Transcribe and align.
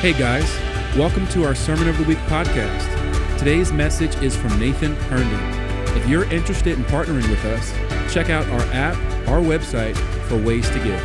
Hey 0.00 0.14
guys, 0.14 0.50
welcome 0.96 1.28
to 1.28 1.44
our 1.44 1.54
Sermon 1.54 1.86
of 1.86 1.98
the 1.98 2.04
Week 2.04 2.16
podcast. 2.20 3.38
Today's 3.38 3.70
message 3.70 4.16
is 4.22 4.34
from 4.34 4.58
Nathan 4.58 4.96
Herndon. 4.96 5.94
If 5.94 6.08
you're 6.08 6.24
interested 6.32 6.78
in 6.78 6.84
partnering 6.84 7.28
with 7.28 7.44
us, 7.44 7.70
check 8.10 8.30
out 8.30 8.48
our 8.48 8.62
app, 8.72 8.96
our 9.28 9.40
website 9.40 9.94
for 10.26 10.38
ways 10.38 10.66
to 10.70 10.76
give. 10.76 10.98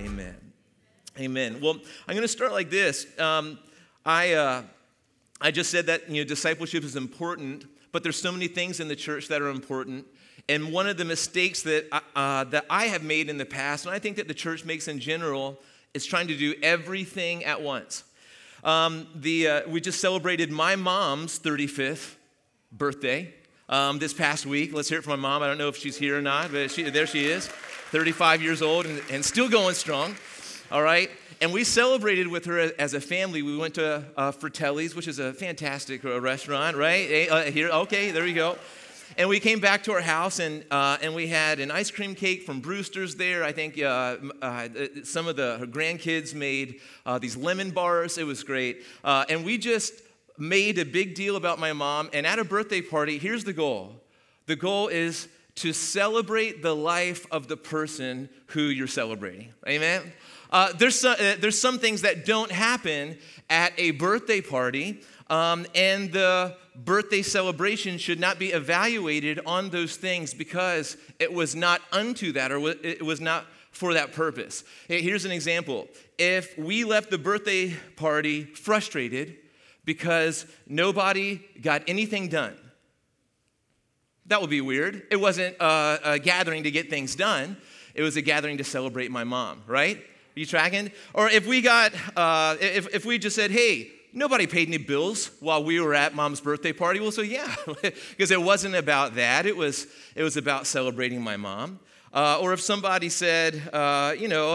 Amen. 0.00 0.34
Amen. 1.16 1.60
Well, 1.60 1.74
I'm 2.08 2.16
going 2.16 2.22
to 2.22 2.26
start 2.26 2.50
like 2.50 2.68
this. 2.68 3.06
Um, 3.20 3.60
I, 4.04 4.32
uh, 4.32 4.62
I 5.40 5.52
just 5.52 5.70
said 5.70 5.86
that 5.86 6.10
you 6.10 6.24
know 6.24 6.26
discipleship 6.26 6.82
is 6.82 6.96
important, 6.96 7.66
but 7.92 8.02
there's 8.02 8.20
so 8.20 8.32
many 8.32 8.48
things 8.48 8.80
in 8.80 8.88
the 8.88 8.96
church 8.96 9.28
that 9.28 9.40
are 9.40 9.48
important. 9.48 10.06
And 10.48 10.72
one 10.72 10.86
of 10.86 10.96
the 10.96 11.04
mistakes 11.04 11.62
that, 11.62 11.86
uh, 11.90 12.00
uh, 12.14 12.44
that 12.44 12.66
I 12.70 12.86
have 12.86 13.02
made 13.02 13.28
in 13.28 13.38
the 13.38 13.46
past, 13.46 13.84
and 13.84 13.94
I 13.94 13.98
think 13.98 14.16
that 14.16 14.28
the 14.28 14.34
church 14.34 14.64
makes 14.64 14.86
in 14.86 15.00
general, 15.00 15.58
is 15.92 16.06
trying 16.06 16.28
to 16.28 16.36
do 16.36 16.54
everything 16.62 17.44
at 17.44 17.62
once. 17.62 18.04
Um, 18.62 19.06
the, 19.14 19.48
uh, 19.48 19.68
we 19.68 19.80
just 19.80 20.00
celebrated 20.00 20.50
my 20.50 20.76
mom's 20.76 21.38
35th 21.38 22.14
birthday 22.72 23.32
um, 23.68 23.98
this 23.98 24.12
past 24.12 24.46
week. 24.46 24.72
Let's 24.72 24.88
hear 24.88 24.98
it 24.98 25.02
from 25.02 25.20
my 25.20 25.28
mom. 25.28 25.42
I 25.42 25.46
don't 25.46 25.58
know 25.58 25.68
if 25.68 25.76
she's 25.76 25.96
here 25.96 26.18
or 26.18 26.22
not, 26.22 26.52
but 26.52 26.70
she, 26.70 26.84
there 26.90 27.06
she 27.06 27.26
is, 27.26 27.48
35 27.48 28.42
years 28.42 28.62
old 28.62 28.86
and, 28.86 29.02
and 29.10 29.24
still 29.24 29.48
going 29.48 29.74
strong. 29.74 30.16
All 30.70 30.82
right. 30.82 31.10
And 31.40 31.52
we 31.52 31.64
celebrated 31.64 32.28
with 32.28 32.46
her 32.46 32.72
as 32.78 32.94
a 32.94 33.00
family. 33.00 33.42
We 33.42 33.56
went 33.56 33.74
to 33.74 34.04
uh, 34.16 34.32
Fratelli's, 34.32 34.94
which 34.94 35.06
is 35.06 35.18
a 35.18 35.32
fantastic 35.32 36.04
uh, 36.04 36.20
restaurant, 36.20 36.76
right? 36.76 37.28
Uh, 37.28 37.42
here, 37.42 37.68
okay, 37.68 38.10
there 38.10 38.26
you 38.26 38.34
go. 38.34 38.56
And 39.18 39.30
we 39.30 39.40
came 39.40 39.60
back 39.60 39.82
to 39.84 39.92
our 39.92 40.02
house, 40.02 40.40
and, 40.40 40.62
uh, 40.70 40.98
and 41.00 41.14
we 41.14 41.26
had 41.26 41.58
an 41.58 41.70
ice 41.70 41.90
cream 41.90 42.14
cake 42.14 42.42
from 42.42 42.60
Brewster's 42.60 43.14
there. 43.14 43.42
I 43.42 43.50
think 43.50 43.80
uh, 43.80 44.18
uh, 44.42 44.68
some 45.04 45.26
of 45.26 45.36
the 45.36 45.66
grandkids 45.72 46.34
made 46.34 46.80
uh, 47.06 47.18
these 47.18 47.34
lemon 47.34 47.70
bars. 47.70 48.18
It 48.18 48.24
was 48.24 48.44
great. 48.44 48.84
Uh, 49.02 49.24
and 49.30 49.42
we 49.42 49.56
just 49.56 49.94
made 50.36 50.78
a 50.78 50.84
big 50.84 51.14
deal 51.14 51.36
about 51.36 51.58
my 51.58 51.72
mom. 51.72 52.10
And 52.12 52.26
at 52.26 52.38
a 52.38 52.44
birthday 52.44 52.82
party, 52.82 53.16
here's 53.16 53.44
the 53.44 53.54
goal 53.54 54.02
the 54.44 54.54
goal 54.54 54.88
is 54.88 55.28
to 55.56 55.72
celebrate 55.72 56.62
the 56.62 56.76
life 56.76 57.26
of 57.30 57.48
the 57.48 57.56
person 57.56 58.28
who 58.48 58.64
you're 58.64 58.86
celebrating. 58.86 59.48
Amen? 59.66 60.12
Uh, 60.50 60.74
there's, 60.74 61.00
some, 61.00 61.16
uh, 61.18 61.36
there's 61.40 61.58
some 61.58 61.78
things 61.78 62.02
that 62.02 62.26
don't 62.26 62.52
happen 62.52 63.16
at 63.48 63.72
a 63.78 63.92
birthday 63.92 64.42
party, 64.42 65.00
um, 65.30 65.66
and 65.74 66.12
the 66.12 66.54
birthday 66.84 67.22
celebration 67.22 67.98
should 67.98 68.20
not 68.20 68.38
be 68.38 68.48
evaluated 68.48 69.40
on 69.46 69.70
those 69.70 69.96
things 69.96 70.34
because 70.34 70.96
it 71.18 71.32
was 71.32 71.54
not 71.54 71.80
unto 71.92 72.32
that 72.32 72.52
or 72.52 72.68
it 72.68 73.04
was 73.04 73.20
not 73.20 73.46
for 73.70 73.94
that 73.94 74.12
purpose. 74.12 74.64
Here's 74.88 75.24
an 75.24 75.30
example. 75.32 75.88
If 76.18 76.56
we 76.58 76.84
left 76.84 77.10
the 77.10 77.18
birthday 77.18 77.74
party 77.96 78.44
frustrated 78.44 79.36
because 79.84 80.46
nobody 80.66 81.40
got 81.60 81.82
anything 81.86 82.28
done, 82.28 82.56
that 84.26 84.40
would 84.40 84.50
be 84.50 84.60
weird. 84.60 85.02
It 85.10 85.16
wasn't 85.16 85.56
a, 85.60 86.00
a 86.04 86.18
gathering 86.18 86.64
to 86.64 86.70
get 86.70 86.90
things 86.90 87.14
done, 87.14 87.56
it 87.94 88.02
was 88.02 88.16
a 88.16 88.22
gathering 88.22 88.58
to 88.58 88.64
celebrate 88.64 89.10
my 89.10 89.24
mom, 89.24 89.62
right? 89.66 89.96
Are 89.98 90.40
you 90.40 90.46
tracking? 90.46 90.90
Or 91.14 91.30
if 91.30 91.46
we 91.46 91.62
got, 91.62 91.92
uh, 92.14 92.56
if, 92.60 92.94
if 92.94 93.06
we 93.06 93.16
just 93.18 93.34
said, 93.34 93.50
hey, 93.50 93.90
Nobody 94.16 94.46
paid 94.46 94.68
any 94.68 94.78
bills 94.78 95.30
while 95.40 95.62
we 95.62 95.78
were 95.78 95.92
at 95.92 96.14
mom's 96.14 96.40
birthday 96.40 96.72
party. 96.72 97.00
Well, 97.00 97.12
so 97.12 97.20
yeah, 97.20 97.54
because 97.82 98.30
it 98.30 98.40
wasn't 98.40 98.74
about 98.74 99.16
that. 99.16 99.44
It 99.44 99.54
was, 99.54 99.86
it 100.14 100.22
was 100.22 100.38
about 100.38 100.66
celebrating 100.66 101.20
my 101.20 101.36
mom. 101.36 101.80
Uh, 102.14 102.38
or 102.40 102.54
if 102.54 102.62
somebody 102.62 103.10
said, 103.10 103.60
uh, 103.74 104.14
you 104.18 104.26
know, 104.26 104.54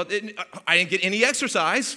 I 0.66 0.78
didn't 0.78 0.90
get 0.90 1.06
any 1.06 1.24
exercise. 1.24 1.96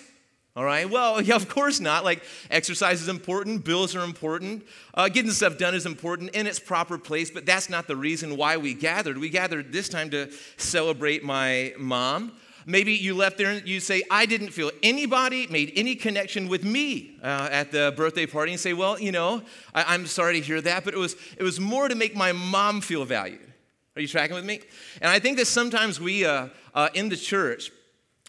All 0.55 0.65
right, 0.65 0.89
well, 0.91 1.21
yeah, 1.23 1.37
of 1.37 1.49
course 1.49 1.81
not. 1.81 2.05
Like, 2.05 2.23
exercise 2.51 3.01
is 3.01 3.09
important, 3.09 3.65
bills 3.65 3.97
are 3.97 4.05
important, 4.05 4.67
uh, 4.93 5.09
getting 5.09 5.31
stuff 5.31 5.57
done 5.57 5.75
is 5.75 5.87
important 5.87 6.35
in 6.35 6.47
its 6.47 6.59
proper 6.59 6.99
place, 6.99 7.31
but 7.31 7.47
that's 7.47 7.71
not 7.71 7.87
the 7.87 7.97
reason 7.97 8.37
why 8.37 8.59
we 8.59 8.75
gathered. 8.75 9.17
We 9.17 9.31
gathered 9.31 9.73
this 9.73 9.89
time 9.89 10.11
to 10.11 10.31
celebrate 10.59 11.25
my 11.25 11.73
mom. 11.79 12.33
Maybe 12.67 12.95
you 12.95 13.15
left 13.15 13.39
there 13.39 13.51
and 13.51 13.69
you 13.69 13.81
say, 13.81 14.03
I 14.11 14.27
didn't 14.27 14.51
feel 14.51 14.71
anybody 14.83 15.47
made 15.49 15.73
any 15.77 15.95
connection 15.95 16.49
with 16.49 16.65
me 16.65 17.19
uh, 17.23 17.49
at 17.51 17.73
the 17.73 17.93
birthday 17.97 18.27
party, 18.27 18.53
and 18.53 18.61
say, 18.61 18.73
Well, 18.73 18.99
you 18.99 19.13
know, 19.13 19.43
I, 19.75 19.95
am 19.95 20.07
sorry 20.07 20.41
to 20.41 20.47
hear 20.47 20.61
that, 20.63 20.85
but 20.85 20.95
it 20.95 20.99
was, 20.99 21.17
it 21.37 21.43
was 21.43 21.61
more 21.61 21.89
to 21.89 21.95
make 21.95 22.17
my 22.17 22.33
mom 22.33 22.81
feel 22.81 23.05
valued. 23.05 23.53
Are 23.97 24.03
you 24.03 24.09
tracking 24.09 24.35
with 24.35 24.45
me? 24.45 24.61
And 25.01 25.11
I 25.11 25.19
think 25.19 25.37
that 25.39 25.47
sometimes 25.47 26.01
we, 26.01 26.25
uh, 26.25 26.49
uh, 26.75 26.89
in 26.95 27.09
the 27.09 27.17
church, 27.17 27.71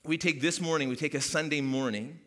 we 0.04 0.18
take 0.18 0.42
this 0.42 0.62
morning, 0.62 0.90
we 0.90 0.96
take 0.96 1.16
a 1.16 1.22
Sunday 1.22 1.62
morning, 1.62 2.20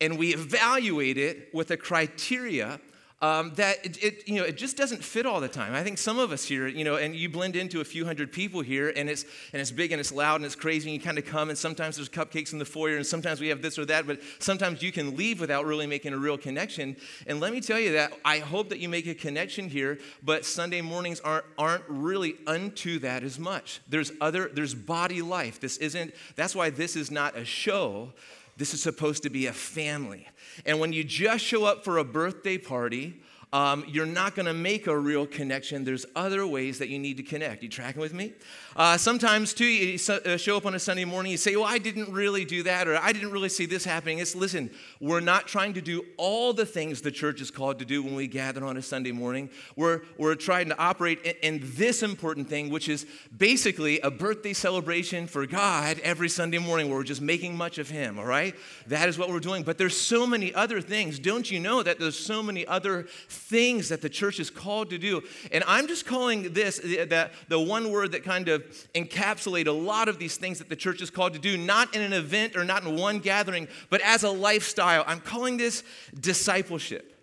and 0.00 0.16
we 0.18 0.32
evaluate 0.32 1.18
it 1.18 1.52
with 1.52 1.70
a 1.70 1.76
criteria 1.76 2.78
um, 3.20 3.52
that 3.56 3.84
it, 3.84 4.02
it, 4.02 4.28
you 4.28 4.36
know, 4.36 4.44
it 4.44 4.56
just 4.56 4.76
doesn't 4.76 5.02
fit 5.02 5.26
all 5.26 5.40
the 5.40 5.48
time. 5.48 5.74
I 5.74 5.82
think 5.82 5.98
some 5.98 6.20
of 6.20 6.30
us 6.30 6.44
here, 6.44 6.68
you 6.68 6.84
know, 6.84 6.96
and 6.96 7.16
you 7.16 7.28
blend 7.28 7.56
into 7.56 7.80
a 7.80 7.84
few 7.84 8.04
hundred 8.04 8.30
people 8.30 8.60
here, 8.60 8.92
and 8.94 9.10
it's, 9.10 9.24
and 9.52 9.60
it's 9.60 9.72
big 9.72 9.90
and 9.90 9.98
it's 9.98 10.12
loud 10.12 10.36
and 10.36 10.44
it's 10.44 10.54
crazy, 10.54 10.88
and 10.88 10.94
you 10.94 11.04
kind 11.04 11.18
of 11.18 11.24
come, 11.24 11.48
and 11.48 11.58
sometimes 11.58 11.96
there's 11.96 12.08
cupcakes 12.08 12.52
in 12.52 12.60
the 12.60 12.64
foyer, 12.64 12.96
and 12.96 13.04
sometimes 13.04 13.40
we 13.40 13.48
have 13.48 13.60
this 13.60 13.76
or 13.76 13.84
that, 13.86 14.06
but 14.06 14.20
sometimes 14.38 14.82
you 14.82 14.92
can 14.92 15.16
leave 15.16 15.40
without 15.40 15.64
really 15.64 15.86
making 15.86 16.12
a 16.12 16.18
real 16.18 16.38
connection. 16.38 16.96
And 17.26 17.40
let 17.40 17.52
me 17.52 17.60
tell 17.60 17.80
you 17.80 17.92
that 17.92 18.12
I 18.24 18.38
hope 18.38 18.68
that 18.68 18.78
you 18.78 18.88
make 18.88 19.06
a 19.08 19.14
connection 19.14 19.68
here, 19.68 19.98
but 20.22 20.44
Sunday 20.44 20.80
mornings 20.80 21.18
aren't, 21.20 21.44
aren't 21.58 21.84
really 21.88 22.36
unto 22.46 23.00
that 23.00 23.24
as 23.24 23.38
much. 23.38 23.80
There's 23.88 24.12
other, 24.20 24.48
there's 24.52 24.74
body 24.74 25.22
life. 25.22 25.58
This 25.58 25.76
isn't, 25.78 26.14
that's 26.36 26.54
why 26.54 26.70
this 26.70 26.94
is 26.94 27.10
not 27.10 27.36
a 27.36 27.44
show. 27.44 28.12
This 28.58 28.74
is 28.74 28.82
supposed 28.82 29.22
to 29.22 29.30
be 29.30 29.46
a 29.46 29.52
family. 29.52 30.26
And 30.66 30.80
when 30.80 30.92
you 30.92 31.04
just 31.04 31.44
show 31.44 31.64
up 31.64 31.84
for 31.84 31.98
a 31.98 32.04
birthday 32.04 32.58
party, 32.58 33.20
um, 33.52 33.84
you're 33.88 34.04
not 34.04 34.34
going 34.34 34.46
to 34.46 34.52
make 34.52 34.86
a 34.86 34.98
real 34.98 35.26
connection. 35.26 35.84
There's 35.84 36.04
other 36.14 36.46
ways 36.46 36.78
that 36.78 36.88
you 36.88 36.98
need 36.98 37.16
to 37.16 37.22
connect. 37.22 37.62
You 37.62 37.68
tracking 37.68 38.00
with 38.00 38.12
me? 38.12 38.34
Uh, 38.78 38.96
sometimes, 38.96 39.52
too, 39.52 39.64
you 39.64 39.98
uh, 40.08 40.36
show 40.36 40.56
up 40.56 40.64
on 40.64 40.72
a 40.72 40.78
Sunday 40.78 41.04
morning, 41.04 41.32
you 41.32 41.36
say, 41.36 41.56
Well, 41.56 41.64
I 41.64 41.78
didn't 41.78 42.12
really 42.12 42.44
do 42.44 42.62
that, 42.62 42.86
or 42.86 42.96
I 42.96 43.10
didn't 43.10 43.32
really 43.32 43.48
see 43.48 43.66
this 43.66 43.84
happening. 43.84 44.20
It's 44.20 44.36
listen, 44.36 44.70
we're 45.00 45.18
not 45.18 45.48
trying 45.48 45.72
to 45.72 45.80
do 45.80 46.04
all 46.16 46.52
the 46.52 46.64
things 46.64 47.00
the 47.00 47.10
church 47.10 47.40
is 47.40 47.50
called 47.50 47.80
to 47.80 47.84
do 47.84 48.04
when 48.04 48.14
we 48.14 48.28
gather 48.28 48.64
on 48.64 48.76
a 48.76 48.82
Sunday 48.82 49.10
morning. 49.10 49.50
We're, 49.74 50.02
we're 50.16 50.36
trying 50.36 50.68
to 50.68 50.78
operate 50.78 51.18
in, 51.24 51.34
in 51.42 51.70
this 51.74 52.04
important 52.04 52.48
thing, 52.48 52.70
which 52.70 52.88
is 52.88 53.04
basically 53.36 53.98
a 53.98 54.12
birthday 54.12 54.52
celebration 54.52 55.26
for 55.26 55.44
God 55.44 55.98
every 56.04 56.28
Sunday 56.28 56.58
morning 56.58 56.88
where 56.88 56.98
we're 56.98 57.02
just 57.02 57.20
making 57.20 57.56
much 57.56 57.78
of 57.78 57.90
Him, 57.90 58.16
all 58.16 58.26
right? 58.26 58.54
That 58.86 59.08
is 59.08 59.18
what 59.18 59.28
we're 59.28 59.40
doing. 59.40 59.64
But 59.64 59.78
there's 59.78 59.96
so 59.96 60.24
many 60.24 60.54
other 60.54 60.80
things. 60.80 61.18
Don't 61.18 61.50
you 61.50 61.58
know 61.58 61.82
that 61.82 61.98
there's 61.98 62.16
so 62.16 62.44
many 62.44 62.64
other 62.68 63.08
things 63.28 63.88
that 63.88 64.02
the 64.02 64.08
church 64.08 64.38
is 64.38 64.50
called 64.50 64.90
to 64.90 64.98
do? 64.98 65.22
And 65.50 65.64
I'm 65.66 65.88
just 65.88 66.06
calling 66.06 66.52
this 66.52 66.78
that 67.08 67.32
the 67.48 67.58
one 67.58 67.90
word 67.90 68.12
that 68.12 68.22
kind 68.22 68.46
of 68.46 68.67
encapsulate 68.94 69.66
a 69.66 69.72
lot 69.72 70.08
of 70.08 70.18
these 70.18 70.36
things 70.36 70.58
that 70.58 70.68
the 70.68 70.76
church 70.76 71.02
is 71.02 71.10
called 71.10 71.32
to 71.34 71.38
do, 71.38 71.56
not 71.56 71.94
in 71.94 72.02
an 72.02 72.12
event 72.12 72.56
or 72.56 72.64
not 72.64 72.84
in 72.84 72.96
one 72.96 73.18
gathering, 73.18 73.68
but 73.90 74.00
as 74.02 74.22
a 74.22 74.30
lifestyle. 74.30 75.04
I'm 75.06 75.20
calling 75.20 75.56
this 75.56 75.82
discipleship. 76.18 77.14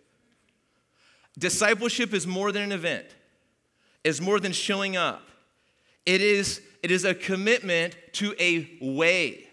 Discipleship 1.38 2.14
is 2.14 2.26
more 2.26 2.52
than 2.52 2.64
an 2.64 2.72
event, 2.72 3.06
is 4.04 4.22
more 4.22 4.40
than 4.40 4.52
showing 4.52 4.96
up. 4.96 5.28
It 6.06 6.22
is, 6.22 6.62
it 6.84 6.92
is 6.92 7.04
a 7.04 7.14
commitment 7.14 7.96
to 8.14 8.36
a 8.40 8.70
way, 8.80 9.48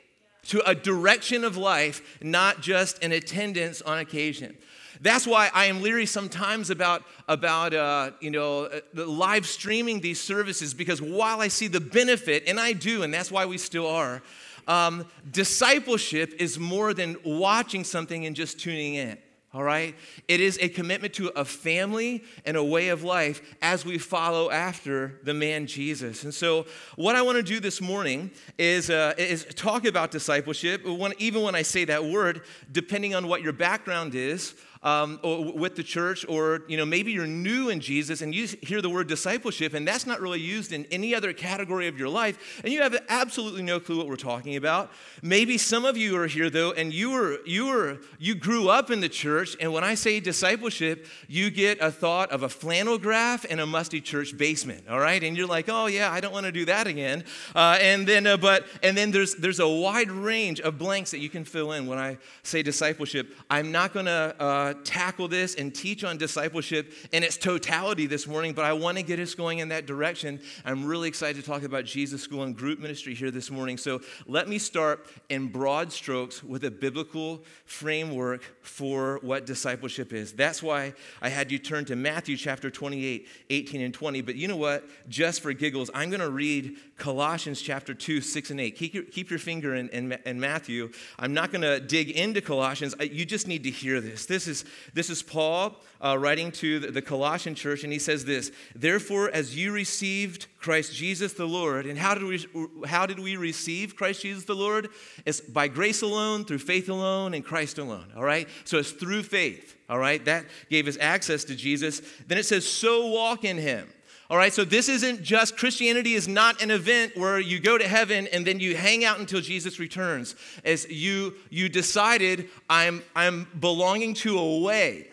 to 0.48 0.62
a 0.68 0.74
direction 0.74 1.44
of 1.44 1.56
life, 1.56 2.18
not 2.22 2.60
just 2.60 3.02
an 3.02 3.12
attendance 3.12 3.82
on 3.82 3.98
occasion. 3.98 4.56
That's 5.02 5.26
why 5.26 5.50
I 5.52 5.66
am 5.66 5.82
leery 5.82 6.06
sometimes 6.06 6.70
about, 6.70 7.02
about 7.26 7.74
uh, 7.74 8.12
you 8.20 8.30
know, 8.30 8.66
uh, 8.66 8.80
live 8.94 9.46
streaming 9.46 10.00
these 10.00 10.20
services 10.20 10.74
because 10.74 11.02
while 11.02 11.40
I 11.40 11.48
see 11.48 11.66
the 11.66 11.80
benefit, 11.80 12.44
and 12.46 12.58
I 12.58 12.72
do, 12.72 13.02
and 13.02 13.12
that's 13.12 13.30
why 13.30 13.44
we 13.44 13.58
still 13.58 13.88
are, 13.88 14.22
um, 14.68 15.04
discipleship 15.28 16.34
is 16.38 16.56
more 16.56 16.94
than 16.94 17.16
watching 17.24 17.82
something 17.82 18.26
and 18.26 18.36
just 18.36 18.60
tuning 18.60 18.94
in 18.94 19.18
all 19.54 19.62
right? 19.62 19.94
It 20.28 20.40
is 20.40 20.58
a 20.62 20.68
commitment 20.68 21.12
to 21.14 21.28
a 21.28 21.44
family 21.44 22.24
and 22.46 22.56
a 22.56 22.64
way 22.64 22.88
of 22.88 23.04
life 23.04 23.42
as 23.60 23.84
we 23.84 23.98
follow 23.98 24.50
after 24.50 25.20
the 25.24 25.34
man 25.34 25.66
Jesus. 25.66 26.24
And 26.24 26.32
so, 26.32 26.64
what 26.96 27.16
I 27.16 27.22
want 27.22 27.36
to 27.36 27.42
do 27.42 27.60
this 27.60 27.80
morning 27.80 28.30
is, 28.56 28.88
uh, 28.88 29.12
is 29.18 29.44
talk 29.54 29.84
about 29.84 30.10
discipleship. 30.10 30.86
When, 30.86 31.12
even 31.18 31.42
when 31.42 31.54
I 31.54 31.62
say 31.62 31.84
that 31.84 32.02
word, 32.04 32.42
depending 32.70 33.14
on 33.14 33.28
what 33.28 33.42
your 33.42 33.52
background 33.52 34.14
is, 34.14 34.54
um, 34.82 35.20
with 35.22 35.76
the 35.76 35.82
church, 35.82 36.24
or 36.28 36.62
you 36.66 36.76
know 36.76 36.84
maybe 36.84 37.12
you're 37.12 37.26
new 37.26 37.68
in 37.68 37.80
Jesus 37.80 38.20
and 38.20 38.34
you 38.34 38.48
hear 38.62 38.82
the 38.82 38.90
word 38.90 39.06
discipleship, 39.06 39.74
and 39.74 39.86
that's 39.86 40.06
not 40.06 40.20
really 40.20 40.40
used 40.40 40.72
in 40.72 40.86
any 40.90 41.14
other 41.14 41.32
category 41.32 41.86
of 41.86 41.98
your 41.98 42.08
life, 42.08 42.60
and 42.64 42.72
you 42.72 42.82
have 42.82 42.96
absolutely 43.08 43.62
no 43.62 43.78
clue 43.78 43.96
what 43.96 44.08
we're 44.08 44.16
talking 44.16 44.56
about. 44.56 44.90
Maybe 45.22 45.56
some 45.56 45.84
of 45.84 45.96
you 45.96 46.16
are 46.16 46.26
here 46.26 46.50
though, 46.50 46.72
and 46.72 46.92
you 46.92 47.10
were 47.10 47.38
you 47.46 47.66
were 47.66 47.98
you 48.18 48.34
grew 48.34 48.68
up 48.68 48.90
in 48.90 49.00
the 49.00 49.08
church, 49.08 49.56
and 49.60 49.72
when 49.72 49.84
I 49.84 49.94
say 49.94 50.18
discipleship, 50.18 51.06
you 51.28 51.50
get 51.50 51.80
a 51.80 51.92
thought 51.92 52.32
of 52.32 52.42
a 52.42 52.48
flannel 52.48 52.98
graph 52.98 53.46
and 53.48 53.60
a 53.60 53.66
musty 53.66 54.00
church 54.00 54.36
basement. 54.36 54.88
All 54.88 54.98
right, 54.98 55.22
and 55.22 55.36
you're 55.36 55.46
like, 55.46 55.68
oh 55.68 55.86
yeah, 55.86 56.10
I 56.10 56.20
don't 56.20 56.32
want 56.32 56.46
to 56.46 56.52
do 56.52 56.64
that 56.64 56.88
again. 56.88 57.24
Uh, 57.54 57.78
and 57.80 58.06
then, 58.06 58.26
uh, 58.26 58.36
but 58.36 58.66
and 58.82 58.96
then 58.96 59.12
there's 59.12 59.36
there's 59.36 59.60
a 59.60 59.68
wide 59.68 60.10
range 60.10 60.60
of 60.60 60.76
blanks 60.76 61.12
that 61.12 61.18
you 61.18 61.28
can 61.28 61.44
fill 61.44 61.70
in 61.72 61.86
when 61.86 61.98
I 61.98 62.18
say 62.42 62.62
discipleship. 62.62 63.32
I'm 63.48 63.70
not 63.70 63.92
going 63.92 64.06
to 64.06 64.34
tackle 64.74 65.28
this 65.28 65.54
and 65.54 65.74
teach 65.74 66.04
on 66.04 66.16
discipleship 66.16 66.92
in 67.12 67.22
its 67.22 67.36
totality 67.36 68.06
this 68.06 68.26
morning, 68.26 68.52
but 68.52 68.64
I 68.64 68.72
want 68.72 68.98
to 68.98 69.02
get 69.02 69.18
us 69.18 69.34
going 69.34 69.58
in 69.58 69.68
that 69.68 69.86
direction. 69.86 70.40
I'm 70.64 70.84
really 70.84 71.08
excited 71.08 71.42
to 71.42 71.48
talk 71.48 71.62
about 71.62 71.84
Jesus 71.84 72.22
School 72.22 72.42
and 72.42 72.56
group 72.56 72.78
ministry 72.78 73.14
here 73.14 73.30
this 73.30 73.50
morning. 73.50 73.78
So 73.78 74.00
let 74.26 74.48
me 74.48 74.58
start 74.58 75.06
in 75.28 75.48
broad 75.48 75.92
strokes 75.92 76.42
with 76.42 76.64
a 76.64 76.70
biblical 76.70 77.44
framework 77.64 78.42
for 78.62 79.18
what 79.22 79.46
discipleship 79.46 80.12
is. 80.12 80.32
That's 80.32 80.62
why 80.62 80.94
I 81.20 81.28
had 81.28 81.50
you 81.50 81.58
turn 81.58 81.84
to 81.86 81.96
Matthew 81.96 82.36
chapter 82.36 82.70
28, 82.70 83.26
18 83.50 83.80
and 83.80 83.94
20. 83.94 84.20
But 84.22 84.36
you 84.36 84.48
know 84.48 84.56
what? 84.56 84.84
Just 85.08 85.40
for 85.40 85.52
giggles, 85.52 85.90
I'm 85.94 86.10
going 86.10 86.20
to 86.20 86.30
read 86.30 86.76
Colossians 86.96 87.60
chapter 87.60 87.94
2, 87.94 88.20
6 88.20 88.50
and 88.50 88.60
8. 88.60 88.76
Keep 88.76 88.94
your, 88.94 89.04
keep 89.04 89.30
your 89.30 89.38
finger 89.38 89.74
in, 89.74 89.88
in, 89.88 90.12
in 90.24 90.38
Matthew. 90.40 90.90
I'm 91.18 91.34
not 91.34 91.50
going 91.50 91.62
to 91.62 91.80
dig 91.80 92.10
into 92.10 92.40
Colossians. 92.40 92.94
You 93.00 93.24
just 93.24 93.48
need 93.48 93.64
to 93.64 93.70
hear 93.70 94.00
this. 94.00 94.26
This 94.26 94.46
is 94.46 94.61
this 94.94 95.10
is 95.10 95.22
Paul 95.22 95.76
uh, 96.02 96.18
writing 96.18 96.50
to 96.52 96.78
the, 96.78 96.90
the 96.90 97.02
Colossian 97.02 97.54
church, 97.54 97.84
and 97.84 97.92
he 97.92 97.98
says 97.98 98.24
this 98.24 98.50
Therefore, 98.74 99.30
as 99.30 99.56
you 99.56 99.72
received 99.72 100.46
Christ 100.58 100.94
Jesus 100.94 101.32
the 101.32 101.46
Lord, 101.46 101.86
and 101.86 101.98
how 101.98 102.14
did, 102.14 102.24
we, 102.24 102.44
how 102.86 103.06
did 103.06 103.18
we 103.18 103.36
receive 103.36 103.96
Christ 103.96 104.22
Jesus 104.22 104.44
the 104.44 104.54
Lord? 104.54 104.88
It's 105.24 105.40
by 105.40 105.68
grace 105.68 106.02
alone, 106.02 106.44
through 106.44 106.58
faith 106.58 106.88
alone, 106.88 107.34
and 107.34 107.44
Christ 107.44 107.78
alone, 107.78 108.12
all 108.16 108.24
right? 108.24 108.48
So 108.64 108.78
it's 108.78 108.92
through 108.92 109.22
faith, 109.22 109.76
all 109.88 109.98
right? 109.98 110.24
That 110.24 110.44
gave 110.70 110.88
us 110.88 110.98
access 111.00 111.44
to 111.44 111.56
Jesus. 111.56 112.02
Then 112.26 112.38
it 112.38 112.46
says, 112.46 112.66
So 112.66 113.06
walk 113.06 113.44
in 113.44 113.58
him. 113.58 113.88
All 114.32 114.38
right, 114.38 114.50
so 114.50 114.64
this 114.64 114.88
isn't 114.88 115.22
just 115.22 115.58
Christianity 115.58 116.14
is 116.14 116.26
not 116.26 116.62
an 116.62 116.70
event 116.70 117.18
where 117.18 117.38
you 117.38 117.60
go 117.60 117.76
to 117.76 117.86
heaven 117.86 118.26
and 118.28 118.46
then 118.46 118.60
you 118.60 118.74
hang 118.74 119.04
out 119.04 119.18
until 119.18 119.42
Jesus 119.42 119.78
returns. 119.78 120.34
As 120.64 120.88
you 120.90 121.34
you 121.50 121.68
decided 121.68 122.48
I'm 122.70 123.02
I'm 123.14 123.46
belonging 123.60 124.14
to 124.14 124.38
a 124.38 124.60
way, 124.60 125.08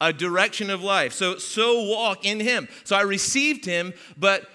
a 0.00 0.12
direction 0.12 0.70
of 0.70 0.80
life. 0.80 1.12
So 1.12 1.38
so 1.38 1.88
walk 1.88 2.24
in 2.24 2.38
him. 2.38 2.68
So 2.84 2.94
I 2.94 3.00
received 3.00 3.64
him, 3.64 3.94
but 4.16 4.48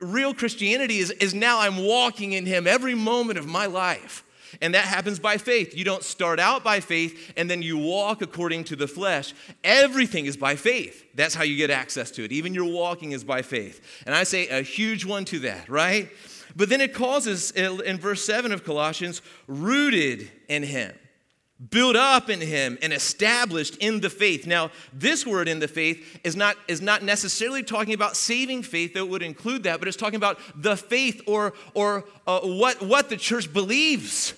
real 0.00 0.34
Christianity 0.34 0.98
is, 0.98 1.10
is 1.12 1.32
now 1.32 1.60
I'm 1.60 1.78
walking 1.78 2.34
in 2.34 2.44
him 2.44 2.66
every 2.66 2.94
moment 2.94 3.38
of 3.38 3.46
my 3.46 3.64
life. 3.64 4.22
And 4.60 4.74
that 4.74 4.84
happens 4.84 5.18
by 5.18 5.38
faith. 5.38 5.76
You 5.76 5.84
don't 5.84 6.02
start 6.02 6.38
out 6.38 6.64
by 6.64 6.80
faith 6.80 7.32
and 7.36 7.50
then 7.50 7.62
you 7.62 7.78
walk 7.78 8.22
according 8.22 8.64
to 8.64 8.76
the 8.76 8.86
flesh. 8.86 9.34
Everything 9.64 10.26
is 10.26 10.36
by 10.36 10.56
faith. 10.56 11.04
That's 11.14 11.34
how 11.34 11.44
you 11.44 11.56
get 11.56 11.70
access 11.70 12.10
to 12.12 12.24
it. 12.24 12.32
Even 12.32 12.54
your 12.54 12.70
walking 12.72 13.12
is 13.12 13.24
by 13.24 13.42
faith. 13.42 14.02
And 14.06 14.14
I 14.14 14.24
say 14.24 14.48
a 14.48 14.62
huge 14.62 15.04
one 15.04 15.24
to 15.26 15.40
that, 15.40 15.68
right? 15.68 16.10
But 16.54 16.68
then 16.68 16.80
it 16.80 16.94
calls 16.94 17.26
us 17.26 17.50
in 17.50 17.98
verse 17.98 18.24
7 18.24 18.52
of 18.52 18.64
Colossians, 18.64 19.22
rooted 19.46 20.30
in 20.48 20.62
Him 20.62 20.92
built 21.70 21.96
up 21.96 22.28
in 22.28 22.40
him 22.40 22.76
and 22.82 22.92
established 22.92 23.76
in 23.78 24.00
the 24.00 24.10
faith 24.10 24.46
now 24.46 24.70
this 24.92 25.26
word 25.26 25.48
in 25.48 25.58
the 25.58 25.68
faith 25.68 26.20
is 26.22 26.36
not 26.36 26.54
is 26.68 26.82
not 26.82 27.02
necessarily 27.02 27.62
talking 27.62 27.94
about 27.94 28.14
saving 28.14 28.62
faith 28.62 28.92
that 28.92 29.06
would 29.06 29.22
include 29.22 29.62
that 29.62 29.78
but 29.78 29.88
it's 29.88 29.96
talking 29.96 30.16
about 30.16 30.38
the 30.54 30.76
faith 30.76 31.22
or 31.26 31.54
or 31.72 32.04
uh, 32.26 32.40
what 32.40 32.82
what 32.82 33.08
the 33.08 33.16
church 33.16 33.50
believes 33.54 34.34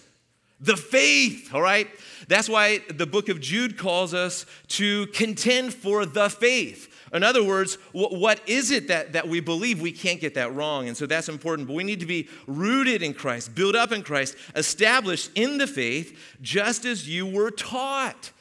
the 0.60 0.76
faith 0.76 1.54
all 1.54 1.62
right 1.62 1.88
that's 2.28 2.48
why 2.48 2.80
the 2.94 3.06
book 3.06 3.28
of 3.28 3.40
jude 3.40 3.78
calls 3.78 4.12
us 4.12 4.46
to 4.66 5.06
contend 5.08 5.72
for 5.72 6.04
the 6.04 6.28
faith 6.28 6.88
in 7.12 7.22
other 7.22 7.42
words, 7.42 7.76
what 7.92 8.40
is 8.46 8.70
it 8.70 8.88
that, 8.88 9.12
that 9.14 9.28
we 9.28 9.40
believe? 9.40 9.80
We 9.80 9.92
can't 9.92 10.20
get 10.20 10.34
that 10.34 10.54
wrong. 10.54 10.88
And 10.88 10.96
so 10.96 11.06
that's 11.06 11.28
important. 11.28 11.68
But 11.68 11.74
we 11.74 11.84
need 11.84 12.00
to 12.00 12.06
be 12.06 12.28
rooted 12.46 13.02
in 13.02 13.14
Christ, 13.14 13.54
built 13.54 13.74
up 13.74 13.92
in 13.92 14.02
Christ, 14.02 14.36
established 14.54 15.30
in 15.34 15.58
the 15.58 15.66
faith, 15.66 16.18
just 16.42 16.84
as 16.84 17.08
you 17.08 17.26
were 17.26 17.50
taught. 17.50 18.32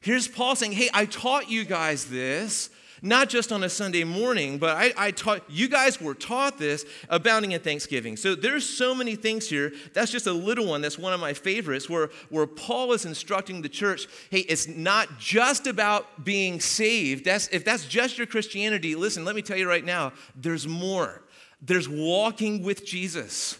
Here's 0.00 0.28
Paul 0.28 0.56
saying, 0.56 0.72
Hey, 0.72 0.88
I 0.92 1.06
taught 1.06 1.50
you 1.50 1.64
guys 1.64 2.06
this 2.06 2.70
not 3.02 3.28
just 3.28 3.50
on 3.50 3.64
a 3.64 3.68
Sunday 3.68 4.04
morning, 4.04 4.58
but 4.58 4.76
I, 4.76 4.92
I 4.96 5.10
taught, 5.10 5.42
you 5.50 5.68
guys 5.68 6.00
were 6.00 6.14
taught 6.14 6.56
this 6.56 6.86
abounding 7.08 7.52
in 7.52 7.60
thanksgiving. 7.60 8.16
So 8.16 8.36
there's 8.36 8.66
so 8.66 8.94
many 8.94 9.16
things 9.16 9.48
here. 9.48 9.72
That's 9.92 10.12
just 10.12 10.28
a 10.28 10.32
little 10.32 10.66
one. 10.66 10.80
That's 10.80 10.98
one 10.98 11.12
of 11.12 11.20
my 11.20 11.32
favorites 11.34 11.90
where, 11.90 12.10
where 12.30 12.46
Paul 12.46 12.92
is 12.92 13.04
instructing 13.04 13.60
the 13.60 13.68
church 13.68 14.06
hey, 14.30 14.40
it's 14.40 14.68
not 14.68 15.18
just 15.18 15.66
about 15.66 16.24
being 16.24 16.60
saved. 16.60 17.24
That's, 17.24 17.48
if 17.48 17.64
that's 17.64 17.86
just 17.86 18.16
your 18.16 18.26
Christianity, 18.26 18.94
listen, 18.94 19.24
let 19.24 19.34
me 19.34 19.42
tell 19.42 19.56
you 19.56 19.68
right 19.68 19.84
now, 19.84 20.12
there's 20.36 20.66
more. 20.66 21.22
There's 21.60 21.88
walking 21.88 22.62
with 22.62 22.86
Jesus 22.86 23.58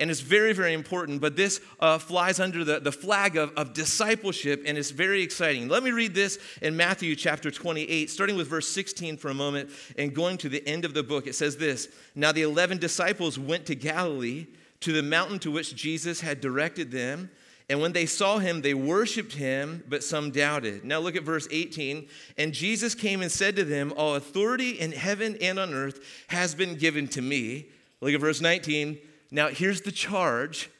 and 0.00 0.10
it's 0.10 0.20
very, 0.20 0.54
very 0.54 0.72
important. 0.72 1.20
But 1.20 1.36
this 1.36 1.60
uh, 1.78 1.98
flies 1.98 2.40
under 2.40 2.64
the, 2.64 2.80
the 2.80 2.90
flag 2.90 3.36
of, 3.36 3.52
of 3.56 3.74
discipleship, 3.74 4.62
and 4.66 4.78
it's 4.78 4.90
very 4.90 5.22
exciting. 5.22 5.68
Let 5.68 5.82
me 5.82 5.90
read 5.90 6.14
this 6.14 6.38
in 6.62 6.74
Matthew 6.76 7.14
chapter 7.14 7.50
28, 7.50 8.08
starting 8.08 8.36
with 8.36 8.48
verse 8.48 8.66
16 8.68 9.18
for 9.18 9.28
a 9.28 9.34
moment 9.34 9.70
and 9.98 10.14
going 10.14 10.38
to 10.38 10.48
the 10.48 10.66
end 10.66 10.86
of 10.86 10.94
the 10.94 11.02
book. 11.02 11.26
It 11.26 11.34
says 11.34 11.58
this 11.58 11.88
Now 12.14 12.32
the 12.32 12.42
11 12.42 12.78
disciples 12.78 13.38
went 13.38 13.66
to 13.66 13.74
Galilee, 13.74 14.46
to 14.80 14.92
the 14.92 15.02
mountain 15.02 15.38
to 15.40 15.50
which 15.50 15.76
Jesus 15.76 16.22
had 16.22 16.40
directed 16.40 16.90
them. 16.90 17.30
And 17.68 17.80
when 17.80 17.92
they 17.92 18.06
saw 18.06 18.38
him, 18.38 18.62
they 18.62 18.74
worshiped 18.74 19.34
him, 19.34 19.84
but 19.88 20.02
some 20.02 20.32
doubted. 20.32 20.84
Now 20.84 20.98
look 20.98 21.14
at 21.14 21.22
verse 21.22 21.46
18. 21.52 22.08
And 22.36 22.52
Jesus 22.52 22.96
came 22.96 23.20
and 23.20 23.30
said 23.30 23.54
to 23.56 23.64
them, 23.64 23.92
All 23.96 24.16
authority 24.16 24.70
in 24.70 24.90
heaven 24.90 25.36
and 25.40 25.56
on 25.58 25.72
earth 25.72 26.00
has 26.28 26.52
been 26.54 26.74
given 26.74 27.06
to 27.08 27.22
me. 27.22 27.66
Look 28.00 28.12
at 28.12 28.20
verse 28.20 28.40
19. 28.40 28.98
Now, 29.30 29.48
here's 29.48 29.82
the 29.82 29.92
charge. 29.92 30.70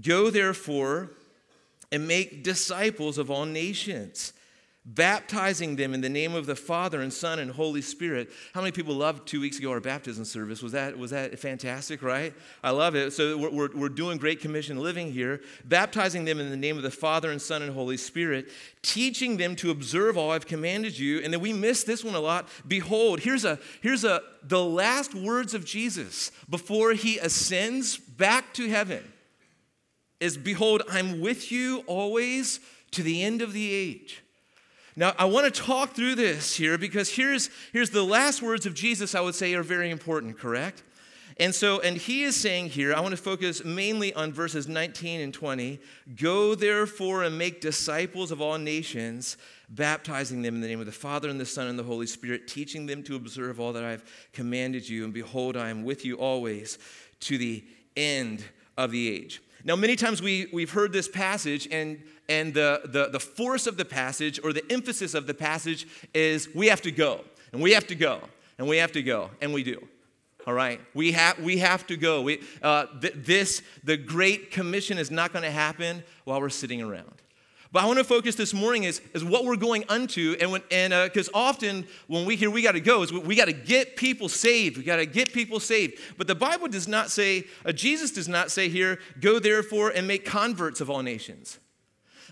Go 0.00 0.30
therefore 0.30 1.10
and 1.90 2.06
make 2.06 2.44
disciples 2.44 3.18
of 3.18 3.30
all 3.30 3.46
nations, 3.46 4.32
baptizing 4.86 5.76
them 5.76 5.92
in 5.92 6.00
the 6.00 6.08
name 6.08 6.34
of 6.34 6.46
the 6.46 6.56
Father 6.56 7.02
and 7.02 7.12
Son 7.12 7.38
and 7.38 7.50
Holy 7.50 7.82
Spirit. 7.82 8.30
How 8.54 8.60
many 8.60 8.72
people 8.72 8.94
loved 8.94 9.28
two 9.28 9.40
weeks 9.40 9.58
ago 9.58 9.70
our 9.70 9.80
baptism 9.80 10.24
service? 10.24 10.62
Was 10.62 10.72
that, 10.72 10.96
was 10.96 11.10
that 11.10 11.38
fantastic, 11.38 12.02
right? 12.02 12.32
I 12.64 12.70
love 12.70 12.94
it. 12.94 13.12
So 13.12 13.36
we're, 13.36 13.50
we're, 13.50 13.68
we're 13.74 13.88
doing 13.90 14.16
Great 14.16 14.40
Commission 14.40 14.78
living 14.78 15.12
here, 15.12 15.42
baptizing 15.66 16.24
them 16.24 16.40
in 16.40 16.48
the 16.48 16.56
name 16.56 16.78
of 16.78 16.82
the 16.82 16.90
Father 16.90 17.30
and 17.30 17.40
Son 17.40 17.60
and 17.60 17.74
Holy 17.74 17.98
Spirit, 17.98 18.48
teaching 18.80 19.36
them 19.36 19.54
to 19.56 19.70
observe 19.70 20.16
all 20.16 20.30
I've 20.30 20.46
commanded 20.46 20.98
you. 20.98 21.20
And 21.20 21.32
then 21.32 21.40
we 21.40 21.52
miss 21.52 21.84
this 21.84 22.02
one 22.02 22.14
a 22.14 22.20
lot. 22.20 22.48
Behold, 22.66 23.20
here's 23.20 23.44
a 23.44 23.58
here's 23.82 24.04
a 24.04 24.22
the 24.42 24.64
last 24.64 25.14
words 25.14 25.52
of 25.52 25.66
Jesus 25.66 26.32
before 26.48 26.92
he 26.92 27.18
ascends 27.18 27.98
back 27.98 28.54
to 28.54 28.68
heaven 28.68 29.04
is 30.20 30.36
behold, 30.36 30.82
I'm 30.90 31.20
with 31.20 31.50
you 31.50 31.82
always 31.86 32.60
to 32.92 33.02
the 33.02 33.22
end 33.22 33.42
of 33.42 33.52
the 33.52 33.72
age. 33.72 34.22
Now, 35.00 35.14
I 35.18 35.24
want 35.24 35.46
to 35.46 35.62
talk 35.62 35.94
through 35.94 36.16
this 36.16 36.54
here 36.54 36.76
because 36.76 37.08
here's, 37.08 37.48
here's 37.72 37.88
the 37.88 38.02
last 38.02 38.42
words 38.42 38.66
of 38.66 38.74
Jesus 38.74 39.14
I 39.14 39.22
would 39.22 39.34
say 39.34 39.54
are 39.54 39.62
very 39.62 39.90
important, 39.90 40.38
correct? 40.38 40.82
And 41.38 41.54
so, 41.54 41.80
and 41.80 41.96
he 41.96 42.22
is 42.22 42.36
saying 42.36 42.68
here, 42.68 42.92
I 42.92 43.00
want 43.00 43.12
to 43.12 43.16
focus 43.16 43.64
mainly 43.64 44.12
on 44.12 44.30
verses 44.30 44.68
19 44.68 45.22
and 45.22 45.32
20. 45.32 45.80
Go 46.16 46.54
therefore 46.54 47.22
and 47.22 47.38
make 47.38 47.62
disciples 47.62 48.30
of 48.30 48.42
all 48.42 48.58
nations, 48.58 49.38
baptizing 49.70 50.42
them 50.42 50.56
in 50.56 50.60
the 50.60 50.68
name 50.68 50.80
of 50.80 50.86
the 50.86 50.92
Father 50.92 51.30
and 51.30 51.40
the 51.40 51.46
Son 51.46 51.66
and 51.66 51.78
the 51.78 51.82
Holy 51.82 52.06
Spirit, 52.06 52.46
teaching 52.46 52.84
them 52.84 53.02
to 53.04 53.16
observe 53.16 53.58
all 53.58 53.72
that 53.72 53.84
I've 53.84 54.04
commanded 54.34 54.86
you. 54.86 55.04
And 55.04 55.14
behold, 55.14 55.56
I 55.56 55.70
am 55.70 55.82
with 55.82 56.04
you 56.04 56.16
always 56.16 56.76
to 57.20 57.38
the 57.38 57.64
end 57.96 58.44
of 58.76 58.90
the 58.90 59.08
age. 59.08 59.40
Now, 59.64 59.76
many 59.76 59.96
times 59.96 60.22
we, 60.22 60.48
we've 60.52 60.70
heard 60.70 60.92
this 60.92 61.08
passage, 61.08 61.68
and, 61.70 62.02
and 62.28 62.54
the, 62.54 62.82
the, 62.84 63.08
the 63.08 63.20
force 63.20 63.66
of 63.66 63.76
the 63.76 63.84
passage 63.84 64.40
or 64.42 64.52
the 64.52 64.64
emphasis 64.70 65.14
of 65.14 65.26
the 65.26 65.34
passage 65.34 65.86
is 66.14 66.48
we 66.54 66.68
have 66.68 66.80
to 66.82 66.90
go, 66.90 67.24
and 67.52 67.60
we 67.60 67.72
have 67.72 67.86
to 67.88 67.94
go, 67.94 68.20
and 68.58 68.68
we 68.68 68.78
have 68.78 68.92
to 68.92 69.02
go, 69.02 69.30
and 69.40 69.52
we 69.52 69.62
do. 69.62 69.86
All 70.46 70.54
right, 70.54 70.80
we 70.94 71.12
have 71.12 71.38
we 71.38 71.58
have 71.58 71.86
to 71.88 71.98
go. 71.98 72.22
We, 72.22 72.40
uh, 72.62 72.86
th- 73.00 73.12
this 73.14 73.62
the 73.84 73.98
Great 73.98 74.50
Commission 74.50 74.96
is 74.96 75.10
not 75.10 75.34
going 75.34 75.42
to 75.42 75.50
happen 75.50 76.02
while 76.24 76.40
we're 76.40 76.48
sitting 76.48 76.80
around. 76.80 77.20
But 77.72 77.84
I 77.84 77.86
want 77.86 77.98
to 77.98 78.04
focus 78.04 78.34
this 78.34 78.52
morning 78.52 78.82
is, 78.82 79.00
is 79.14 79.22
what 79.22 79.44
we're 79.44 79.56
going 79.56 79.84
unto, 79.88 80.36
and 80.40 80.60
and 80.72 80.92
because 81.04 81.28
uh, 81.28 81.32
often 81.34 81.86
when 82.08 82.24
we 82.24 82.34
hear 82.34 82.50
we 82.50 82.62
got 82.62 82.72
to 82.72 82.80
go, 82.80 83.02
is 83.02 83.12
we, 83.12 83.20
we 83.20 83.36
got 83.36 83.44
to 83.44 83.52
get 83.52 83.96
people 83.96 84.28
saved. 84.28 84.76
We 84.76 84.82
got 84.82 84.96
to 84.96 85.06
get 85.06 85.32
people 85.32 85.60
saved. 85.60 86.00
But 86.18 86.26
the 86.26 86.34
Bible 86.34 86.66
does 86.66 86.88
not 86.88 87.10
say, 87.10 87.44
uh, 87.64 87.70
Jesus 87.70 88.10
does 88.10 88.26
not 88.26 88.50
say 88.50 88.68
here, 88.68 88.98
go 89.20 89.38
therefore 89.38 89.90
and 89.90 90.08
make 90.08 90.24
converts 90.24 90.80
of 90.80 90.90
all 90.90 91.02
nations. 91.02 91.60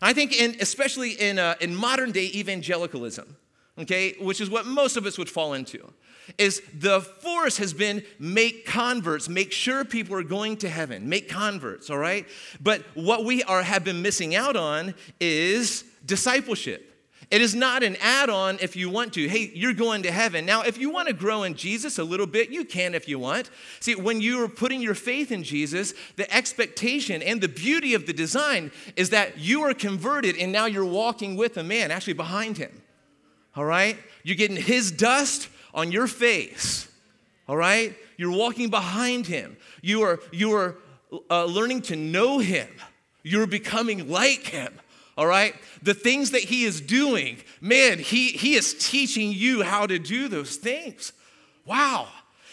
I 0.02 0.12
think, 0.12 0.32
in, 0.32 0.56
especially 0.60 1.12
in, 1.12 1.38
uh, 1.38 1.54
in 1.60 1.74
modern 1.74 2.10
day 2.10 2.30
evangelicalism, 2.34 3.36
okay, 3.78 4.14
which 4.20 4.40
is 4.40 4.50
what 4.50 4.66
most 4.66 4.96
of 4.96 5.06
us 5.06 5.18
would 5.18 5.30
fall 5.30 5.54
into, 5.54 5.92
is 6.36 6.62
the 6.74 7.00
force 7.00 7.56
has 7.56 7.72
been 7.72 8.02
make 8.18 8.66
converts, 8.66 9.28
make 9.28 9.52
sure 9.52 9.84
people 9.84 10.14
are 10.14 10.22
going 10.22 10.56
to 10.58 10.68
heaven, 10.68 11.08
make 11.08 11.28
converts, 11.28 11.88
all 11.88 11.98
right? 11.98 12.26
But 12.60 12.82
what 12.94 13.24
we 13.24 13.42
are 13.44 13.62
have 13.62 13.84
been 13.84 14.02
missing 14.02 14.34
out 14.34 14.56
on 14.56 14.94
is 15.20 15.84
discipleship. 16.04 16.84
It 17.30 17.42
is 17.42 17.54
not 17.54 17.82
an 17.82 17.96
add 18.00 18.30
on 18.30 18.58
if 18.62 18.74
you 18.74 18.88
want 18.88 19.12
to. 19.14 19.28
Hey, 19.28 19.50
you're 19.54 19.74
going 19.74 20.02
to 20.04 20.10
heaven. 20.10 20.46
Now, 20.46 20.62
if 20.62 20.78
you 20.78 20.90
want 20.90 21.08
to 21.08 21.14
grow 21.14 21.42
in 21.42 21.54
Jesus 21.54 21.98
a 21.98 22.04
little 22.04 22.26
bit, 22.26 22.48
you 22.48 22.64
can 22.64 22.94
if 22.94 23.06
you 23.06 23.18
want. 23.18 23.50
See, 23.80 23.94
when 23.94 24.22
you 24.22 24.42
are 24.42 24.48
putting 24.48 24.80
your 24.80 24.94
faith 24.94 25.30
in 25.30 25.42
Jesus, 25.42 25.92
the 26.16 26.32
expectation 26.34 27.20
and 27.20 27.42
the 27.42 27.48
beauty 27.48 27.92
of 27.92 28.06
the 28.06 28.14
design 28.14 28.72
is 28.96 29.10
that 29.10 29.38
you 29.38 29.62
are 29.62 29.74
converted 29.74 30.36
and 30.38 30.50
now 30.50 30.64
you're 30.64 30.86
walking 30.86 31.36
with 31.36 31.58
a 31.58 31.62
man, 31.62 31.90
actually 31.90 32.14
behind 32.14 32.56
him. 32.56 32.80
All 33.58 33.64
right? 33.64 33.98
You're 34.22 34.36
getting 34.36 34.56
his 34.56 34.92
dust 34.92 35.48
on 35.74 35.90
your 35.90 36.06
face. 36.06 36.88
All 37.48 37.56
right? 37.56 37.96
You're 38.16 38.30
walking 38.30 38.70
behind 38.70 39.26
him. 39.26 39.56
You 39.82 40.02
are, 40.02 40.20
you 40.30 40.52
are 40.52 40.76
uh, 41.28 41.44
learning 41.44 41.82
to 41.82 41.96
know 41.96 42.38
him. 42.38 42.68
You're 43.24 43.48
becoming 43.48 44.08
like 44.08 44.46
him 44.46 44.72
all 45.16 45.26
right? 45.26 45.56
The 45.82 45.94
things 45.94 46.30
that 46.30 46.42
he 46.42 46.62
is 46.62 46.80
doing, 46.80 47.38
man, 47.60 47.98
he, 47.98 48.28
he 48.28 48.54
is 48.54 48.74
teaching 48.74 49.32
you 49.32 49.64
how 49.64 49.84
to 49.84 49.98
do 49.98 50.28
those 50.28 50.54
things. 50.54 51.12
Wow. 51.64 52.06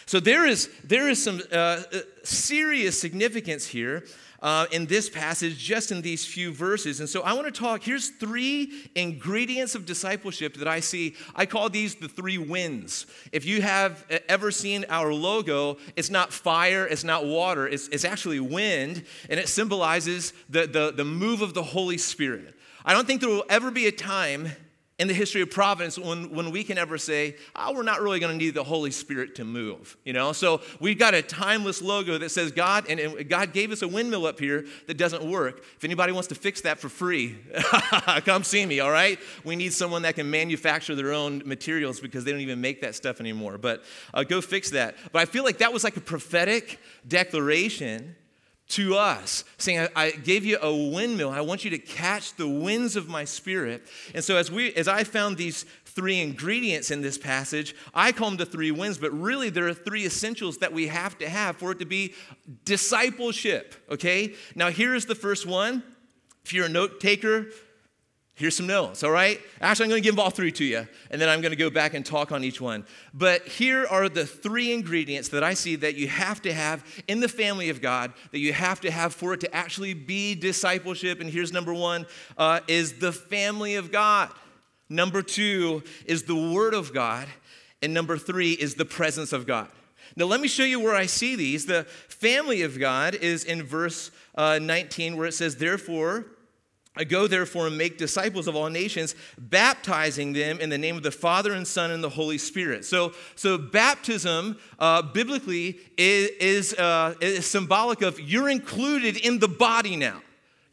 So 0.04 0.18
there 0.18 0.44
is, 0.44 0.68
there 0.82 1.08
is 1.08 1.22
some 1.22 1.40
uh, 1.52 1.54
uh, 1.54 1.82
serious 2.24 3.00
significance 3.00 3.66
here 3.66 4.04
uh, 4.46 4.64
in 4.70 4.86
this 4.86 5.10
passage, 5.10 5.58
just 5.58 5.90
in 5.90 6.02
these 6.02 6.24
few 6.24 6.52
verses. 6.52 7.00
And 7.00 7.08
so 7.08 7.20
I 7.22 7.32
want 7.32 7.52
to 7.52 7.60
talk. 7.60 7.82
Here's 7.82 8.10
three 8.10 8.88
ingredients 8.94 9.74
of 9.74 9.84
discipleship 9.84 10.54
that 10.58 10.68
I 10.68 10.78
see. 10.78 11.16
I 11.34 11.46
call 11.46 11.68
these 11.68 11.96
the 11.96 12.06
three 12.06 12.38
winds. 12.38 13.06
If 13.32 13.44
you 13.44 13.60
have 13.60 14.06
ever 14.28 14.52
seen 14.52 14.84
our 14.88 15.12
logo, 15.12 15.78
it's 15.96 16.10
not 16.10 16.32
fire, 16.32 16.86
it's 16.86 17.02
not 17.02 17.26
water, 17.26 17.66
it's, 17.66 17.88
it's 17.88 18.04
actually 18.04 18.38
wind, 18.38 19.04
and 19.28 19.40
it 19.40 19.48
symbolizes 19.48 20.32
the, 20.48 20.68
the, 20.68 20.92
the 20.92 21.04
move 21.04 21.42
of 21.42 21.52
the 21.52 21.64
Holy 21.64 21.98
Spirit. 21.98 22.54
I 22.84 22.92
don't 22.92 23.04
think 23.04 23.22
there 23.22 23.30
will 23.30 23.46
ever 23.50 23.72
be 23.72 23.88
a 23.88 23.92
time 23.92 24.52
in 24.98 25.08
the 25.08 25.14
history 25.14 25.42
of 25.42 25.50
providence 25.50 25.98
when, 25.98 26.30
when 26.30 26.50
we 26.50 26.64
can 26.64 26.78
ever 26.78 26.96
say, 26.96 27.36
oh, 27.54 27.74
we're 27.74 27.82
not 27.82 28.00
really 28.00 28.18
going 28.18 28.32
to 28.32 28.42
need 28.42 28.54
the 28.54 28.64
Holy 28.64 28.90
Spirit 28.90 29.34
to 29.34 29.44
move, 29.44 29.94
you 30.04 30.14
know? 30.14 30.32
So 30.32 30.62
we've 30.80 30.98
got 30.98 31.12
a 31.12 31.20
timeless 31.20 31.82
logo 31.82 32.16
that 32.16 32.30
says 32.30 32.50
God, 32.50 32.86
and, 32.88 32.98
and 32.98 33.28
God 33.28 33.52
gave 33.52 33.72
us 33.72 33.82
a 33.82 33.88
windmill 33.88 34.24
up 34.24 34.40
here 34.40 34.64
that 34.86 34.96
doesn't 34.96 35.22
work. 35.22 35.62
If 35.76 35.84
anybody 35.84 36.12
wants 36.12 36.28
to 36.28 36.34
fix 36.34 36.62
that 36.62 36.78
for 36.78 36.88
free, 36.88 37.36
come 38.24 38.42
see 38.42 38.64
me, 38.64 38.80
all 38.80 38.90
right? 38.90 39.18
We 39.44 39.54
need 39.54 39.74
someone 39.74 40.00
that 40.02 40.14
can 40.14 40.30
manufacture 40.30 40.94
their 40.94 41.12
own 41.12 41.42
materials 41.44 42.00
because 42.00 42.24
they 42.24 42.32
don't 42.32 42.40
even 42.40 42.62
make 42.62 42.80
that 42.80 42.94
stuff 42.94 43.20
anymore. 43.20 43.58
But 43.58 43.84
uh, 44.14 44.24
go 44.24 44.40
fix 44.40 44.70
that. 44.70 44.96
But 45.12 45.20
I 45.20 45.26
feel 45.26 45.44
like 45.44 45.58
that 45.58 45.74
was 45.74 45.84
like 45.84 45.98
a 45.98 46.00
prophetic 46.00 46.80
declaration 47.06 48.16
to 48.68 48.96
us, 48.96 49.44
saying, 49.58 49.88
I, 49.94 50.10
gave 50.10 50.44
you 50.44 50.58
a 50.60 50.74
windmill. 50.74 51.30
I 51.30 51.40
want 51.40 51.64
you 51.64 51.70
to 51.70 51.78
catch 51.78 52.34
the 52.34 52.48
winds 52.48 52.96
of 52.96 53.08
my 53.08 53.24
spirit. 53.24 53.86
And 54.14 54.24
so 54.24 54.36
as 54.36 54.50
we 54.50 54.74
as 54.74 54.88
I 54.88 55.04
found 55.04 55.36
these 55.36 55.64
three 55.84 56.20
ingredients 56.20 56.90
in 56.90 57.00
this 57.00 57.16
passage, 57.16 57.74
I 57.94 58.12
call 58.12 58.28
them 58.28 58.36
the 58.36 58.46
three 58.46 58.70
winds, 58.70 58.98
but 58.98 59.12
really 59.12 59.50
there 59.50 59.66
are 59.68 59.74
three 59.74 60.04
essentials 60.04 60.58
that 60.58 60.72
we 60.72 60.88
have 60.88 61.16
to 61.18 61.28
have 61.28 61.56
for 61.56 61.72
it 61.72 61.78
to 61.78 61.86
be 61.86 62.14
discipleship. 62.64 63.74
Okay? 63.90 64.34
Now 64.54 64.70
here's 64.70 65.06
the 65.06 65.14
first 65.14 65.46
one. 65.46 65.82
If 66.44 66.52
you're 66.52 66.66
a 66.66 66.70
note 66.70 67.00
taker, 67.00 67.46
Here's 68.36 68.54
some 68.54 68.66
notes, 68.66 69.02
all 69.02 69.10
right? 69.10 69.40
Actually, 69.62 69.84
I'm 69.84 69.90
to 69.92 70.00
give 70.02 70.14
them 70.14 70.22
all 70.22 70.28
three 70.28 70.52
to 70.52 70.64
you, 70.64 70.86
and 71.10 71.18
then 71.18 71.30
I'm 71.30 71.40
to 71.40 71.56
go 71.56 71.70
back 71.70 71.94
and 71.94 72.04
talk 72.04 72.32
on 72.32 72.44
each 72.44 72.60
one. 72.60 72.84
But 73.14 73.48
here 73.48 73.86
are 73.86 74.10
the 74.10 74.26
three 74.26 74.74
ingredients 74.74 75.30
that 75.30 75.42
I 75.42 75.54
see 75.54 75.74
that 75.76 75.94
you 75.94 76.06
have 76.08 76.42
to 76.42 76.52
have 76.52 76.84
in 77.08 77.20
the 77.20 77.28
family 77.28 77.70
of 77.70 77.80
God, 77.80 78.12
that 78.32 78.38
you 78.38 78.52
have 78.52 78.82
to 78.82 78.90
have 78.90 79.14
for 79.14 79.32
it 79.32 79.40
to 79.40 79.54
actually 79.54 79.94
be 79.94 80.34
discipleship. 80.34 81.18
And 81.22 81.30
here's 81.30 81.50
number 81.50 81.72
one 81.72 82.04
uh, 82.36 82.60
is 82.68 82.98
the 82.98 83.10
family 83.10 83.76
of 83.76 83.90
God. 83.90 84.30
Number 84.90 85.22
two 85.22 85.82
is 86.04 86.24
the 86.24 86.36
Word 86.36 86.74
of 86.74 86.92
God. 86.92 87.28
And 87.80 87.94
number 87.94 88.18
three 88.18 88.52
is 88.52 88.74
the 88.74 88.84
presence 88.84 89.32
of 89.32 89.46
God. 89.46 89.68
Now, 90.14 90.26
let 90.26 90.42
me 90.42 90.48
show 90.48 90.64
you 90.64 90.78
where 90.78 90.94
I 90.94 91.06
see 91.06 91.36
these. 91.36 91.64
The 91.64 91.84
family 91.84 92.62
of 92.62 92.78
God 92.78 93.14
is 93.14 93.44
in 93.44 93.62
verse 93.62 94.10
uh, 94.34 94.58
19, 94.60 95.16
where 95.16 95.26
it 95.26 95.32
says, 95.32 95.56
Therefore, 95.56 96.26
I 96.96 97.04
go 97.04 97.26
therefore 97.26 97.66
and 97.66 97.76
make 97.76 97.98
disciples 97.98 98.48
of 98.48 98.56
all 98.56 98.70
nations, 98.70 99.14
baptizing 99.38 100.32
them 100.32 100.58
in 100.60 100.70
the 100.70 100.78
name 100.78 100.96
of 100.96 101.02
the 101.02 101.10
Father 101.10 101.52
and 101.52 101.66
Son 101.66 101.90
and 101.90 102.02
the 102.02 102.08
Holy 102.08 102.38
Spirit. 102.38 102.84
So, 102.84 103.12
so 103.34 103.58
baptism 103.58 104.58
uh, 104.78 105.02
biblically 105.02 105.78
is, 105.96 106.30
is, 106.40 106.74
uh, 106.74 107.14
is 107.20 107.46
symbolic 107.46 108.02
of 108.02 108.18
you're 108.18 108.48
included 108.48 109.16
in 109.16 109.38
the 109.38 109.48
body 109.48 109.96
now. 109.96 110.22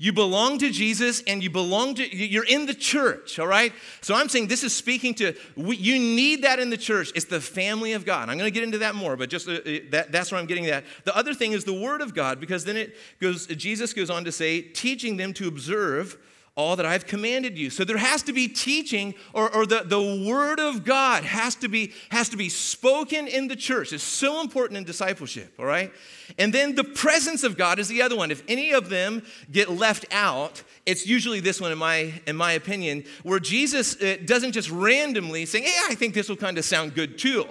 You 0.04 0.12
belong 0.12 0.58
to 0.58 0.70
Jesus 0.70 1.24
and 1.28 1.42
you 1.42 1.50
belong 1.50 1.96
to, 1.96 2.14
you're 2.14 2.44
in 2.44 2.66
the 2.66 2.74
church, 2.74 3.40
all 3.40 3.48
right? 3.48 3.72
So 4.02 4.14
I'm 4.14 4.28
saying 4.28 4.50
this 4.50 4.62
is 4.62 4.76
speaking 4.76 5.14
to, 5.14 5.34
you 5.56 5.98
need 5.98 6.44
that 6.44 6.60
in 6.60 6.70
the 6.70 6.76
church. 6.76 7.14
It's 7.16 7.24
the 7.24 7.40
family 7.40 7.94
of 7.94 8.06
God. 8.06 8.28
I'm 8.28 8.38
going 8.38 8.40
to 8.40 8.54
get 8.54 8.64
into 8.64 8.80
that 8.80 8.96
more, 8.96 9.16
but 9.16 9.30
just 9.30 9.48
uh, 9.48 9.54
uh, 9.54 9.80
that, 9.92 10.12
that's 10.12 10.30
where 10.30 10.42
I'm 10.42 10.46
getting 10.46 10.66
that. 10.66 10.84
The 11.06 11.16
other 11.16 11.34
thing 11.34 11.54
is 11.54 11.64
the 11.64 11.72
word 11.72 12.02
of 12.02 12.14
God, 12.14 12.42
because 12.42 12.66
then 12.66 12.76
it 12.76 12.98
goes, 13.22 13.48
Jesus 13.48 13.94
goes 13.94 14.10
on 14.10 14.26
to 14.26 14.32
say, 14.34 14.62
teaching 14.62 15.16
them 15.16 15.32
to 15.36 15.48
observe 15.48 16.18
all 16.56 16.76
that 16.76 16.86
I've 16.86 17.08
commanded 17.08 17.58
you. 17.58 17.72
So 17.72 17.84
there 17.84 17.98
has 17.98 18.22
to 18.24 18.34
be 18.34 18.48
teaching, 18.48 19.16
or, 19.34 19.54
or 19.56 19.66
the, 19.66 19.84
the 19.86 20.28
word 20.30 20.60
of 20.60 20.84
God 20.84 21.24
has 21.24 21.56
to 21.56 21.68
be 21.68 21.94
has 22.10 22.30
to 22.30 22.38
be 22.38 22.48
spoken 22.48 23.28
in 23.28 23.48
the 23.48 23.56
church. 23.56 23.92
It's 23.92 24.04
so 24.04 24.40
important 24.40 24.78
in 24.78 24.84
discipleship, 24.84 25.54
all 25.58 25.66
right? 25.66 25.92
And 26.38 26.54
then 26.54 26.76
the 26.76 26.84
presence 26.84 27.44
of 27.44 27.58
God 27.58 27.80
is 27.80 27.88
the 27.88 28.04
other 28.04 28.16
one. 28.16 28.30
If 28.30 28.44
any 28.48 28.72
of 28.72 28.90
them 28.90 29.24
get 29.52 29.72
left 29.72 30.06
out, 30.12 30.62
it's 30.86 31.08
usually 31.08 31.40
this 31.40 31.60
one 31.60 31.72
in 31.72 31.78
my 31.80 32.22
in 32.28 32.36
my 32.36 32.52
opinion, 32.52 33.06
where 33.24 33.40
Jesus 33.40 34.00
uh, 34.00 34.18
doesn't 34.24 34.52
just 34.52 34.70
randomly 34.70 35.48
say, 35.48 35.62
Hey, 35.62 35.78
I 35.90 35.96
think 35.96 36.14
this 36.14 36.30
will 36.30 36.36
kind 36.36 36.60
of 36.60 36.66
sound 36.66 36.94
good 36.94 37.18
too. 37.18 37.48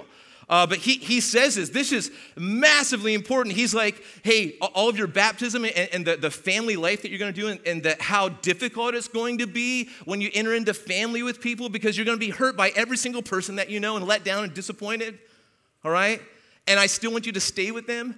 Uh, 0.48 0.66
but 0.66 0.78
he, 0.78 0.94
he 0.94 1.20
says 1.20 1.54
this. 1.54 1.70
This 1.70 1.92
is 1.92 2.10
massively 2.36 3.14
important. 3.14 3.54
He's 3.54 3.74
like, 3.74 4.02
hey, 4.22 4.56
all 4.60 4.88
of 4.88 4.98
your 4.98 5.06
baptism 5.06 5.64
and, 5.64 5.74
and 5.74 6.04
the, 6.04 6.16
the 6.16 6.30
family 6.30 6.76
life 6.76 7.02
that 7.02 7.10
you're 7.10 7.18
going 7.18 7.32
to 7.32 7.40
do, 7.40 7.48
and, 7.48 7.60
and 7.66 7.82
the, 7.82 7.96
how 8.00 8.28
difficult 8.28 8.94
it's 8.94 9.08
going 9.08 9.38
to 9.38 9.46
be 9.46 9.88
when 10.04 10.20
you 10.20 10.30
enter 10.34 10.54
into 10.54 10.74
family 10.74 11.22
with 11.22 11.40
people 11.40 11.68
because 11.68 11.96
you're 11.96 12.06
going 12.06 12.18
to 12.18 12.24
be 12.24 12.32
hurt 12.32 12.56
by 12.56 12.70
every 12.76 12.96
single 12.96 13.22
person 13.22 13.56
that 13.56 13.70
you 13.70 13.80
know 13.80 13.96
and 13.96 14.06
let 14.06 14.24
down 14.24 14.44
and 14.44 14.52
disappointed. 14.54 15.18
All 15.84 15.90
right? 15.90 16.20
And 16.66 16.78
I 16.78 16.86
still 16.86 17.12
want 17.12 17.26
you 17.26 17.32
to 17.32 17.40
stay 17.40 17.70
with 17.70 17.86
them. 17.86 18.14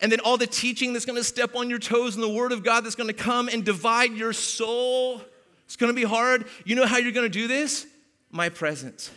And 0.00 0.10
then 0.10 0.18
all 0.20 0.36
the 0.36 0.48
teaching 0.48 0.92
that's 0.92 1.04
going 1.04 1.18
to 1.18 1.24
step 1.24 1.54
on 1.54 1.70
your 1.70 1.78
toes 1.78 2.16
and 2.16 2.24
the 2.24 2.28
word 2.28 2.50
of 2.52 2.64
God 2.64 2.84
that's 2.84 2.96
going 2.96 3.08
to 3.08 3.14
come 3.14 3.48
and 3.48 3.64
divide 3.64 4.12
your 4.12 4.32
soul. 4.32 5.22
It's 5.64 5.76
going 5.76 5.94
to 5.94 5.96
be 5.98 6.04
hard. 6.04 6.46
You 6.64 6.74
know 6.74 6.86
how 6.86 6.98
you're 6.98 7.12
going 7.12 7.30
to 7.30 7.38
do 7.38 7.46
this? 7.46 7.86
My 8.30 8.48
presence. 8.48 9.10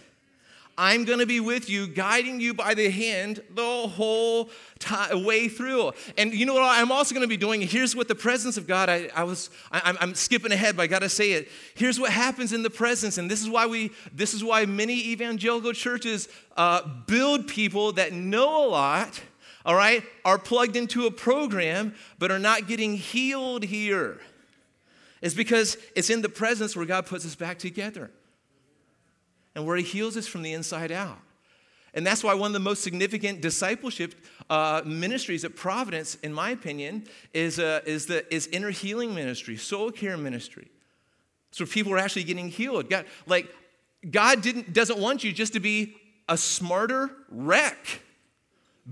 I'm 0.78 1.06
going 1.06 1.20
to 1.20 1.26
be 1.26 1.40
with 1.40 1.70
you, 1.70 1.88
guiding 1.88 2.42
you 2.42 2.54
by 2.54 2.74
the 2.74 2.90
hand 2.90 3.42
the 3.50 3.88
whole 3.88 4.50
time, 4.80 5.24
way 5.24 5.48
through. 5.48 5.94
And 6.18 6.34
you 6.34 6.46
know 6.46 6.54
what 6.54 6.64
I'm 6.64 6.92
also 6.92 7.16
going 7.16 7.24
to 7.24 7.30
be 7.30 7.38
doing? 7.38 7.62
Here's 7.62 7.96
what 7.96 8.08
the 8.08 8.16
presence 8.16 8.58
of 8.58 8.68
God, 8.68 8.90
I, 8.90 9.10
I 9.16 9.24
was, 9.24 9.50
I, 9.72 9.96
am 10.02 10.16
skipping 10.16 10.52
ahead, 10.52 10.76
but 10.76 10.84
I 10.84 10.88
got 10.88 11.00
to 11.00 11.10
say 11.10 11.32
it. 11.32 11.50
Here's 11.76 12.00
what 12.00 12.12
happens 12.12 12.52
in 12.52 12.62
the 12.62 12.70
presence. 12.70 13.18
And 13.18 13.32
this 13.32 13.42
is 13.42 13.50
why 13.50 13.66
we, 13.68 13.92
this 14.14 14.34
is 14.34 14.44
why 14.44 14.66
many 14.66 15.12
evangelical 15.12 15.72
churches 15.72 16.28
uh, 16.58 16.82
build 17.08 17.48
people 17.48 17.94
that 17.94 18.12
know 18.12 18.66
a 18.66 18.68
lot, 18.68 19.22
all 19.66 19.76
right, 19.76 20.04
are 20.26 20.38
plugged 20.38 20.76
into 20.76 21.06
a 21.06 21.12
program, 21.12 21.96
but 22.20 22.32
are 22.32 22.40
not 22.40 22.68
getting 22.68 22.98
healed 22.98 23.64
here. 23.64 24.20
It's 25.22 25.36
because 25.36 25.78
it's 25.96 26.10
in 26.10 26.22
the 26.22 26.30
presence 26.30 26.76
where 26.76 26.86
God 26.86 27.06
puts 27.06 27.26
us 27.26 27.36
back 27.36 27.60
together 27.60 28.12
and 29.56 29.66
where 29.66 29.78
He 29.78 29.84
heals 29.84 30.18
us 30.18 30.28
from 30.28 30.42
the 30.42 30.54
inside 30.54 30.92
out. 30.92 31.18
And 31.96 32.06
that's 32.06 32.24
why 32.24 32.34
one 32.34 32.48
of 32.48 32.54
the 32.54 32.60
most 32.60 32.84
significant 32.84 33.42
discipleship 33.42 34.14
uh, 34.50 34.82
ministries 34.86 35.46
at 35.46 35.56
Providence, 35.56 36.16
in 36.16 36.34
my 36.34 36.50
opinion, 36.50 37.06
is, 37.34 37.58
uh, 37.58 37.80
is, 37.86 38.06
the, 38.06 38.32
is 38.34 38.48
inner 38.48 38.70
healing 38.70 39.16
ministry, 39.16 39.56
soul 39.56 39.92
care 39.92 40.18
ministry. 40.18 40.68
So 41.52 41.66
people 41.66 41.94
are 41.94 41.98
actually 41.98 42.26
getting 42.26 42.50
healed. 42.50 42.90
God, 42.90 43.06
like, 43.28 43.50
God 44.12 44.42
didn't, 44.42 44.74
doesn't 44.74 45.00
want 45.00 45.24
you 45.24 45.32
just 45.32 45.54
to 45.54 45.62
be 45.62 45.96
a 46.28 46.38
smarter 46.38 47.12
wreck, 47.30 48.02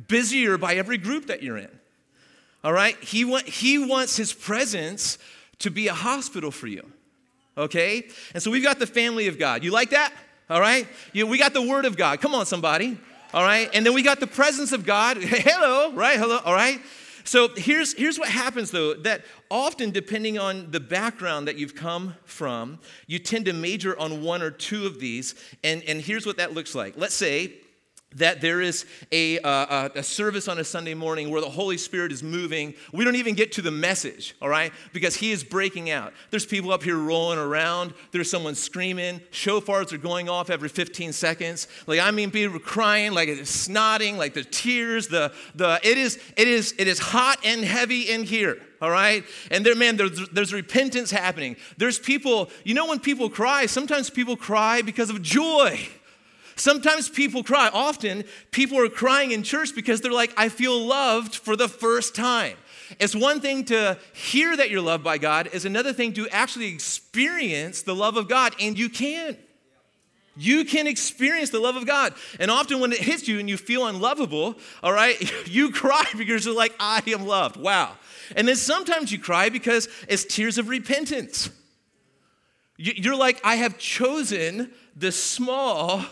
busier 0.08 0.58
by 0.58 0.75
every 0.75 0.98
group 0.98 1.27
that 1.27 1.43
you're 1.43 1.58
in. 1.58 1.79
All 2.63 2.72
right? 2.72 2.96
He, 3.03 3.25
want, 3.25 3.48
he 3.50 3.77
wants 3.77 4.15
his 4.15 4.32
presence 4.32 5.17
to 5.60 5.70
be 5.70 5.89
a 5.89 5.93
hospital 5.93 6.51
for 6.51 6.67
you. 6.67 6.89
Okay? 7.58 8.08
And 8.34 8.41
so 8.41 8.50
we've 8.50 8.63
got 8.63 8.79
the 8.79 8.88
family 8.88 9.27
of 9.27 9.38
God. 9.38 9.62
You 9.62 9.72
like 9.72 9.89
that? 9.89 10.13
All 10.50 10.59
right? 10.59 10.88
You, 11.12 11.27
we 11.27 11.38
got 11.38 11.53
the 11.53 11.62
Word 11.62 11.85
of 11.85 11.97
God. 11.97 12.21
Come 12.21 12.35
on, 12.35 12.45
somebody. 12.45 12.97
All 13.33 13.43
right? 13.43 13.69
And 13.73 13.85
then 13.85 13.93
we 13.93 14.03
got 14.03 14.19
the 14.19 14.27
presence 14.27 14.71
of 14.71 14.85
God. 14.85 15.17
Hello, 15.21 15.91
right? 15.93 16.19
Hello, 16.19 16.39
all 16.45 16.53
right? 16.53 16.79
So 17.23 17.50
here's, 17.55 17.93
here's 17.93 18.19
what 18.19 18.29
happens 18.29 18.71
though 18.71 18.93
that 18.95 19.23
often, 19.50 19.91
depending 19.91 20.38
on 20.38 20.71
the 20.71 20.79
background 20.79 21.47
that 21.47 21.57
you've 21.57 21.75
come 21.75 22.15
from, 22.25 22.79
you 23.07 23.17
tend 23.17 23.45
to 23.45 23.53
major 23.53 23.97
on 23.97 24.21
one 24.23 24.41
or 24.41 24.51
two 24.51 24.85
of 24.85 25.00
these. 25.00 25.35
And, 25.63 25.83
and 25.83 26.01
here's 26.01 26.25
what 26.25 26.38
that 26.38 26.53
looks 26.53 26.75
like. 26.75 26.95
Let's 26.97 27.15
say 27.15 27.53
that 28.15 28.41
there 28.41 28.62
is 28.62 28.86
a, 29.12 29.39
uh, 29.39 29.89
a, 29.96 30.03
service 30.03 30.48
on 30.48 30.60
a 30.60 30.63
Sunday 30.63 30.93
morning 30.93 31.29
where 31.29 31.41
the 31.41 31.50
Holy 31.50 31.77
Spirit 31.77 32.12
is 32.12 32.22
moving. 32.22 32.74
We 32.91 33.03
don't 33.03 33.15
even 33.15 33.36
get 33.36 33.51
to 33.53 33.62
the 33.62 33.72
message, 33.72 34.36
all 34.41 34.50
right? 34.50 34.72
Because 34.91 35.15
He 35.15 35.32
is 35.32 35.43
breaking 35.43 35.89
out. 35.89 36.13
There's 36.29 36.46
people 36.46 36.72
up 36.72 36.84
here 36.84 36.98
rolling 36.98 37.39
around. 37.39 37.93
There's 38.12 38.29
someone 38.29 38.55
screaming. 38.55 39.22
Shofars 39.32 39.91
are 39.93 39.98
going 39.98 40.29
off 40.29 40.50
every 40.50 40.70
15 40.70 41.13
seconds. 41.13 41.67
Like 41.88 42.00
I 42.00 42.12
mean, 42.12 42.32
people 42.32 42.58
are 42.58 42.60
crying, 42.60 43.13
like 43.13 43.29
it's 43.29 43.67
snotting, 43.67 44.17
like 44.17 44.34
the 44.34 44.43
tears. 44.43 45.08
The 45.08 45.34
the 45.55 45.79
it 45.84 45.98
is 45.98 46.20
it 46.38 46.48
is 46.48 46.74
it 46.77 46.88
is 46.88 47.00
hot 47.00 47.39
and 47.43 47.63
heavy 47.63 48.10
in 48.12 48.24
here. 48.24 48.58
All 48.82 48.91
right, 48.91 49.24
and 49.50 49.65
there, 49.65 49.75
man, 49.75 49.96
there's, 49.96 50.27
there's 50.29 50.51
repentance 50.51 51.10
happening. 51.10 51.55
There's 51.77 51.98
people, 51.98 52.50
you 52.65 52.74
know, 52.74 52.88
when 52.88 53.00
people 53.00 53.29
cry, 53.29 53.65
sometimes 53.65 54.10
people 54.10 54.36
cry 54.36 54.82
because 54.82 55.10
of 55.10 55.22
joy. 55.22 55.79
Sometimes 56.55 57.10
people 57.10 57.43
cry. 57.43 57.69
Often 57.74 58.25
people 58.51 58.79
are 58.79 58.89
crying 58.89 59.31
in 59.31 59.43
church 59.43 59.74
because 59.75 60.01
they're 60.01 60.12
like, 60.12 60.33
I 60.38 60.50
feel 60.50 60.79
loved 60.79 61.36
for 61.36 61.55
the 61.55 61.67
first 61.67 62.15
time. 62.15 62.57
It's 63.00 63.15
one 63.15 63.41
thing 63.41 63.65
to 63.65 63.98
hear 64.13 64.55
that 64.55 64.69
you're 64.69 64.81
loved 64.81 65.03
by 65.03 65.17
God, 65.17 65.50
it's 65.51 65.65
another 65.65 65.93
thing 65.93 66.13
to 66.13 66.27
actually 66.29 66.74
experience 66.74 67.81
the 67.81 67.95
love 67.95 68.17
of 68.17 68.27
God, 68.27 68.55
and 68.60 68.77
you 68.77 68.89
can. 68.89 69.38
You 70.36 70.65
can 70.65 70.88
experience 70.88 71.51
the 71.51 71.60
love 71.60 71.75
of 71.75 71.86
God. 71.86 72.13
And 72.39 72.50
often 72.50 72.79
when 72.79 72.91
it 72.91 73.00
hits 73.00 73.27
you 73.27 73.39
and 73.39 73.48
you 73.48 73.55
feel 73.55 73.86
unlovable, 73.86 74.55
all 74.81 74.91
right, 74.91 75.15
you 75.48 75.72
cry 75.72 76.05
because 76.17 76.45
you're 76.45 76.55
like, 76.55 76.74
I 76.79 77.03
am 77.07 77.27
loved. 77.27 77.57
Wow. 77.57 77.95
And 78.36 78.48
then 78.48 78.55
sometimes 78.55 79.12
you 79.12 79.19
cry 79.19 79.50
because 79.50 79.88
it's 80.07 80.25
tears 80.25 80.57
of 80.57 80.69
repentance. 80.69 81.51
You're 82.77 83.15
like, 83.15 83.39
I 83.43 83.55
have 83.55 83.77
chosen 83.77 84.72
the 84.95 85.12
small 85.12 86.03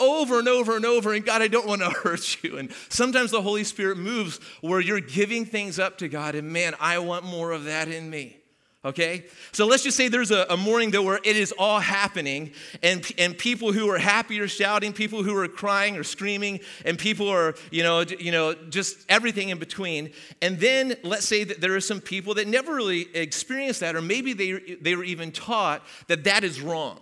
over 0.00 0.38
and 0.38 0.48
over 0.48 0.76
and 0.76 0.84
over, 0.84 1.12
and 1.12 1.24
God, 1.24 1.42
I 1.42 1.48
don't 1.48 1.66
want 1.66 1.82
to 1.82 1.90
hurt 2.02 2.42
you. 2.42 2.58
And 2.58 2.72
sometimes 2.88 3.30
the 3.30 3.42
Holy 3.42 3.64
Spirit 3.64 3.98
moves 3.98 4.40
where 4.60 4.80
you're 4.80 5.00
giving 5.00 5.44
things 5.44 5.78
up 5.78 5.98
to 5.98 6.08
God, 6.08 6.34
and 6.34 6.52
man, 6.52 6.74
I 6.80 6.98
want 6.98 7.24
more 7.24 7.52
of 7.52 7.64
that 7.64 7.88
in 7.88 8.08
me. 8.08 8.38
Okay? 8.84 9.24
So 9.50 9.66
let's 9.66 9.82
just 9.82 9.96
say 9.96 10.06
there's 10.06 10.30
a, 10.30 10.46
a 10.50 10.56
morning 10.56 10.92
though 10.92 11.02
where 11.02 11.18
it 11.24 11.36
is 11.36 11.52
all 11.58 11.80
happening, 11.80 12.52
and, 12.82 13.06
and 13.18 13.36
people 13.36 13.72
who 13.72 13.90
are 13.90 13.98
happy 13.98 14.38
are 14.40 14.46
shouting, 14.46 14.92
people 14.92 15.24
who 15.24 15.36
are 15.36 15.48
crying 15.48 15.96
or 15.96 16.04
screaming, 16.04 16.60
and 16.84 16.96
people 16.96 17.28
are, 17.28 17.54
you 17.72 17.82
know, 17.82 18.00
you 18.02 18.30
know, 18.30 18.54
just 18.54 19.04
everything 19.08 19.48
in 19.48 19.58
between. 19.58 20.12
And 20.40 20.60
then 20.60 20.94
let's 21.02 21.26
say 21.26 21.42
that 21.42 21.60
there 21.60 21.74
are 21.74 21.80
some 21.80 22.00
people 22.00 22.34
that 22.34 22.46
never 22.46 22.74
really 22.74 23.14
experienced 23.14 23.80
that, 23.80 23.96
or 23.96 24.00
maybe 24.00 24.32
they, 24.32 24.76
they 24.80 24.94
were 24.94 25.04
even 25.04 25.32
taught 25.32 25.82
that 26.06 26.24
that 26.24 26.44
is 26.44 26.60
wrong. 26.60 27.00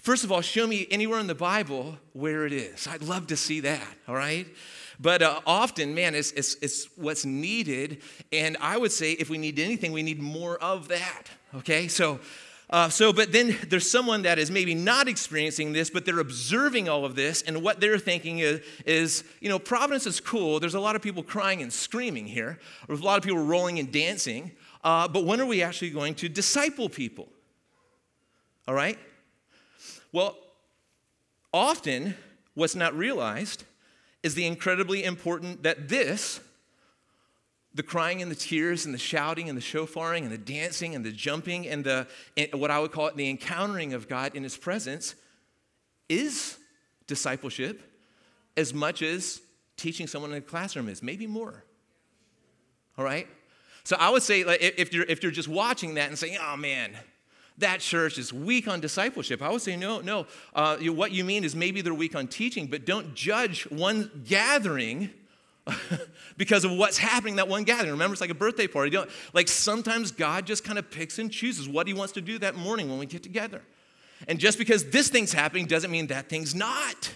First 0.00 0.24
of 0.24 0.32
all, 0.32 0.40
show 0.40 0.66
me 0.66 0.86
anywhere 0.90 1.20
in 1.20 1.26
the 1.26 1.34
Bible 1.34 1.98
where 2.14 2.46
it 2.46 2.54
is. 2.54 2.86
I'd 2.86 3.02
love 3.02 3.26
to 3.26 3.36
see 3.36 3.60
that, 3.60 3.86
all 4.08 4.14
right? 4.14 4.46
But 4.98 5.20
uh, 5.20 5.40
often, 5.46 5.94
man, 5.94 6.14
it's, 6.14 6.32
it's, 6.32 6.54
it's 6.62 6.88
what's 6.96 7.26
needed. 7.26 8.00
And 8.32 8.56
I 8.62 8.78
would 8.78 8.92
say 8.92 9.12
if 9.12 9.28
we 9.28 9.36
need 9.36 9.58
anything, 9.58 9.92
we 9.92 10.02
need 10.02 10.20
more 10.20 10.56
of 10.58 10.88
that, 10.88 11.24
okay? 11.54 11.86
So, 11.86 12.18
uh, 12.70 12.88
so, 12.88 13.12
but 13.12 13.32
then 13.32 13.58
there's 13.68 13.90
someone 13.90 14.22
that 14.22 14.38
is 14.38 14.50
maybe 14.50 14.74
not 14.74 15.06
experiencing 15.06 15.74
this, 15.74 15.90
but 15.90 16.06
they're 16.06 16.20
observing 16.20 16.88
all 16.88 17.04
of 17.04 17.14
this, 17.14 17.42
and 17.42 17.62
what 17.62 17.80
they're 17.80 17.98
thinking 17.98 18.38
is, 18.38 18.62
is, 18.86 19.24
you 19.40 19.50
know, 19.50 19.58
Providence 19.58 20.06
is 20.06 20.18
cool. 20.18 20.60
There's 20.60 20.74
a 20.74 20.80
lot 20.80 20.96
of 20.96 21.02
people 21.02 21.22
crying 21.22 21.60
and 21.60 21.70
screaming 21.70 22.26
here. 22.26 22.58
There's 22.86 23.00
a 23.00 23.04
lot 23.04 23.18
of 23.18 23.24
people 23.24 23.42
rolling 23.42 23.78
and 23.78 23.92
dancing. 23.92 24.52
Uh, 24.82 25.08
but 25.08 25.26
when 25.26 25.42
are 25.42 25.46
we 25.46 25.62
actually 25.62 25.90
going 25.90 26.14
to 26.14 26.28
disciple 26.28 26.88
people? 26.88 27.28
All 28.66 28.74
right? 28.74 28.98
Well, 30.12 30.36
often 31.52 32.14
what's 32.54 32.74
not 32.74 32.96
realized 32.96 33.64
is 34.22 34.34
the 34.34 34.46
incredibly 34.46 35.04
important 35.04 35.62
that 35.62 35.88
this, 35.88 36.40
the 37.74 37.82
crying 37.82 38.20
and 38.20 38.30
the 38.30 38.36
tears 38.36 38.84
and 38.84 38.92
the 38.92 38.98
shouting 38.98 39.48
and 39.48 39.56
the 39.56 39.62
shofaring 39.62 40.24
and 40.24 40.32
the 40.32 40.38
dancing 40.38 40.94
and 40.94 41.04
the 41.04 41.12
jumping 41.12 41.68
and 41.68 41.84
the 41.84 42.06
and 42.36 42.52
what 42.54 42.70
I 42.70 42.80
would 42.80 42.92
call 42.92 43.06
it 43.06 43.16
the 43.16 43.30
encountering 43.30 43.94
of 43.94 44.08
God 44.08 44.34
in 44.34 44.42
his 44.42 44.56
presence 44.56 45.14
is 46.08 46.58
discipleship 47.06 47.82
as 48.56 48.74
much 48.74 49.02
as 49.02 49.40
teaching 49.76 50.06
someone 50.06 50.32
in 50.32 50.38
a 50.38 50.40
classroom 50.40 50.88
is, 50.88 51.02
maybe 51.02 51.26
more. 51.26 51.64
All 52.98 53.04
right? 53.04 53.26
So 53.84 53.96
I 53.98 54.10
would 54.10 54.22
say 54.22 54.44
like, 54.44 54.60
if, 54.60 54.92
you're, 54.92 55.04
if 55.04 55.22
you're 55.22 55.32
just 55.32 55.48
watching 55.48 55.94
that 55.94 56.08
and 56.08 56.18
saying, 56.18 56.38
oh 56.40 56.56
man, 56.56 56.92
that 57.60 57.80
church 57.80 58.18
is 58.18 58.32
weak 58.32 58.68
on 58.68 58.80
discipleship. 58.80 59.42
I 59.42 59.50
would 59.50 59.62
say, 59.62 59.76
no, 59.76 60.00
no. 60.00 60.26
Uh, 60.54 60.76
what 60.78 61.12
you 61.12 61.24
mean 61.24 61.44
is 61.44 61.54
maybe 61.54 61.80
they're 61.80 61.94
weak 61.94 62.14
on 62.14 62.26
teaching, 62.26 62.66
but 62.66 62.84
don't 62.84 63.14
judge 63.14 63.64
one 63.70 64.24
gathering 64.26 65.10
because 66.36 66.64
of 66.64 66.72
what's 66.72 66.98
happening 66.98 67.36
that 67.36 67.48
one 67.48 67.64
gathering. 67.64 67.92
Remember, 67.92 68.12
it's 68.12 68.20
like 68.20 68.30
a 68.30 68.34
birthday 68.34 68.66
party. 68.66 68.90
Don't, 68.90 69.10
like 69.32 69.48
sometimes 69.48 70.10
God 70.10 70.46
just 70.46 70.64
kind 70.64 70.78
of 70.78 70.90
picks 70.90 71.18
and 71.18 71.30
chooses 71.30 71.68
what 71.68 71.86
He 71.86 71.92
wants 71.92 72.12
to 72.14 72.20
do 72.20 72.38
that 72.38 72.56
morning 72.56 72.88
when 72.88 72.98
we 72.98 73.06
get 73.06 73.22
together. 73.22 73.62
And 74.28 74.38
just 74.38 74.58
because 74.58 74.90
this 74.90 75.08
thing's 75.08 75.32
happening 75.32 75.66
doesn't 75.66 75.90
mean 75.90 76.08
that 76.08 76.28
thing's 76.28 76.54
not. 76.54 77.14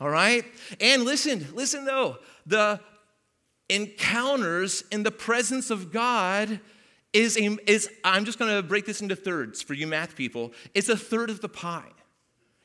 All 0.00 0.10
right? 0.10 0.44
And 0.80 1.04
listen, 1.04 1.46
listen 1.54 1.84
though, 1.84 2.18
the 2.44 2.80
encounters 3.68 4.84
in 4.92 5.02
the 5.02 5.10
presence 5.10 5.70
of 5.70 5.92
God 5.92 6.60
is, 7.16 7.38
a, 7.38 7.56
is 7.70 7.88
I'm 8.04 8.24
just 8.24 8.38
going 8.38 8.54
to 8.54 8.62
break 8.62 8.84
this 8.84 9.00
into 9.00 9.16
thirds 9.16 9.62
for 9.62 9.74
you 9.74 9.86
math 9.86 10.14
people. 10.14 10.52
It's 10.74 10.88
a 10.88 10.96
third 10.96 11.30
of 11.30 11.40
the 11.40 11.48
pie. 11.48 11.88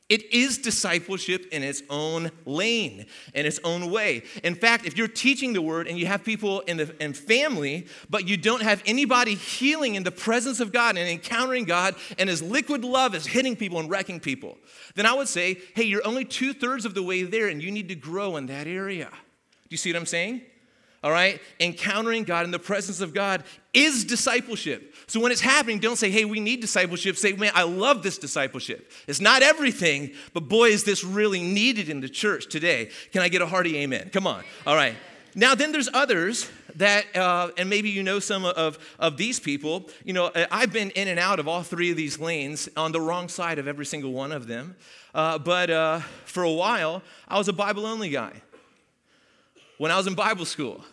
It 0.08 0.30
is 0.30 0.58
discipleship 0.58 1.46
in 1.52 1.62
its 1.62 1.82
own 1.88 2.30
lane, 2.44 3.06
in 3.32 3.46
its 3.46 3.58
own 3.64 3.90
way. 3.90 4.24
In 4.44 4.54
fact, 4.54 4.84
if 4.84 4.98
you're 4.98 5.08
teaching 5.08 5.54
the 5.54 5.62
word 5.62 5.88
and 5.88 5.98
you 5.98 6.04
have 6.04 6.22
people 6.22 6.60
in 6.60 6.76
the 6.76 6.94
in 7.02 7.14
family, 7.14 7.86
but 8.10 8.28
you 8.28 8.36
don't 8.36 8.60
have 8.60 8.82
anybody 8.84 9.34
healing 9.34 9.94
in 9.94 10.02
the 10.02 10.10
presence 10.10 10.60
of 10.60 10.70
God 10.70 10.98
and 10.98 11.08
encountering 11.08 11.64
God, 11.64 11.94
and 12.18 12.28
His 12.28 12.42
liquid 12.42 12.84
love 12.84 13.14
is 13.14 13.26
hitting 13.26 13.56
people 13.56 13.80
and 13.80 13.88
wrecking 13.88 14.20
people, 14.20 14.58
then 14.96 15.06
I 15.06 15.14
would 15.14 15.28
say, 15.28 15.58
hey, 15.74 15.84
you're 15.84 16.06
only 16.06 16.26
two 16.26 16.52
thirds 16.52 16.84
of 16.84 16.92
the 16.92 17.02
way 17.02 17.22
there, 17.22 17.48
and 17.48 17.62
you 17.62 17.70
need 17.70 17.88
to 17.88 17.94
grow 17.94 18.36
in 18.36 18.46
that 18.46 18.66
area. 18.66 19.08
Do 19.08 19.68
you 19.70 19.78
see 19.78 19.90
what 19.90 19.98
I'm 19.98 20.04
saying? 20.04 20.42
All 21.02 21.10
right? 21.10 21.40
Encountering 21.58 22.24
God 22.24 22.44
in 22.44 22.50
the 22.50 22.58
presence 22.58 23.00
of 23.00 23.12
God 23.12 23.44
is 23.72 24.04
discipleship. 24.04 24.94
So 25.06 25.20
when 25.20 25.32
it's 25.32 25.40
happening, 25.40 25.78
don't 25.78 25.96
say, 25.96 26.10
hey, 26.10 26.24
we 26.24 26.40
need 26.40 26.60
discipleship. 26.60 27.16
Say, 27.16 27.32
man, 27.32 27.52
I 27.54 27.64
love 27.64 28.02
this 28.02 28.18
discipleship. 28.18 28.90
It's 29.06 29.20
not 29.20 29.42
everything, 29.42 30.12
but 30.32 30.48
boy, 30.48 30.68
is 30.68 30.84
this 30.84 31.02
really 31.04 31.42
needed 31.42 31.88
in 31.88 32.00
the 32.00 32.08
church 32.08 32.48
today. 32.48 32.90
Can 33.12 33.22
I 33.22 33.28
get 33.28 33.42
a 33.42 33.46
hearty 33.46 33.78
amen? 33.78 34.10
Come 34.12 34.26
on. 34.26 34.44
All 34.66 34.76
right. 34.76 34.94
Now, 35.34 35.54
then 35.54 35.72
there's 35.72 35.88
others 35.94 36.50
that, 36.76 37.04
uh, 37.16 37.50
and 37.56 37.70
maybe 37.70 37.88
you 37.88 38.02
know 38.02 38.18
some 38.18 38.44
of, 38.44 38.78
of 38.98 39.16
these 39.16 39.40
people. 39.40 39.88
You 40.04 40.12
know, 40.12 40.30
I've 40.50 40.72
been 40.72 40.90
in 40.90 41.08
and 41.08 41.18
out 41.18 41.40
of 41.40 41.48
all 41.48 41.62
three 41.62 41.90
of 41.90 41.96
these 41.96 42.18
lanes 42.18 42.68
on 42.76 42.92
the 42.92 43.00
wrong 43.00 43.28
side 43.28 43.58
of 43.58 43.66
every 43.66 43.86
single 43.86 44.12
one 44.12 44.30
of 44.30 44.46
them. 44.46 44.76
Uh, 45.14 45.38
but 45.38 45.70
uh, 45.70 46.00
for 46.26 46.42
a 46.42 46.52
while, 46.52 47.02
I 47.26 47.38
was 47.38 47.48
a 47.48 47.52
Bible 47.52 47.86
only 47.86 48.10
guy 48.10 48.42
when 49.78 49.90
I 49.90 49.96
was 49.96 50.06
in 50.06 50.14
Bible 50.14 50.44
school. 50.44 50.84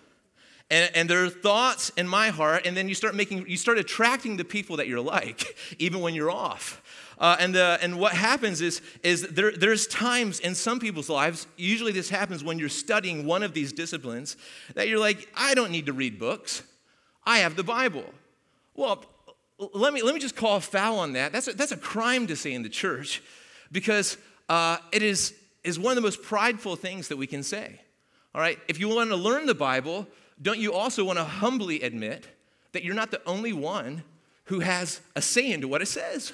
And, 0.71 0.91
and 0.95 1.09
there 1.09 1.23
are 1.25 1.29
thoughts 1.29 1.91
in 1.97 2.07
my 2.07 2.29
heart, 2.29 2.67
and 2.67 2.77
then 2.77 2.87
you 2.87 2.93
start 2.93 3.15
making, 3.15 3.47
you 3.47 3.57
start 3.57 3.79
attracting 3.79 4.37
the 4.37 4.45
people 4.45 4.77
that 4.77 4.87
you're 4.87 5.01
like, 5.01 5.57
even 5.79 5.99
when 6.01 6.13
you're 6.13 6.29
off. 6.29 6.81
Uh, 7.17 7.35
and, 7.39 7.53
the, 7.53 7.77
and 7.81 7.99
what 7.99 8.13
happens 8.13 8.61
is, 8.61 8.81
is 9.03 9.23
there, 9.29 9.51
there's 9.51 9.87
times 9.87 10.39
in 10.39 10.55
some 10.55 10.79
people's 10.79 11.09
lives, 11.09 11.47
usually 11.57 11.91
this 11.91 12.09
happens 12.09 12.43
when 12.43 12.59
you're 12.59 12.69
studying 12.69 13.25
one 13.25 13.43
of 13.43 13.53
these 13.53 13.73
disciplines, 13.73 14.37
that 14.75 14.87
you're 14.87 14.99
like, 14.99 15.27
I 15.35 15.53
don't 15.53 15.71
need 15.71 15.87
to 15.87 15.93
read 15.93 16.19
books. 16.19 16.63
I 17.25 17.39
have 17.39 17.55
the 17.55 17.63
Bible. 17.63 18.05
Well, 18.75 19.03
let 19.73 19.91
me, 19.91 20.01
let 20.01 20.13
me 20.13 20.21
just 20.21 20.35
call 20.35 20.57
a 20.57 20.61
foul 20.61 20.99
on 20.99 21.13
that. 21.13 21.33
That's 21.33 21.49
a, 21.49 21.53
that's 21.53 21.73
a 21.73 21.77
crime 21.77 22.27
to 22.27 22.35
say 22.35 22.53
in 22.53 22.63
the 22.63 22.69
church 22.69 23.21
because 23.71 24.17
uh, 24.47 24.77
it 24.93 25.03
is, 25.03 25.33
is 25.63 25.77
one 25.77 25.91
of 25.91 25.95
the 25.95 26.01
most 26.01 26.23
prideful 26.23 26.77
things 26.77 27.09
that 27.09 27.17
we 27.17 27.27
can 27.27 27.43
say. 27.43 27.81
All 28.33 28.39
right? 28.39 28.57
If 28.69 28.79
you 28.79 28.87
want 28.87 29.09
to 29.09 29.17
learn 29.17 29.45
the 29.45 29.55
Bible, 29.55 30.07
don't 30.41 30.59
you 30.59 30.73
also 30.73 31.03
want 31.03 31.17
to 31.19 31.23
humbly 31.23 31.81
admit 31.81 32.27
that 32.71 32.83
you're 32.83 32.95
not 32.95 33.11
the 33.11 33.21
only 33.25 33.53
one 33.53 34.03
who 34.45 34.59
has 34.59 35.01
a 35.15 35.21
say 35.21 35.51
into 35.51 35.67
what 35.67 35.81
it 35.81 35.87
says? 35.87 36.33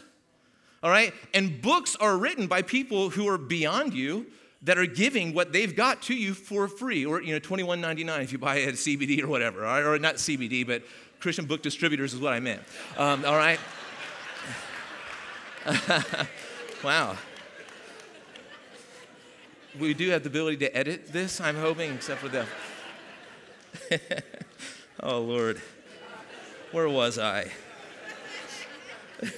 All 0.84 0.89
right? 0.89 1.13
And 1.34 1.62
books 1.62 1.96
are 1.96 2.18
written 2.18 2.48
by 2.48 2.62
people 2.62 3.10
who 3.10 3.28
are 3.28 3.38
beyond 3.38 3.94
you 3.94 4.28
that 4.62 4.78
are 4.78 4.86
giving 4.86 5.34
what 5.34 5.52
they've 5.54 5.76
got 5.76 6.02
to 6.04 6.15
you 6.15 6.34
for 6.34 6.68
free, 6.68 7.06
or 7.06 7.22
you 7.22 7.34
know, 7.34 7.39
$21.99 7.39 8.24
if 8.24 8.32
you 8.32 8.38
buy 8.38 8.58
it 8.58 8.70
at 8.70 8.74
CBD 8.76 9.22
or 9.22 9.28
whatever, 9.28 9.62
right? 9.62 9.82
or 9.82 9.98
not 10.00 10.15
CBD, 10.15 10.65
but 10.65 10.84
Christian 11.20 11.46
Book 11.46 11.62
Distributors 11.62 12.13
is 12.13 12.20
what 12.20 12.34
I 12.34 12.39
meant. 12.39 12.62
Um, 12.98 13.26
all 13.26 13.36
right? 13.36 13.60
wow. 16.84 17.18
We 19.80 19.94
do 19.94 20.10
have 20.12 20.24
the 20.24 20.30
ability 20.30 20.58
to 20.58 20.78
edit 20.78 21.12
this, 21.12 21.41
I'm 21.41 21.56
hoping, 21.56 21.94
except 21.94 22.22
for 22.22 22.30
the 22.30 22.46
Oh, 25.02 25.20
Lord. 25.20 25.62
Where 26.72 26.90
was 26.90 27.20
I? 27.20 27.52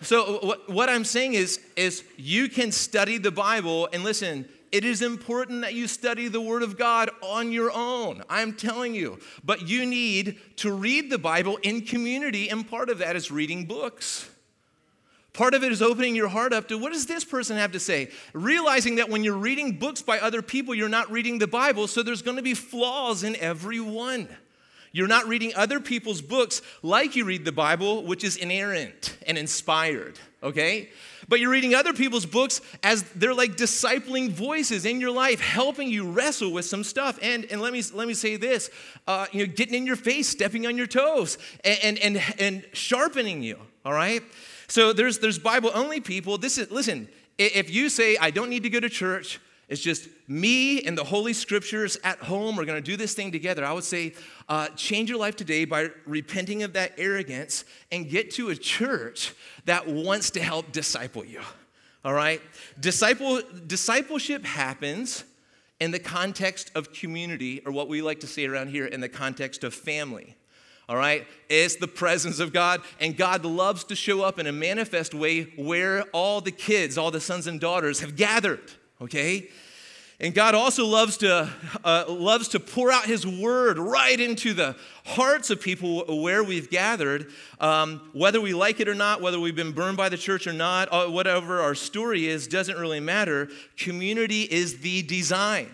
so 0.00 0.38
what, 0.38 0.68
what 0.70 0.88
I'm 0.88 1.04
saying 1.04 1.34
is, 1.34 1.60
is 1.76 2.04
you 2.16 2.48
can 2.48 2.70
study 2.70 3.18
the 3.18 3.30
Bible 3.30 3.88
and 3.92 4.04
listen, 4.04 4.48
it 4.70 4.84
is 4.84 5.02
important 5.02 5.62
that 5.62 5.74
you 5.74 5.88
study 5.88 6.28
the 6.28 6.40
Word 6.40 6.62
of 6.62 6.76
God 6.76 7.10
on 7.22 7.50
your 7.52 7.70
own. 7.72 8.22
I'm 8.28 8.52
telling 8.52 8.94
you. 8.94 9.18
But 9.42 9.66
you 9.68 9.86
need 9.86 10.38
to 10.56 10.72
read 10.72 11.10
the 11.10 11.18
Bible 11.18 11.56
in 11.62 11.80
community, 11.80 12.48
and 12.50 12.68
part 12.68 12.90
of 12.90 12.98
that 12.98 13.16
is 13.16 13.30
reading 13.30 13.64
books. 13.64 14.28
Part 15.36 15.52
of 15.52 15.62
it 15.62 15.70
is 15.70 15.82
opening 15.82 16.16
your 16.16 16.28
heart 16.28 16.54
up 16.54 16.68
to 16.68 16.78
what 16.78 16.94
does 16.94 17.04
this 17.04 17.22
person 17.22 17.58
have 17.58 17.72
to 17.72 17.80
say? 17.80 18.10
Realizing 18.32 18.94
that 18.96 19.10
when 19.10 19.22
you're 19.22 19.36
reading 19.36 19.78
books 19.78 20.00
by 20.00 20.18
other 20.18 20.40
people, 20.40 20.74
you're 20.74 20.88
not 20.88 21.10
reading 21.10 21.38
the 21.38 21.46
Bible, 21.46 21.86
so 21.88 22.02
there's 22.02 22.22
going 22.22 22.38
to 22.38 22.42
be 22.42 22.54
flaws 22.54 23.22
in 23.22 23.36
every 23.36 23.78
one. 23.78 24.28
You're 24.92 25.08
not 25.08 25.28
reading 25.28 25.52
other 25.54 25.78
people's 25.78 26.22
books 26.22 26.62
like 26.82 27.16
you 27.16 27.26
read 27.26 27.44
the 27.44 27.52
Bible, 27.52 28.04
which 28.04 28.24
is 28.24 28.38
inerrant 28.38 29.18
and 29.26 29.36
inspired, 29.36 30.18
okay? 30.42 30.88
But 31.28 31.38
you're 31.38 31.50
reading 31.50 31.74
other 31.74 31.92
people's 31.92 32.24
books 32.24 32.62
as 32.82 33.02
they're 33.14 33.34
like 33.34 33.58
discipling 33.58 34.30
voices 34.30 34.86
in 34.86 35.02
your 35.02 35.10
life, 35.10 35.38
helping 35.38 35.90
you 35.90 36.10
wrestle 36.10 36.50
with 36.50 36.64
some 36.64 36.82
stuff. 36.82 37.18
And, 37.20 37.44
and 37.50 37.60
let, 37.60 37.74
me, 37.74 37.82
let 37.92 38.08
me 38.08 38.14
say 38.14 38.36
this 38.36 38.70
uh, 39.06 39.26
you 39.32 39.46
know, 39.46 39.52
getting 39.54 39.74
in 39.74 39.86
your 39.86 39.96
face, 39.96 40.30
stepping 40.30 40.66
on 40.66 40.78
your 40.78 40.86
toes, 40.86 41.36
and, 41.62 41.78
and, 41.82 41.98
and, 41.98 42.34
and 42.38 42.66
sharpening 42.72 43.42
you, 43.42 43.58
all 43.84 43.92
right? 43.92 44.22
So 44.68 44.92
there's, 44.92 45.18
there's 45.18 45.38
Bible 45.38 45.70
only 45.74 46.00
people. 46.00 46.38
This 46.38 46.58
is, 46.58 46.70
listen, 46.70 47.08
if 47.38 47.70
you 47.70 47.88
say, 47.88 48.16
I 48.16 48.30
don't 48.30 48.50
need 48.50 48.62
to 48.62 48.70
go 48.70 48.80
to 48.80 48.88
church, 48.88 49.40
it's 49.68 49.80
just 49.80 50.08
me 50.28 50.82
and 50.82 50.96
the 50.96 51.04
Holy 51.04 51.32
Scriptures 51.32 51.98
at 52.04 52.18
home. 52.18 52.54
We're 52.56 52.66
going 52.66 52.82
to 52.82 52.90
do 52.90 52.96
this 52.96 53.14
thing 53.14 53.32
together. 53.32 53.64
I 53.64 53.72
would 53.72 53.84
say, 53.84 54.14
uh, 54.48 54.68
change 54.68 55.10
your 55.10 55.18
life 55.18 55.34
today 55.34 55.64
by 55.64 55.90
repenting 56.04 56.62
of 56.62 56.74
that 56.74 56.92
arrogance 56.98 57.64
and 57.90 58.08
get 58.08 58.30
to 58.32 58.50
a 58.50 58.56
church 58.56 59.34
that 59.64 59.88
wants 59.88 60.30
to 60.30 60.40
help 60.40 60.70
disciple 60.70 61.24
you. 61.24 61.40
All 62.04 62.14
right? 62.14 62.40
Disciple, 62.78 63.42
discipleship 63.66 64.44
happens 64.44 65.24
in 65.80 65.90
the 65.90 65.98
context 65.98 66.70
of 66.74 66.92
community, 66.92 67.60
or 67.66 67.72
what 67.72 67.88
we 67.88 68.00
like 68.00 68.20
to 68.20 68.26
say 68.26 68.46
around 68.46 68.68
here, 68.68 68.86
in 68.86 69.00
the 69.00 69.08
context 69.08 69.64
of 69.64 69.74
family. 69.74 70.36
All 70.88 70.96
right? 70.96 71.26
It's 71.48 71.76
the 71.76 71.88
presence 71.88 72.38
of 72.38 72.52
God, 72.52 72.80
and 73.00 73.16
God 73.16 73.44
loves 73.44 73.84
to 73.84 73.96
show 73.96 74.22
up 74.22 74.38
in 74.38 74.46
a 74.46 74.52
manifest 74.52 75.14
way 75.14 75.52
where 75.56 76.02
all 76.12 76.40
the 76.40 76.52
kids, 76.52 76.96
all 76.96 77.10
the 77.10 77.20
sons 77.20 77.46
and 77.46 77.60
daughters 77.60 78.00
have 78.00 78.16
gathered 78.16 78.70
okay? 79.00 79.48
And 80.18 80.34
God 80.34 80.54
also 80.54 80.86
loves 80.86 81.18
to, 81.18 81.50
uh, 81.84 82.04
loves 82.08 82.48
to 82.48 82.60
pour 82.60 82.90
out 82.90 83.04
His 83.04 83.26
word 83.26 83.78
right 83.78 84.18
into 84.18 84.54
the 84.54 84.74
hearts 85.04 85.50
of 85.50 85.60
people 85.60 86.22
where 86.22 86.42
we've 86.42 86.70
gathered, 86.70 87.30
um, 87.60 88.00
whether 88.14 88.40
we 88.40 88.54
like 88.54 88.80
it 88.80 88.88
or 88.88 88.94
not, 88.94 89.20
whether 89.20 89.38
we've 89.38 89.54
been 89.54 89.72
burned 89.72 89.98
by 89.98 90.08
the 90.08 90.16
church 90.16 90.46
or 90.46 90.54
not, 90.54 90.88
uh, 90.90 91.06
whatever 91.06 91.60
our 91.60 91.74
story 91.74 92.28
is, 92.28 92.46
doesn't 92.46 92.78
really 92.78 93.00
matter. 93.00 93.50
Community 93.76 94.42
is 94.42 94.78
the 94.78 95.02
design. 95.02 95.68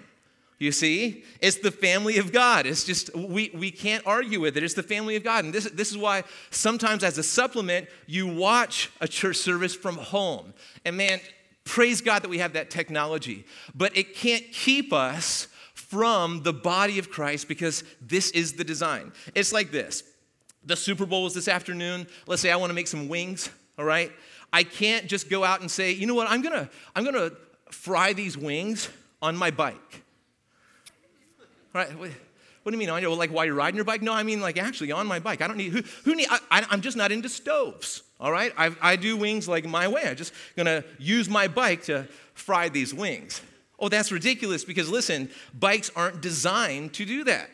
You 0.63 0.73
see, 0.73 1.25
it's 1.41 1.57
the 1.57 1.71
family 1.71 2.19
of 2.19 2.33
God. 2.33 2.67
It's 2.67 2.85
just, 2.85 3.15
we, 3.17 3.51
we 3.55 3.71
can't 3.71 4.07
argue 4.07 4.41
with 4.41 4.57
it. 4.57 4.63
It's 4.63 4.75
the 4.75 4.83
family 4.83 5.17
of 5.17 5.25
God. 5.25 5.45
And 5.45 5.53
this, 5.53 5.65
this 5.71 5.91
is 5.91 5.99
why 5.99 6.25
sometimes, 6.51 7.03
as 7.03 7.19
a 7.19 7.23
supplement, 7.23 7.89
you 8.07 8.27
watch 8.27 8.91
a 9.01 9.09
church 9.09 9.37
service 9.37 9.75
from 9.75 9.97
home. 9.97 10.55
And 10.85 10.97
man, 10.97 11.21
Praise 11.65 12.01
God 12.01 12.23
that 12.23 12.29
we 12.29 12.39
have 12.39 12.55
that 12.55 12.71
technology, 12.71 13.45
but 13.75 13.97
it 13.97 14.15
can't 14.15 14.45
keep 14.53 14.93
us 14.93 15.47
from 15.75 16.43
the 16.43 16.53
body 16.53 16.99
of 16.99 17.11
Christ 17.11 17.47
because 17.47 17.85
this 18.01 18.31
is 18.33 18.55
the 18.55 18.65
design. 18.65 19.13
It's 19.35 19.53
like 19.53 19.71
this 19.71 20.03
the 20.65 20.77
Super 20.77 21.07
Bowl 21.07 21.27
is 21.27 21.35
this 21.35 21.49
afternoon. 21.49 22.07
Let's 22.27 22.43
say 22.43 22.51
I 22.51 22.57
want 22.57 22.71
to 22.71 22.75
make 22.75 22.87
some 22.87 23.09
wings, 23.09 23.51
all 23.79 23.85
right? 23.85 24.13
I 24.53 24.65
can't 24.65 25.07
just 25.07 25.31
go 25.31 25.45
out 25.45 25.61
and 25.61 25.71
say, 25.71 25.93
you 25.93 26.07
know 26.07 26.15
what, 26.15 26.29
I'm 26.29 26.43
gonna, 26.43 26.69
I'm 26.95 27.05
gonna 27.05 27.31
fry 27.71 28.13
these 28.13 28.37
wings 28.37 28.89
on 29.21 29.37
my 29.37 29.51
bike. 29.51 30.02
Right? 31.73 31.89
What, 31.99 32.11
do 32.11 32.71
you 32.73 32.79
mean 32.79 32.91
on 32.91 33.03
your, 33.03 33.17
like 33.17 33.31
while 33.31 33.45
you're 33.45 33.55
riding 33.55 33.77
your 33.77 33.85
bike? 33.85 34.03
No, 34.03 34.13
I 34.13 34.23
mean 34.23 34.41
like 34.41 34.59
actually 34.59 34.93
on 34.93 35.07
my 35.07 35.19
bike. 35.19 35.41
I 35.43 35.49
don't 35.49 35.57
need, 35.57 35.73
who, 35.73 35.83
who 36.05 36.15
need, 36.15 36.29
I, 36.31 36.67
I'm 36.71 36.81
just 36.81 36.97
not 36.97 37.11
into 37.11 37.29
stoves 37.29 38.03
all 38.23 38.31
right? 38.31 38.53
I, 38.57 38.71
I 38.81 38.97
do 38.97 39.17
wings 39.17 39.49
like 39.49 39.67
my 39.67 39.89
way. 39.89 40.03
I'm 40.05 40.17
just 40.17 40.33
gonna 40.57 40.85
use 40.99 41.29
my 41.29 41.49
bike 41.49 41.83
to 41.85 42.07
fry 42.35 42.69
these 42.69 42.95
wings. 42.95 43.43
Oh, 43.81 43.89
that's 43.89 44.13
ridiculous 44.13 44.65
because 44.65 44.89
listen, 44.89 45.29
bikes 45.59 45.91
aren't 45.97 46.23
designed 46.23 46.95
to 46.95 47.05
do 47.05 47.25
that. 47.25 47.51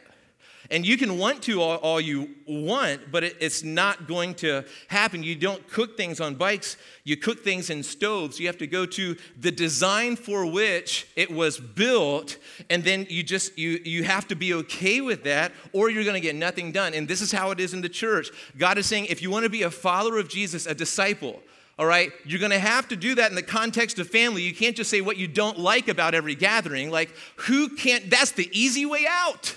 And 0.70 0.84
you 0.86 0.98
can 0.98 1.16
want 1.16 1.42
to 1.44 1.62
all, 1.62 1.76
all 1.78 2.00
you 2.00 2.28
want, 2.46 3.10
but 3.10 3.24
it, 3.24 3.36
it's 3.40 3.62
not 3.62 4.06
going 4.06 4.34
to 4.36 4.66
happen. 4.88 5.22
You 5.22 5.34
don't 5.34 5.66
cook 5.66 5.96
things 5.96 6.20
on 6.20 6.34
bikes, 6.34 6.76
you 7.04 7.16
cook 7.16 7.42
things 7.42 7.70
in 7.70 7.82
stoves. 7.82 8.38
You 8.38 8.48
have 8.48 8.58
to 8.58 8.66
go 8.66 8.84
to 8.84 9.16
the 9.40 9.50
design 9.50 10.14
for 10.16 10.44
which 10.44 11.08
it 11.16 11.30
was 11.30 11.58
built, 11.58 12.36
and 12.68 12.84
then 12.84 13.06
you 13.08 13.22
just 13.22 13.56
you 13.56 13.80
you 13.82 14.04
have 14.04 14.28
to 14.28 14.34
be 14.34 14.52
okay 14.54 15.00
with 15.00 15.24
that, 15.24 15.52
or 15.72 15.88
you're 15.88 16.04
gonna 16.04 16.20
get 16.20 16.36
nothing 16.36 16.70
done. 16.70 16.92
And 16.92 17.08
this 17.08 17.22
is 17.22 17.32
how 17.32 17.50
it 17.50 17.60
is 17.60 17.72
in 17.72 17.80
the 17.80 17.88
church. 17.88 18.30
God 18.58 18.76
is 18.76 18.84
saying, 18.84 19.06
if 19.06 19.22
you 19.22 19.30
want 19.30 19.44
to 19.44 19.50
be 19.50 19.62
a 19.62 19.70
follower 19.70 20.18
of 20.18 20.28
Jesus, 20.28 20.66
a 20.66 20.74
disciple, 20.74 21.40
all 21.78 21.86
right? 21.86 22.12
You're 22.26 22.40
gonna 22.40 22.58
have 22.58 22.88
to 22.88 22.96
do 22.96 23.14
that 23.14 23.30
in 23.30 23.36
the 23.36 23.42
context 23.42 23.98
of 23.98 24.10
family. 24.10 24.42
You 24.42 24.54
can't 24.54 24.76
just 24.76 24.90
say 24.90 25.00
what 25.00 25.16
you 25.16 25.28
don't 25.28 25.58
like 25.58 25.88
about 25.88 26.14
every 26.14 26.34
gathering. 26.34 26.90
Like, 26.90 27.14
who 27.36 27.70
can't? 27.70 28.10
That's 28.10 28.32
the 28.32 28.50
easy 28.52 28.84
way 28.84 29.06
out. 29.08 29.56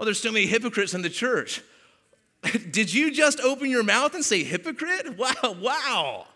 Oh, 0.00 0.04
there's 0.06 0.18
so 0.18 0.32
many 0.32 0.46
hypocrites 0.46 0.94
in 0.94 1.02
the 1.02 1.10
church. 1.10 1.62
Did 2.70 2.92
you 2.92 3.10
just 3.10 3.38
open 3.40 3.68
your 3.68 3.82
mouth 3.82 4.14
and 4.14 4.24
say 4.24 4.42
hypocrite? 4.42 5.18
Wow, 5.18 5.56
wow. 5.60 6.26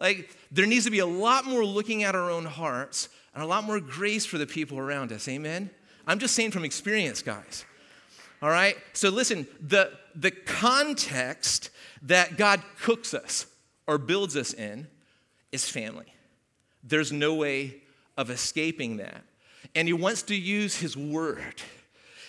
Like, 0.00 0.30
there 0.52 0.64
needs 0.64 0.84
to 0.84 0.92
be 0.92 1.00
a 1.00 1.06
lot 1.06 1.44
more 1.44 1.64
looking 1.64 2.04
at 2.04 2.14
our 2.14 2.30
own 2.30 2.44
hearts 2.44 3.08
and 3.34 3.42
a 3.42 3.46
lot 3.46 3.64
more 3.64 3.80
grace 3.80 4.24
for 4.24 4.38
the 4.38 4.46
people 4.46 4.78
around 4.78 5.10
us. 5.10 5.26
Amen? 5.26 5.70
I'm 6.06 6.20
just 6.20 6.36
saying 6.36 6.52
from 6.52 6.64
experience, 6.64 7.20
guys. 7.20 7.64
All 8.40 8.48
right? 8.48 8.76
So 8.92 9.10
listen, 9.10 9.48
the, 9.60 9.90
the 10.14 10.30
context 10.30 11.70
that 12.02 12.36
God 12.36 12.62
cooks 12.80 13.12
us 13.12 13.46
or 13.88 13.98
builds 13.98 14.36
us 14.36 14.52
in 14.54 14.86
is 15.50 15.68
family. 15.68 16.14
There's 16.84 17.10
no 17.10 17.34
way 17.34 17.78
of 18.16 18.30
escaping 18.30 18.98
that. 18.98 19.24
And 19.74 19.88
He 19.88 19.94
wants 19.94 20.22
to 20.22 20.36
use 20.36 20.76
His 20.76 20.96
word 20.96 21.56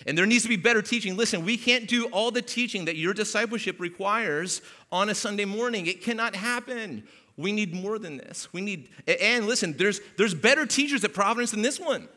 and 0.06 0.16
there 0.16 0.26
needs 0.26 0.42
to 0.44 0.48
be 0.48 0.56
better 0.56 0.82
teaching. 0.82 1.16
Listen, 1.16 1.44
we 1.44 1.56
can't 1.56 1.86
do 1.88 2.06
all 2.06 2.30
the 2.30 2.42
teaching 2.42 2.84
that 2.86 2.96
your 2.96 3.14
discipleship 3.14 3.80
requires 3.80 4.62
on 4.90 5.08
a 5.08 5.14
Sunday 5.14 5.44
morning. 5.44 5.86
It 5.86 6.02
cannot 6.02 6.34
happen. 6.34 7.04
We 7.36 7.52
need 7.52 7.74
more 7.74 7.98
than 7.98 8.18
this. 8.18 8.52
We 8.52 8.60
need, 8.60 8.88
and 9.06 9.46
listen, 9.46 9.76
there's, 9.76 10.00
there's 10.16 10.34
better 10.34 10.66
teachers 10.66 11.04
at 11.04 11.14
Providence 11.14 11.50
than 11.52 11.62
this 11.62 11.80
one. 11.80 12.08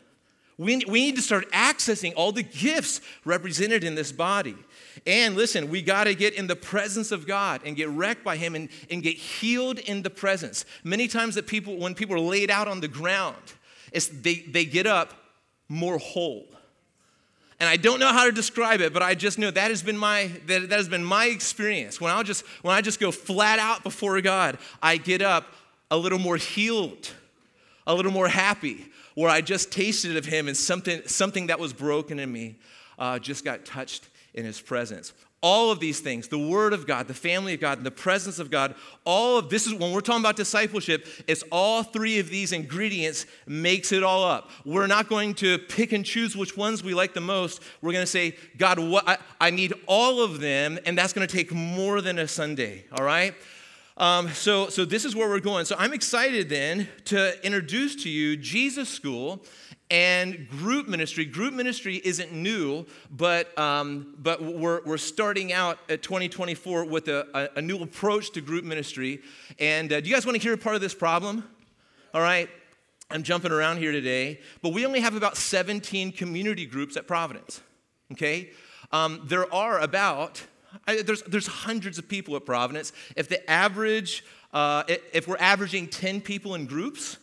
We, 0.56 0.84
we 0.86 1.00
need 1.06 1.16
to 1.16 1.22
start 1.22 1.50
accessing 1.50 2.12
all 2.16 2.30
the 2.30 2.42
gifts 2.42 3.00
represented 3.24 3.82
in 3.82 3.96
this 3.96 4.12
body. 4.12 4.56
And 5.04 5.34
listen, 5.34 5.68
we 5.68 5.82
got 5.82 6.04
to 6.04 6.14
get 6.14 6.34
in 6.34 6.46
the 6.46 6.54
presence 6.54 7.10
of 7.10 7.26
God 7.26 7.62
and 7.64 7.74
get 7.74 7.88
wrecked 7.88 8.22
by 8.22 8.36
Him 8.36 8.54
and, 8.54 8.68
and 8.88 9.02
get 9.02 9.16
healed 9.16 9.78
in 9.80 10.02
the 10.02 10.10
presence. 10.10 10.64
Many 10.84 11.08
times 11.08 11.34
that 11.34 11.48
people, 11.48 11.76
when 11.78 11.94
people 11.94 12.14
are 12.14 12.20
laid 12.20 12.50
out 12.50 12.68
on 12.68 12.80
the 12.80 12.88
ground, 12.88 13.42
they, 13.92 14.44
they 14.48 14.64
get 14.64 14.86
up 14.86 15.14
more 15.68 15.98
whole. 15.98 16.46
And 17.60 17.68
I 17.68 17.76
don't 17.76 18.00
know 18.00 18.12
how 18.12 18.24
to 18.24 18.32
describe 18.32 18.80
it, 18.80 18.92
but 18.92 19.02
I 19.02 19.14
just 19.14 19.38
know 19.38 19.50
that 19.50 19.70
has 19.70 19.82
been 19.82 19.96
my 19.96 20.30
that, 20.46 20.68
that 20.68 20.76
has 20.76 20.88
been 20.88 21.04
my 21.04 21.26
experience. 21.26 22.00
When 22.00 22.10
I 22.10 22.22
just 22.22 22.44
when 22.62 22.74
I 22.74 22.80
just 22.80 23.00
go 23.00 23.10
flat 23.10 23.58
out 23.58 23.82
before 23.82 24.20
God, 24.20 24.58
I 24.82 24.96
get 24.96 25.22
up 25.22 25.46
a 25.90 25.96
little 25.96 26.18
more 26.18 26.36
healed, 26.36 27.10
a 27.86 27.94
little 27.94 28.12
more 28.12 28.28
happy, 28.28 28.86
where 29.14 29.30
I 29.30 29.40
just 29.40 29.70
tasted 29.70 30.16
of 30.16 30.24
Him 30.24 30.48
and 30.48 30.56
something 30.56 31.02
something 31.06 31.46
that 31.46 31.58
was 31.58 31.72
broken 31.72 32.18
in 32.18 32.30
me 32.32 32.56
uh, 32.98 33.18
just 33.18 33.44
got 33.44 33.64
touched 33.64 34.08
in 34.34 34.44
His 34.44 34.60
presence 34.60 35.12
all 35.44 35.70
of 35.70 35.78
these 35.78 36.00
things 36.00 36.28
the 36.28 36.38
word 36.38 36.72
of 36.72 36.86
god 36.86 37.06
the 37.06 37.12
family 37.14 37.52
of 37.52 37.60
god 37.60 37.84
the 37.84 37.90
presence 37.90 38.38
of 38.38 38.50
god 38.50 38.74
all 39.04 39.36
of 39.36 39.50
this 39.50 39.66
is 39.66 39.74
when 39.74 39.92
we're 39.92 40.00
talking 40.00 40.22
about 40.22 40.36
discipleship 40.36 41.06
it's 41.26 41.44
all 41.52 41.82
three 41.82 42.18
of 42.18 42.30
these 42.30 42.50
ingredients 42.52 43.26
makes 43.46 43.92
it 43.92 44.02
all 44.02 44.24
up. 44.24 44.50
We're 44.64 44.86
not 44.86 45.08
going 45.08 45.34
to 45.34 45.58
pick 45.58 45.92
and 45.92 46.04
choose 46.04 46.36
which 46.36 46.56
ones 46.56 46.82
we 46.82 46.94
like 46.94 47.14
the 47.14 47.20
most. 47.20 47.62
We're 47.82 47.92
going 47.92 48.02
to 48.02 48.10
say 48.10 48.36
god 48.56 48.78
what 48.78 49.06
I, 49.08 49.18
I 49.40 49.50
need 49.50 49.74
all 49.86 50.22
of 50.22 50.40
them 50.40 50.78
and 50.86 50.96
that's 50.96 51.12
going 51.12 51.26
to 51.26 51.32
take 51.36 51.52
more 51.52 52.00
than 52.00 52.18
a 52.18 52.28
sunday 52.28 52.84
all 52.92 53.04
right? 53.04 53.34
Um, 53.96 54.30
so, 54.30 54.70
so 54.70 54.84
this 54.84 55.04
is 55.04 55.14
where 55.14 55.28
we're 55.28 55.38
going. 55.38 55.66
So 55.66 55.76
I'm 55.78 55.92
excited 55.92 56.48
then 56.48 56.88
to 57.04 57.46
introduce 57.46 57.94
to 58.02 58.10
you 58.10 58.36
Jesus 58.36 58.88
School 58.88 59.44
and 59.90 60.48
group 60.48 60.88
ministry. 60.88 61.24
Group 61.24 61.54
ministry 61.54 62.00
isn't 62.04 62.32
new, 62.32 62.86
but, 63.10 63.56
um, 63.58 64.14
but 64.18 64.42
we're, 64.42 64.80
we're 64.84 64.96
starting 64.96 65.52
out 65.52 65.78
at 65.88 66.02
2024 66.02 66.84
with 66.84 67.08
a, 67.08 67.26
a, 67.34 67.58
a 67.58 67.62
new 67.62 67.78
approach 67.78 68.32
to 68.32 68.40
group 68.40 68.64
ministry. 68.64 69.20
And 69.58 69.92
uh, 69.92 70.00
do 70.00 70.08
you 70.08 70.14
guys 70.14 70.26
want 70.26 70.36
to 70.36 70.42
hear 70.42 70.56
part 70.56 70.74
of 70.74 70.80
this 70.80 70.94
problem? 70.94 71.44
All 72.12 72.22
right. 72.22 72.48
I'm 73.10 73.22
jumping 73.22 73.52
around 73.52 73.78
here 73.78 73.92
today, 73.92 74.40
but 74.62 74.72
we 74.72 74.86
only 74.86 75.00
have 75.00 75.14
about 75.14 75.36
17 75.36 76.12
community 76.12 76.64
groups 76.64 76.96
at 76.96 77.06
Providence. 77.06 77.60
Okay? 78.12 78.50
Um, 78.92 79.20
there 79.24 79.52
are 79.54 79.78
about, 79.80 80.42
I, 80.86 81.02
there's, 81.02 81.22
there's 81.22 81.46
hundreds 81.46 81.98
of 81.98 82.08
people 82.08 82.34
at 82.36 82.46
Providence. 82.46 82.92
If 83.14 83.28
the 83.28 83.48
average, 83.50 84.24
uh, 84.52 84.84
if 85.12 85.28
we're 85.28 85.36
averaging 85.36 85.88
10 85.88 86.22
people 86.22 86.54
in 86.54 86.66
groups, 86.66 87.18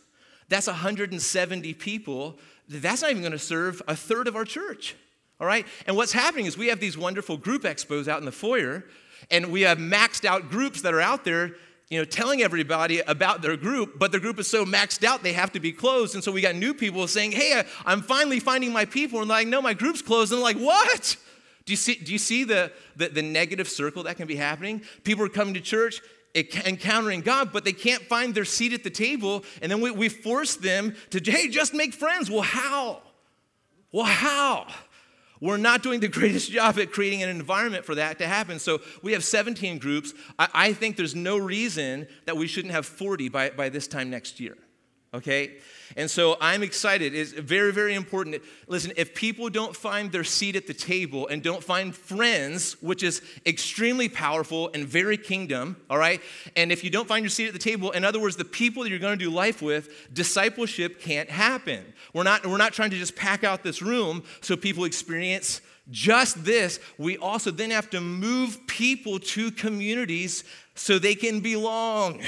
that's 0.52 0.66
170 0.66 1.74
people. 1.74 2.38
That's 2.68 3.02
not 3.02 3.10
even 3.10 3.22
going 3.22 3.32
to 3.32 3.38
serve 3.38 3.82
a 3.88 3.96
third 3.96 4.28
of 4.28 4.36
our 4.36 4.44
church. 4.44 4.96
All 5.40 5.46
right? 5.46 5.66
And 5.86 5.96
what's 5.96 6.12
happening 6.12 6.46
is 6.46 6.56
we 6.56 6.68
have 6.68 6.80
these 6.80 6.96
wonderful 6.96 7.36
group 7.36 7.62
expos 7.62 8.06
out 8.08 8.18
in 8.18 8.24
the 8.24 8.32
foyer, 8.32 8.84
and 9.30 9.50
we 9.50 9.62
have 9.62 9.78
maxed 9.78 10.24
out 10.24 10.50
groups 10.50 10.82
that 10.82 10.94
are 10.94 11.00
out 11.00 11.24
there 11.24 11.56
you 11.92 11.98
know, 11.98 12.06
telling 12.06 12.40
everybody 12.40 13.00
about 13.00 13.42
their 13.42 13.54
group, 13.54 13.98
but 13.98 14.12
their 14.12 14.20
group 14.20 14.38
is 14.38 14.48
so 14.48 14.64
maxed 14.64 15.04
out 15.04 15.22
they 15.22 15.34
have 15.34 15.52
to 15.52 15.60
be 15.60 15.72
closed. 15.72 16.14
And 16.14 16.24
so 16.24 16.32
we 16.32 16.40
got 16.40 16.54
new 16.54 16.72
people 16.72 17.06
saying, 17.06 17.32
Hey, 17.32 17.62
I'm 17.84 18.00
finally 18.00 18.40
finding 18.40 18.72
my 18.72 18.86
people. 18.86 19.20
And 19.20 19.28
like, 19.28 19.46
no, 19.46 19.60
my 19.60 19.74
group's 19.74 20.00
closed. 20.00 20.32
And 20.32 20.38
I'm 20.38 20.42
like, 20.42 20.56
what? 20.56 21.16
Do 21.66 21.72
you 21.72 21.76
see, 21.76 21.96
do 21.96 22.10
you 22.10 22.18
see 22.18 22.44
the, 22.44 22.72
the, 22.96 23.08
the 23.08 23.20
negative 23.20 23.68
circle 23.68 24.04
that 24.04 24.16
can 24.16 24.26
be 24.26 24.36
happening? 24.36 24.80
People 25.04 25.26
are 25.26 25.28
coming 25.28 25.52
to 25.52 25.60
church, 25.60 26.00
encountering 26.34 27.20
God, 27.20 27.52
but 27.52 27.64
they 27.64 27.72
can't 27.72 28.02
find 28.02 28.34
their 28.34 28.44
seat 28.44 28.72
at 28.72 28.84
the 28.84 28.90
table. 28.90 29.44
And 29.60 29.70
then 29.70 29.80
we, 29.80 29.90
we 29.90 30.08
force 30.08 30.56
them 30.56 30.94
to, 31.10 31.20
hey, 31.30 31.48
just 31.48 31.74
make 31.74 31.92
friends. 31.92 32.30
Well, 32.30 32.42
how? 32.42 33.02
Well, 33.92 34.06
how? 34.06 34.66
We're 35.40 35.56
not 35.56 35.82
doing 35.82 36.00
the 36.00 36.08
greatest 36.20 36.50
job 36.50 36.78
at 36.78 36.92
creating 36.92 37.22
an 37.22 37.28
environment 37.28 37.84
for 37.84 37.96
that 37.96 38.18
to 38.18 38.26
happen. 38.26 38.58
So 38.58 38.80
we 39.02 39.12
have 39.12 39.24
17 39.24 39.78
groups. 39.78 40.14
I, 40.38 40.48
I 40.54 40.72
think 40.72 40.96
there's 40.96 41.14
no 41.14 41.36
reason 41.36 42.06
that 42.26 42.36
we 42.36 42.46
shouldn't 42.46 42.72
have 42.72 42.86
40 42.86 43.28
by, 43.28 43.50
by 43.50 43.68
this 43.68 43.86
time 43.86 44.08
next 44.08 44.40
year. 44.40 44.56
Okay? 45.14 45.56
And 45.96 46.10
so 46.10 46.38
I'm 46.40 46.62
excited. 46.62 47.14
It's 47.14 47.32
very, 47.32 47.70
very 47.72 47.94
important. 47.94 48.42
Listen, 48.66 48.92
if 48.96 49.14
people 49.14 49.50
don't 49.50 49.76
find 49.76 50.10
their 50.10 50.24
seat 50.24 50.56
at 50.56 50.66
the 50.66 50.74
table 50.74 51.28
and 51.28 51.42
don't 51.42 51.62
find 51.62 51.94
friends, 51.94 52.80
which 52.80 53.02
is 53.02 53.20
extremely 53.44 54.08
powerful 54.08 54.70
and 54.72 54.86
very 54.86 55.18
kingdom, 55.18 55.76
all 55.90 55.98
right? 55.98 56.22
And 56.56 56.72
if 56.72 56.82
you 56.82 56.90
don't 56.90 57.06
find 57.06 57.22
your 57.22 57.30
seat 57.30 57.48
at 57.48 57.52
the 57.52 57.58
table, 57.58 57.90
in 57.90 58.04
other 58.04 58.20
words, 58.20 58.36
the 58.36 58.44
people 58.44 58.82
that 58.82 58.90
you're 58.90 58.98
to 58.98 59.16
do 59.16 59.30
life 59.30 59.60
with, 59.60 60.12
discipleship 60.14 61.00
can't 61.00 61.28
happen. 61.28 61.92
We're 62.14 62.22
not, 62.22 62.46
we're 62.46 62.56
not 62.56 62.72
trying 62.72 62.90
to 62.90 62.98
just 62.98 63.14
pack 63.14 63.44
out 63.44 63.62
this 63.62 63.82
room 63.82 64.22
so 64.40 64.56
people 64.56 64.84
experience 64.84 65.60
just 65.90 66.44
this. 66.44 66.78
We 66.96 67.18
also 67.18 67.50
then 67.50 67.70
have 67.70 67.90
to 67.90 68.00
move 68.00 68.66
people 68.66 69.18
to 69.18 69.50
communities 69.50 70.44
so 70.74 70.98
they 70.98 71.14
can 71.14 71.40
belong, 71.40 72.22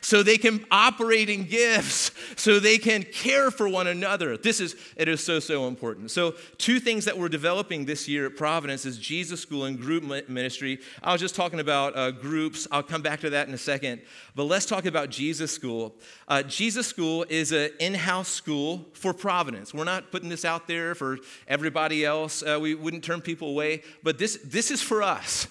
so 0.00 0.22
they 0.22 0.38
can 0.38 0.64
operate 0.70 1.28
in 1.28 1.44
gifts, 1.44 2.12
so 2.36 2.60
they 2.60 2.78
can 2.78 3.02
care 3.02 3.50
for 3.50 3.68
one 3.68 3.88
another. 3.88 4.36
This 4.36 4.60
is, 4.60 4.76
it 4.96 5.08
is 5.08 5.24
so, 5.24 5.40
so 5.40 5.66
important. 5.66 6.12
So, 6.12 6.34
two 6.58 6.78
things 6.78 7.04
that 7.06 7.18
we're 7.18 7.28
developing 7.28 7.84
this 7.84 8.06
year 8.06 8.26
at 8.26 8.36
Providence 8.36 8.86
is 8.86 8.98
Jesus 8.98 9.40
School 9.40 9.64
and 9.64 9.78
group 9.78 10.04
ministry. 10.28 10.78
I 11.02 11.10
was 11.12 11.20
just 11.20 11.34
talking 11.34 11.58
about 11.58 11.96
uh, 11.96 12.12
groups. 12.12 12.68
I'll 12.70 12.84
come 12.84 13.02
back 13.02 13.20
to 13.20 13.30
that 13.30 13.48
in 13.48 13.54
a 13.54 13.58
second. 13.58 14.00
But 14.36 14.44
let's 14.44 14.66
talk 14.66 14.86
about 14.86 15.10
Jesus 15.10 15.50
School. 15.50 15.94
Uh, 16.28 16.44
Jesus 16.44 16.86
School 16.86 17.26
is 17.28 17.50
an 17.50 17.70
in 17.80 17.94
house 17.94 18.28
school 18.28 18.86
for 18.92 19.12
Providence. 19.12 19.74
We're 19.74 19.84
not 19.84 20.12
putting 20.12 20.28
this 20.28 20.44
out 20.44 20.68
there 20.68 20.94
for 20.94 21.18
everybody 21.48 22.04
else. 22.04 22.44
Uh, 22.44 22.58
we 22.60 22.76
wouldn't 22.76 23.02
turn 23.02 23.20
people 23.20 23.48
away, 23.48 23.82
but 24.04 24.18
this, 24.18 24.38
this 24.44 24.70
is 24.70 24.80
for 24.80 25.02
us 25.02 25.48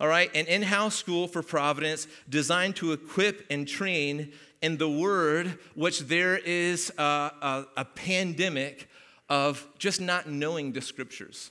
all 0.00 0.08
right, 0.08 0.30
an 0.34 0.46
in 0.46 0.62
house 0.62 0.94
school 0.94 1.26
for 1.26 1.42
Providence 1.42 2.06
designed 2.28 2.76
to 2.76 2.92
equip 2.92 3.44
and 3.50 3.66
train 3.66 4.32
in 4.62 4.76
the 4.76 4.88
Word, 4.88 5.58
which 5.74 6.00
there 6.00 6.36
is 6.36 6.92
a, 6.98 7.02
a, 7.02 7.66
a 7.78 7.84
pandemic 7.84 8.88
of 9.28 9.66
just 9.78 10.00
not 10.00 10.28
knowing 10.28 10.72
the 10.72 10.80
scriptures. 10.80 11.50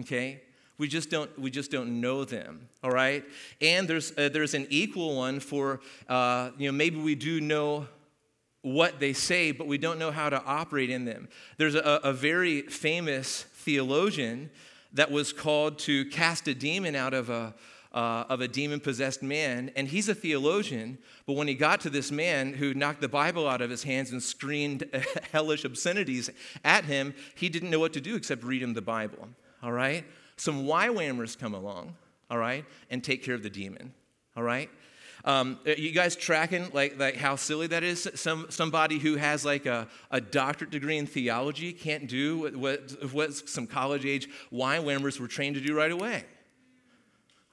Okay? 0.00 0.42
We 0.78 0.88
just 0.88 1.10
don't, 1.10 1.36
we 1.38 1.50
just 1.50 1.70
don't 1.70 2.00
know 2.00 2.24
them, 2.24 2.68
all 2.82 2.90
right? 2.90 3.24
And 3.60 3.86
there's, 3.86 4.16
uh, 4.18 4.30
there's 4.32 4.54
an 4.54 4.66
equal 4.70 5.16
one 5.16 5.38
for, 5.38 5.80
uh, 6.08 6.50
you 6.58 6.66
know, 6.66 6.72
maybe 6.72 6.96
we 6.96 7.14
do 7.14 7.40
know 7.40 7.86
what 8.62 8.98
they 8.98 9.12
say, 9.12 9.52
but 9.52 9.66
we 9.66 9.78
don't 9.78 9.98
know 9.98 10.10
how 10.10 10.28
to 10.30 10.42
operate 10.44 10.90
in 10.90 11.04
them. 11.04 11.28
There's 11.56 11.74
a, 11.74 12.00
a 12.02 12.12
very 12.12 12.62
famous 12.62 13.42
theologian 13.42 14.50
that 14.94 15.10
was 15.10 15.32
called 15.32 15.78
to 15.80 16.04
cast 16.06 16.48
a 16.48 16.54
demon 16.54 16.94
out 16.94 17.14
of 17.14 17.30
a, 17.30 17.54
uh, 17.92 18.24
of 18.28 18.40
a 18.40 18.48
demon 18.48 18.80
possessed 18.80 19.22
man. 19.22 19.70
And 19.76 19.88
he's 19.88 20.08
a 20.08 20.14
theologian, 20.14 20.98
but 21.26 21.34
when 21.34 21.48
he 21.48 21.54
got 21.54 21.80
to 21.82 21.90
this 21.90 22.10
man 22.10 22.54
who 22.54 22.74
knocked 22.74 23.00
the 23.00 23.08
Bible 23.08 23.48
out 23.48 23.60
of 23.60 23.70
his 23.70 23.82
hands 23.82 24.12
and 24.12 24.22
screamed 24.22 24.84
hellish 25.32 25.64
obscenities 25.64 26.30
at 26.64 26.84
him, 26.84 27.14
he 27.34 27.48
didn't 27.48 27.70
know 27.70 27.80
what 27.80 27.92
to 27.94 28.00
do 28.00 28.16
except 28.16 28.44
read 28.44 28.62
him 28.62 28.74
the 28.74 28.82
Bible. 28.82 29.28
All 29.62 29.72
right? 29.72 30.04
Some 30.36 30.64
YWAMers 30.64 31.38
come 31.38 31.54
along, 31.54 31.94
all 32.30 32.38
right, 32.38 32.64
and 32.90 33.04
take 33.04 33.22
care 33.22 33.34
of 33.34 33.42
the 33.42 33.50
demon. 33.50 33.92
All 34.36 34.42
right? 34.42 34.70
Um, 35.24 35.58
you 35.64 35.92
guys 35.92 36.16
tracking 36.16 36.68
like, 36.72 36.98
like 36.98 37.16
how 37.16 37.36
silly 37.36 37.68
that 37.68 37.84
is? 37.84 38.08
Some, 38.16 38.46
somebody 38.50 38.98
who 38.98 39.16
has 39.16 39.44
like 39.44 39.66
a, 39.66 39.88
a 40.10 40.20
doctorate 40.20 40.70
degree 40.70 40.98
in 40.98 41.06
theology 41.06 41.72
can't 41.72 42.08
do 42.08 42.38
what, 42.38 42.56
what, 42.56 43.12
what 43.12 43.34
some 43.48 43.66
college 43.66 44.04
age 44.04 44.28
wine 44.50 44.82
YWAMers 44.82 45.20
were 45.20 45.28
trained 45.28 45.56
to 45.56 45.60
do 45.60 45.74
right 45.74 45.90
away. 45.90 46.24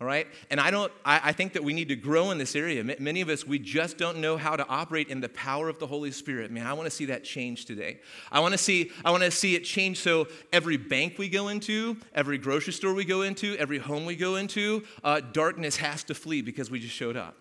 All 0.01 0.07
right? 0.07 0.27
And 0.49 0.61
I 0.61 0.71
don't, 0.71 0.91
I, 1.03 1.19
I, 1.25 1.31
think 1.33 1.51
that 1.53 1.63
we 1.63 1.73
need 1.73 1.89
to 1.89 1.95
grow 1.97 2.31
in 2.31 2.37
this 2.37 2.55
area. 2.55 2.79
M- 2.79 2.95
many 2.99 3.19
of 3.19 3.27
us, 3.27 3.45
we 3.45 3.59
just 3.59 3.97
don't 3.97 4.19
know 4.19 4.37
how 4.37 4.55
to 4.55 4.65
operate 4.67 5.09
in 5.09 5.19
the 5.19 5.27
power 5.27 5.67
of 5.67 5.77
the 5.77 5.87
Holy 5.87 6.11
Spirit. 6.11 6.51
Man, 6.51 6.65
I 6.65 6.71
want 6.71 6.85
to 6.85 6.89
see 6.89 7.05
that 7.05 7.25
change 7.25 7.65
today. 7.65 7.99
I 8.31 8.39
want 8.39 8.53
to 8.53 8.57
see, 8.57 8.91
I 9.03 9.11
want 9.11 9.23
to 9.23 9.31
see 9.31 9.55
it 9.55 9.65
change 9.65 9.99
so 9.99 10.29
every 10.53 10.77
bank 10.77 11.17
we 11.17 11.27
go 11.27 11.49
into, 11.49 11.97
every 12.15 12.37
grocery 12.37 12.71
store 12.71 12.93
we 12.93 13.03
go 13.03 13.23
into, 13.23 13.57
every 13.57 13.77
home 13.77 14.05
we 14.05 14.15
go 14.15 14.37
into, 14.37 14.85
uh, 15.03 15.19
darkness 15.19 15.75
has 15.75 16.05
to 16.05 16.13
flee 16.13 16.41
because 16.41 16.71
we 16.71 16.79
just 16.79 16.95
showed 16.95 17.17
up 17.17 17.35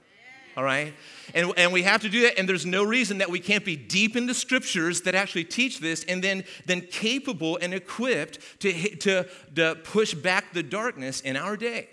all 0.59 0.65
right? 0.65 0.93
And, 1.35 1.53
and 1.57 1.73
we 1.73 1.85
have 1.85 2.03
to 2.03 2.09
do 2.09 2.23
that, 2.23 2.37
and 2.37 2.49
there's 2.49 2.67
no 2.67 2.83
reason 2.83 3.19
that 3.19 3.31
we 3.31 3.39
can't 3.39 3.65
be 3.65 3.77
deep 3.77 4.17
in 4.17 4.27
the 4.27 4.35
scriptures 4.35 5.03
that 5.03 5.15
actually 5.15 5.45
teach 5.45 5.79
this 5.79 6.03
and 6.09 6.23
then, 6.23 6.43
then 6.67 6.81
capable 6.81 7.61
and 7.63 7.73
equipped 7.73 8.41
to, 8.59 8.73
to, 8.97 9.25
to 9.55 9.77
push 9.85 10.15
back 10.15 10.53
the 10.53 10.65
darkness 10.65 11.21
in 11.21 11.37
our 11.37 11.57
day 11.57 11.89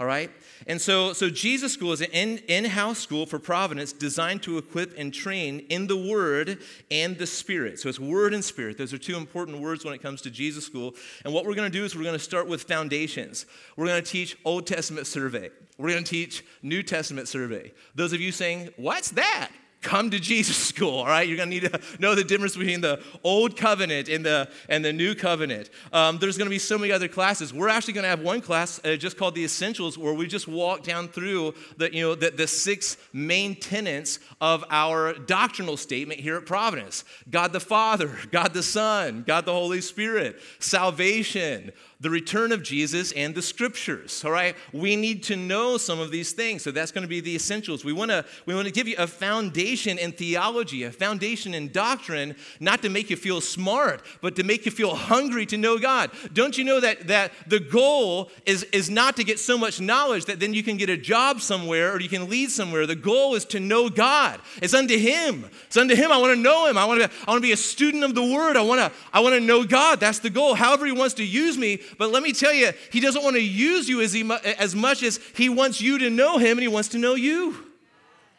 all 0.00 0.06
right? 0.06 0.30
And 0.66 0.80
so, 0.80 1.12
so 1.12 1.28
Jesus 1.28 1.74
School 1.74 1.92
is 1.92 2.00
an 2.00 2.08
in 2.08 2.64
house 2.64 2.98
school 2.98 3.26
for 3.26 3.38
Providence 3.38 3.92
designed 3.92 4.42
to 4.44 4.56
equip 4.56 4.98
and 4.98 5.12
train 5.12 5.60
in 5.68 5.86
the 5.86 5.96
Word 5.96 6.58
and 6.90 7.18
the 7.18 7.26
Spirit. 7.26 7.78
So 7.78 7.90
it's 7.90 8.00
Word 8.00 8.32
and 8.32 8.42
Spirit. 8.42 8.78
Those 8.78 8.94
are 8.94 8.98
two 8.98 9.18
important 9.18 9.60
words 9.60 9.84
when 9.84 9.92
it 9.92 10.00
comes 10.00 10.22
to 10.22 10.30
Jesus 10.30 10.64
School. 10.64 10.94
And 11.26 11.34
what 11.34 11.44
we're 11.44 11.54
going 11.54 11.70
to 11.70 11.78
do 11.78 11.84
is 11.84 11.94
we're 11.94 12.02
going 12.02 12.14
to 12.14 12.18
start 12.18 12.48
with 12.48 12.62
foundations. 12.62 13.44
We're 13.76 13.86
going 13.86 14.02
to 14.02 14.10
teach 14.10 14.38
Old 14.46 14.66
Testament 14.66 15.06
survey, 15.06 15.50
we're 15.76 15.90
going 15.90 16.04
to 16.04 16.10
teach 16.10 16.44
New 16.62 16.82
Testament 16.82 17.28
survey. 17.28 17.72
Those 17.94 18.14
of 18.14 18.22
you 18.22 18.32
saying, 18.32 18.70
What's 18.76 19.10
that? 19.10 19.50
Come 19.82 20.10
to 20.10 20.20
Jesus 20.20 20.56
school, 20.56 20.98
all 20.98 21.06
right? 21.06 21.26
You're 21.26 21.36
gonna 21.36 21.50
need 21.50 21.70
to 21.70 21.80
know 21.98 22.14
the 22.14 22.24
difference 22.24 22.56
between 22.56 22.80
the 22.80 23.02
old 23.24 23.56
covenant 23.56 24.08
and 24.08 24.24
the, 24.24 24.48
and 24.68 24.84
the 24.84 24.92
new 24.92 25.14
covenant. 25.14 25.70
Um, 25.92 26.18
there's 26.18 26.36
gonna 26.36 26.50
be 26.50 26.58
so 26.58 26.76
many 26.76 26.92
other 26.92 27.08
classes. 27.08 27.54
We're 27.54 27.68
actually 27.68 27.94
gonna 27.94 28.08
have 28.08 28.20
one 28.20 28.40
class 28.40 28.80
uh, 28.84 28.96
just 28.96 29.16
called 29.16 29.34
the 29.34 29.44
Essentials 29.44 29.96
where 29.96 30.12
we 30.12 30.26
just 30.26 30.46
walk 30.46 30.82
down 30.82 31.08
through 31.08 31.54
the, 31.76 31.92
you 31.94 32.02
know, 32.02 32.14
the, 32.14 32.30
the 32.30 32.46
six 32.46 32.96
main 33.12 33.56
tenets 33.56 34.18
of 34.40 34.64
our 34.70 35.14
doctrinal 35.14 35.76
statement 35.76 36.20
here 36.20 36.36
at 36.36 36.46
Providence 36.46 37.04
God 37.30 37.52
the 37.52 37.60
Father, 37.60 38.16
God 38.30 38.52
the 38.52 38.62
Son, 38.62 39.24
God 39.26 39.44
the 39.46 39.52
Holy 39.52 39.80
Spirit, 39.80 40.40
salvation, 40.58 41.72
the 42.00 42.08
return 42.08 42.50
of 42.50 42.62
Jesus 42.62 43.12
and 43.12 43.34
the 43.34 43.42
scriptures. 43.42 44.24
All 44.24 44.30
right, 44.30 44.56
we 44.72 44.96
need 44.96 45.22
to 45.24 45.36
know 45.36 45.76
some 45.76 46.00
of 46.00 46.10
these 46.10 46.32
things. 46.32 46.62
So 46.62 46.70
that's 46.70 46.90
going 46.90 47.02
to 47.02 47.08
be 47.08 47.20
the 47.20 47.34
essentials. 47.34 47.84
We 47.84 47.92
want 47.92 48.10
to 48.10 48.24
we 48.46 48.54
want 48.54 48.66
to 48.66 48.72
give 48.72 48.88
you 48.88 48.96
a 48.98 49.06
foundation 49.06 49.98
in 49.98 50.12
theology, 50.12 50.84
a 50.84 50.90
foundation 50.90 51.52
in 51.52 51.70
doctrine, 51.70 52.36
not 52.58 52.80
to 52.82 52.88
make 52.88 53.10
you 53.10 53.16
feel 53.16 53.42
smart, 53.42 54.02
but 54.22 54.34
to 54.36 54.44
make 54.44 54.64
you 54.64 54.72
feel 54.72 54.94
hungry 54.94 55.44
to 55.46 55.58
know 55.58 55.78
God. 55.78 56.10
Don't 56.32 56.56
you 56.56 56.64
know 56.64 56.80
that 56.80 57.06
that 57.08 57.32
the 57.46 57.60
goal 57.60 58.30
is 58.46 58.62
is 58.64 58.88
not 58.88 59.16
to 59.16 59.24
get 59.24 59.38
so 59.38 59.58
much 59.58 59.78
knowledge 59.78 60.24
that 60.24 60.40
then 60.40 60.54
you 60.54 60.62
can 60.62 60.78
get 60.78 60.88
a 60.88 60.96
job 60.96 61.42
somewhere 61.42 61.92
or 61.92 62.00
you 62.00 62.08
can 62.08 62.30
lead 62.30 62.50
somewhere. 62.50 62.86
The 62.86 62.96
goal 62.96 63.34
is 63.34 63.44
to 63.46 63.60
know 63.60 63.90
God. 63.90 64.40
It's 64.62 64.72
unto 64.72 64.96
Him. 64.96 65.44
It's 65.66 65.76
unto 65.76 65.94
Him. 65.94 66.10
I 66.10 66.16
want 66.16 66.34
to 66.34 66.40
know 66.40 66.66
Him. 66.66 66.78
I 66.78 66.86
want 66.86 67.02
to 67.02 67.10
I 67.26 67.30
want 67.30 67.42
to 67.42 67.46
be 67.46 67.52
a 67.52 67.58
student 67.58 68.04
of 68.04 68.14
the 68.14 68.24
Word. 68.24 68.56
I 68.56 68.62
want 68.62 68.80
to 68.80 68.98
I 69.12 69.20
want 69.20 69.34
to 69.34 69.40
know 69.40 69.64
God. 69.64 70.00
That's 70.00 70.20
the 70.20 70.30
goal. 70.30 70.54
However 70.54 70.86
He 70.86 70.92
wants 70.92 71.14
to 71.14 71.24
use 71.24 71.58
me, 71.58 71.80
but 71.98 72.10
let 72.10 72.22
me 72.22 72.32
tell 72.32 72.52
you, 72.52 72.72
He 72.90 73.00
doesn't 73.00 73.22
want 73.22 73.36
to 73.36 73.42
use 73.42 73.88
you 73.88 74.00
as, 74.00 74.12
he, 74.12 74.28
as 74.58 74.74
much 74.74 75.02
as 75.02 75.18
He 75.34 75.48
wants 75.48 75.80
you 75.80 75.98
to 75.98 76.10
know 76.10 76.38
Him 76.38 76.52
and 76.52 76.62
He 76.62 76.68
wants 76.68 76.88
to 76.90 76.98
know 76.98 77.14
you. 77.14 77.70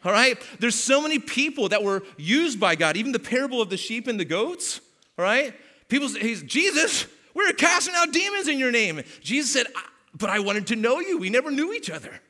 All 0.04 0.12
right? 0.12 0.36
There's 0.58 0.74
so 0.74 1.00
many 1.00 1.18
people 1.18 1.68
that 1.68 1.82
were 1.82 2.02
used 2.16 2.58
by 2.58 2.74
God, 2.74 2.96
even 2.96 3.12
the 3.12 3.18
parable 3.18 3.62
of 3.62 3.70
the 3.70 3.76
sheep 3.76 4.08
and 4.08 4.18
the 4.18 4.24
goats. 4.24 4.80
All 5.18 5.24
right? 5.24 5.54
People 5.88 6.08
say, 6.08 6.20
he's, 6.20 6.42
Jesus, 6.42 7.06
we 7.34 7.44
are 7.46 7.52
casting 7.52 7.94
out 7.96 8.12
demons 8.12 8.48
in 8.48 8.58
your 8.58 8.72
name. 8.72 9.02
Jesus 9.20 9.52
said, 9.52 9.66
But 10.14 10.30
I 10.30 10.40
wanted 10.40 10.66
to 10.68 10.76
know 10.76 11.00
you. 11.00 11.18
We 11.18 11.30
never 11.30 11.50
knew 11.50 11.72
each 11.72 11.90
other. 11.90 12.20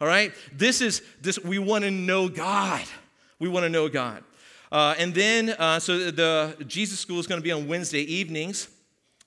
All 0.00 0.08
right? 0.08 0.32
This 0.52 0.80
is 0.80 1.02
this, 1.20 1.38
we 1.38 1.58
want 1.58 1.84
to 1.84 1.90
know 1.90 2.28
God. 2.28 2.84
We 3.38 3.48
want 3.48 3.64
to 3.64 3.70
know 3.70 3.88
God. 3.88 4.24
Uh, 4.72 4.94
and 4.98 5.14
then, 5.14 5.50
uh, 5.50 5.78
so 5.78 6.10
the 6.10 6.56
Jesus 6.66 6.98
School 6.98 7.20
is 7.20 7.26
going 7.26 7.40
to 7.40 7.44
be 7.44 7.52
on 7.52 7.68
Wednesday 7.68 8.00
evenings. 8.00 8.68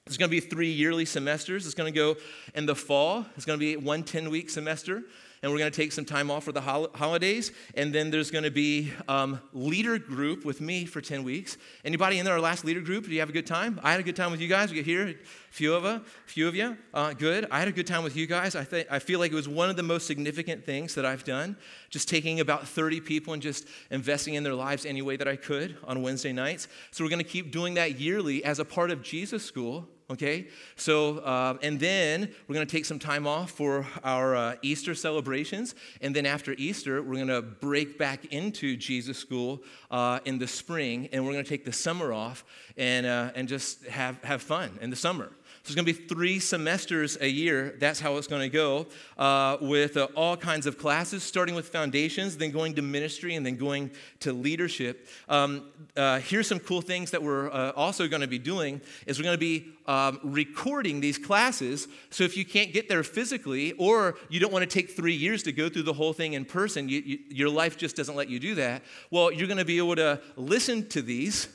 It's 0.07 0.17
going 0.17 0.29
to 0.29 0.35
be 0.35 0.39
three 0.39 0.69
yearly 0.69 1.03
semesters. 1.05 1.65
It's 1.65 1.73
going 1.73 1.91
to 1.91 1.99
go 1.99 2.15
in 2.53 2.67
the 2.67 2.75
fall. 2.75 3.25
It's 3.35 3.45
going 3.45 3.59
to 3.59 3.65
be 3.65 3.75
one 3.75 4.03
10 4.03 4.29
week 4.29 4.51
semester 4.51 5.03
and 5.45 5.51
we're 5.51 5.59
going 5.59 5.71
to 5.71 5.75
take 5.75 5.91
some 5.91 6.05
time 6.05 6.31
off 6.31 6.43
for 6.43 6.51
the 6.51 6.61
hol- 6.61 6.89
holidays. 6.95 7.51
And 7.75 7.93
then 7.93 8.09
there's 8.09 8.31
going 8.31 8.45
to 8.45 8.51
be 8.51 8.91
um, 9.07 9.39
leader 9.53 9.99
group 9.99 10.43
with 10.43 10.59
me 10.59 10.85
for 10.85 11.01
10 11.01 11.23
weeks. 11.23 11.57
Anybody 11.83 12.17
in 12.17 12.25
there, 12.25 12.33
our 12.33 12.39
last 12.39 12.65
leader 12.65 12.81
group? 12.81 13.05
Do 13.05 13.11
you 13.11 13.19
have 13.19 13.29
a 13.29 13.31
good 13.31 13.45
time? 13.45 13.79
I 13.83 13.91
had 13.91 13.99
a 13.99 14.03
good 14.03 14.15
time 14.15 14.31
with 14.31 14.41
you 14.41 14.47
guys. 14.47 14.71
We 14.71 14.77
get 14.77 14.85
here, 14.85 15.07
a 15.07 15.15
few 15.51 15.75
of, 15.75 15.85
a 15.85 16.01
few 16.25 16.47
of 16.47 16.55
you. 16.55 16.77
Uh, 16.95 17.13
good. 17.13 17.47
I 17.51 17.59
had 17.59 17.67
a 17.67 17.71
good 17.71 17.85
time 17.85 18.03
with 18.03 18.15
you 18.15 18.25
guys. 18.25 18.55
I, 18.55 18.63
th- 18.63 18.87
I 18.89 18.97
feel 18.97 19.19
like 19.19 19.31
it 19.31 19.35
was 19.35 19.47
one 19.47 19.69
of 19.69 19.75
the 19.75 19.83
most 19.83 20.07
significant 20.07 20.65
things 20.65 20.95
that 20.95 21.05
I've 21.05 21.23
done. 21.23 21.57
Just 21.91 22.09
taking 22.09 22.39
about 22.39 22.67
30 22.67 23.01
people 23.01 23.33
and 23.33 23.41
just 23.41 23.67
investing 23.91 24.33
in 24.33 24.43
their 24.43 24.55
lives 24.55 24.85
any 24.85 25.03
way 25.03 25.15
that 25.15 25.27
I 25.27 25.35
could 25.35 25.77
on 25.83 26.01
Wednesday 26.01 26.33
nights. 26.33 26.67
So 26.89 27.03
we're 27.03 27.11
going 27.11 27.23
to 27.23 27.29
keep 27.29 27.51
doing 27.51 27.75
that 27.75 27.99
yearly 27.99 28.43
as 28.43 28.57
a 28.57 28.65
part 28.65 28.89
of 28.89 29.03
Jesus 29.03 29.45
School 29.45 29.87
okay? 30.09 30.47
So, 30.75 31.19
uh, 31.19 31.57
and 31.61 31.79
then 31.79 32.29
we're 32.47 32.55
going 32.55 32.65
to 32.65 32.71
take 32.71 32.85
some 32.85 32.99
time 32.99 33.25
off 33.27 33.51
for 33.51 33.87
our 34.03 34.35
uh, 34.35 34.55
Easter 34.61 34.95
celebrations. 34.95 35.75
And 36.01 36.15
then 36.15 36.25
after 36.25 36.53
Easter, 36.57 37.01
we're 37.01 37.15
going 37.15 37.27
to 37.27 37.41
break 37.41 37.97
back 37.97 38.25
into 38.25 38.77
Jesus 38.77 39.17
School 39.17 39.63
uh, 39.91 40.19
in 40.25 40.37
the 40.37 40.47
spring. 40.47 41.09
And 41.11 41.25
we're 41.25 41.33
going 41.33 41.43
to 41.43 41.49
take 41.49 41.65
the 41.65 41.73
summer 41.73 42.13
off 42.13 42.45
and, 42.77 43.05
uh, 43.05 43.31
and 43.35 43.47
just 43.47 43.85
have, 43.85 44.21
have 44.23 44.41
fun 44.41 44.77
in 44.81 44.89
the 44.89 44.95
summer. 44.95 45.31
So 45.65 45.71
it's 45.71 45.75
going 45.75 45.87
to 45.87 45.99
be 45.99 46.07
three 46.07 46.37
semesters 46.37 47.17
a 47.19 47.27
year. 47.27 47.75
That's 47.79 47.99
how 47.99 48.17
it's 48.17 48.27
going 48.27 48.43
to 48.43 48.49
go 48.49 48.85
uh, 49.17 49.57
with 49.59 49.97
uh, 49.97 50.09
all 50.15 50.37
kinds 50.37 50.67
of 50.67 50.77
classes, 50.77 51.23
starting 51.23 51.55
with 51.55 51.69
foundations, 51.69 52.37
then 52.37 52.51
going 52.51 52.75
to 52.75 52.83
ministry, 52.83 53.33
and 53.33 53.43
then 53.43 53.55
going 53.55 53.89
to 54.19 54.31
leadership. 54.31 55.07
Um, 55.27 55.71
uh, 55.97 56.19
here's 56.19 56.47
some 56.47 56.59
cool 56.59 56.81
things 56.81 57.09
that 57.09 57.23
we're 57.23 57.49
uh, 57.49 57.71
also 57.71 58.07
going 58.07 58.21
to 58.21 58.27
be 58.27 58.37
doing 58.37 58.79
is 59.07 59.17
we're 59.17 59.23
going 59.23 59.33
to 59.33 59.39
be 59.39 59.73
um, 59.87 60.19
recording 60.21 60.99
these 60.99 61.17
classes. 61.17 61.87
So 62.11 62.23
if 62.23 62.37
you 62.37 62.45
can't 62.45 62.71
get 62.71 62.87
there 62.87 63.01
physically, 63.01 63.71
or 63.79 64.19
you 64.29 64.39
don't 64.39 64.53
want 64.53 64.69
to 64.69 64.71
take 64.71 64.91
three 64.91 65.15
years 65.15 65.41
to 65.43 65.51
go 65.51 65.67
through 65.67 65.83
the 65.83 65.93
whole 65.93 66.13
thing 66.13 66.33
in 66.33 66.45
person, 66.45 66.89
you, 66.89 67.01
you, 67.03 67.19
your 67.29 67.49
life 67.49 67.75
just 67.75 67.95
doesn't 67.95 68.15
let 68.15 68.29
you 68.29 68.39
do 68.39 68.53
that. 68.53 68.83
Well, 69.09 69.31
you're 69.31 69.47
going 69.47 69.57
to 69.57 69.65
be 69.65 69.79
able 69.79 69.95
to 69.95 70.21
listen 70.35 70.87
to 70.89 71.01
these 71.01 71.47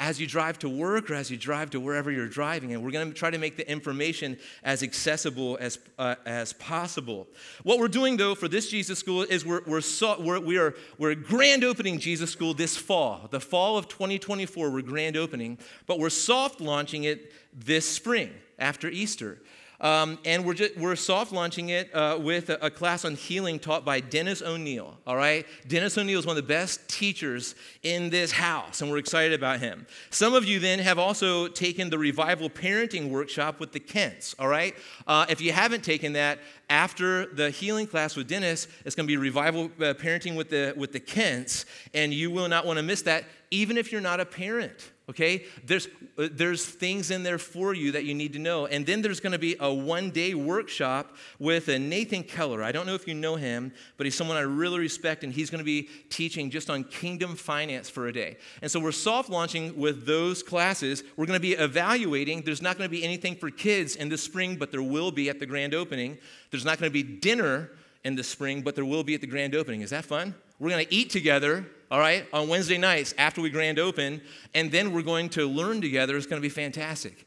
as 0.00 0.18
you 0.18 0.26
drive 0.26 0.58
to 0.58 0.68
work 0.68 1.10
or 1.10 1.14
as 1.14 1.30
you 1.30 1.36
drive 1.36 1.68
to 1.70 1.78
wherever 1.78 2.10
you're 2.10 2.26
driving. 2.26 2.72
And 2.72 2.82
we're 2.82 2.90
going 2.90 3.06
to 3.06 3.14
try 3.14 3.30
to 3.30 3.36
make 3.36 3.58
the 3.58 3.70
information 3.70 4.38
as 4.64 4.82
accessible 4.82 5.58
as, 5.60 5.78
uh, 5.98 6.14
as 6.24 6.54
possible. 6.54 7.28
What 7.64 7.78
we're 7.78 7.88
doing, 7.88 8.16
though, 8.16 8.34
for 8.34 8.48
this 8.48 8.70
Jesus 8.70 8.98
School 8.98 9.22
is 9.22 9.44
we're, 9.44 9.60
we're, 9.66 9.82
so, 9.82 10.18
we're, 10.18 10.40
we 10.40 10.56
are, 10.56 10.74
we're 10.96 11.14
grand 11.14 11.64
opening 11.64 11.98
Jesus 11.98 12.30
School 12.30 12.54
this 12.54 12.78
fall. 12.78 13.28
The 13.30 13.40
fall 13.40 13.76
of 13.76 13.88
2024, 13.88 14.70
we're 14.70 14.80
grand 14.80 15.18
opening, 15.18 15.58
but 15.86 15.98
we're 15.98 16.08
soft 16.08 16.62
launching 16.62 17.04
it 17.04 17.30
this 17.52 17.86
spring 17.86 18.32
after 18.58 18.88
Easter. 18.88 19.38
Um, 19.80 20.18
and 20.26 20.44
we're, 20.44 20.54
just, 20.54 20.76
we're 20.76 20.96
soft 20.96 21.32
launching 21.32 21.70
it 21.70 21.94
uh, 21.94 22.18
with 22.20 22.50
a, 22.50 22.66
a, 22.66 22.70
class 22.70 23.06
on 23.06 23.14
healing 23.14 23.58
taught 23.58 23.82
by 23.82 24.00
Dennis 24.00 24.42
O'Neill. 24.42 24.98
All 25.06 25.16
right? 25.16 25.46
Dennis 25.68 25.96
O'Neill 25.96 26.18
is 26.18 26.26
one 26.26 26.36
of 26.36 26.42
the 26.42 26.48
best 26.48 26.86
teachers 26.88 27.54
in 27.82 28.10
this 28.10 28.30
house, 28.30 28.82
and 28.82 28.90
we're 28.90 28.98
excited 28.98 29.32
about 29.32 29.60
him. 29.60 29.86
Some 30.10 30.34
of 30.34 30.44
you 30.44 30.58
then 30.60 30.80
have 30.80 30.98
also 30.98 31.48
taken 31.48 31.88
the 31.88 31.98
revival 31.98 32.50
parenting 32.50 33.08
workshop 33.08 33.58
with 33.58 33.72
the 33.72 33.80
Kents. 33.80 34.34
All 34.38 34.48
right? 34.48 34.74
Uh, 35.06 35.24
if 35.30 35.40
you 35.40 35.52
haven't 35.52 35.82
taken 35.82 36.12
that, 36.12 36.40
after 36.68 37.26
the 37.26 37.50
healing 37.50 37.86
class 37.86 38.16
with 38.16 38.28
Dennis, 38.28 38.68
it's 38.84 38.94
going 38.94 39.06
to 39.06 39.10
be 39.10 39.16
revival 39.16 39.64
uh, 39.64 39.94
parenting 39.94 40.36
with 40.36 40.50
the, 40.50 40.74
with 40.76 40.92
the 40.92 41.00
Kents, 41.00 41.64
and 41.94 42.12
you 42.12 42.30
will 42.30 42.48
not 42.48 42.66
want 42.66 42.76
to 42.76 42.82
miss 42.82 43.00
that, 43.02 43.24
even 43.50 43.78
if 43.78 43.90
you're 43.90 44.00
not 44.02 44.20
a 44.20 44.26
parent 44.26 44.92
okay? 45.10 45.44
There's 45.64 45.86
uh, 46.16 46.28
there's 46.32 46.64
things 46.64 47.10
in 47.10 47.22
there 47.22 47.38
for 47.38 47.74
you 47.74 47.92
that 47.92 48.04
you 48.04 48.14
need 48.14 48.32
to 48.32 48.38
know. 48.38 48.66
And 48.66 48.86
then 48.86 49.02
there's 49.02 49.20
going 49.20 49.32
to 49.32 49.38
be 49.38 49.56
a 49.60 49.72
one 49.72 50.10
day 50.10 50.34
workshop 50.34 51.16
with 51.38 51.68
a 51.68 51.78
nathan 51.78 52.22
keller. 52.22 52.62
I 52.62 52.72
don't 52.72 52.86
know 52.86 52.94
if 52.94 53.06
you 53.06 53.14
know 53.14 53.36
him 53.36 53.72
but 53.96 54.06
he's 54.06 54.14
someone 54.14 54.36
i 54.36 54.40
really 54.40 54.78
respect 54.78 55.24
and 55.24 55.32
he's 55.32 55.50
going 55.50 55.58
to 55.58 55.64
be 55.64 55.88
teaching 56.08 56.50
just 56.50 56.70
on 56.70 56.84
kingdom 56.84 57.36
finance 57.36 57.88
for 57.88 58.06
a 58.06 58.12
day. 58.12 58.38
And 58.62 58.70
so 58.70 58.80
we're 58.80 58.92
soft 58.92 59.28
launching 59.28 59.76
with 59.78 60.06
those 60.06 60.42
classes. 60.42 61.02
We're 61.16 61.26
going 61.26 61.38
to 61.38 61.40
be 61.40 61.52
evaluating. 61.52 62.42
There's 62.42 62.62
not 62.62 62.78
going 62.78 62.88
to 62.88 62.90
be 62.90 63.04
anything 63.04 63.36
for 63.36 63.50
kids 63.50 63.96
in 63.96 64.08
the 64.08 64.18
spring 64.18 64.56
but 64.56 64.70
there 64.70 64.82
will 64.82 65.10
be 65.10 65.28
at 65.28 65.38
the 65.38 65.46
grand 65.46 65.74
opening. 65.74 66.18
There's 66.50 66.64
not 66.64 66.78
going 66.78 66.90
to 66.90 66.92
be 66.92 67.02
dinner 67.02 67.70
in 68.04 68.16
the 68.16 68.24
spring 68.24 68.62
but 68.62 68.74
there 68.74 68.84
will 68.84 69.04
be 69.04 69.14
at 69.14 69.20
the 69.20 69.26
grand 69.26 69.54
opening. 69.54 69.82
Is 69.82 69.90
that 69.90 70.04
fun? 70.04 70.34
We're 70.58 70.70
going 70.70 70.86
to 70.86 70.94
eat 70.94 71.10
together 71.10 71.66
all 71.90 71.98
right, 71.98 72.24
on 72.32 72.48
Wednesday 72.48 72.78
nights 72.78 73.14
after 73.18 73.40
we 73.40 73.50
grand 73.50 73.78
open, 73.78 74.20
and 74.54 74.70
then 74.70 74.92
we're 74.92 75.02
going 75.02 75.28
to 75.30 75.48
learn 75.48 75.80
together. 75.80 76.16
It's 76.16 76.26
going 76.26 76.40
to 76.40 76.46
be 76.46 76.48
fantastic. 76.48 77.26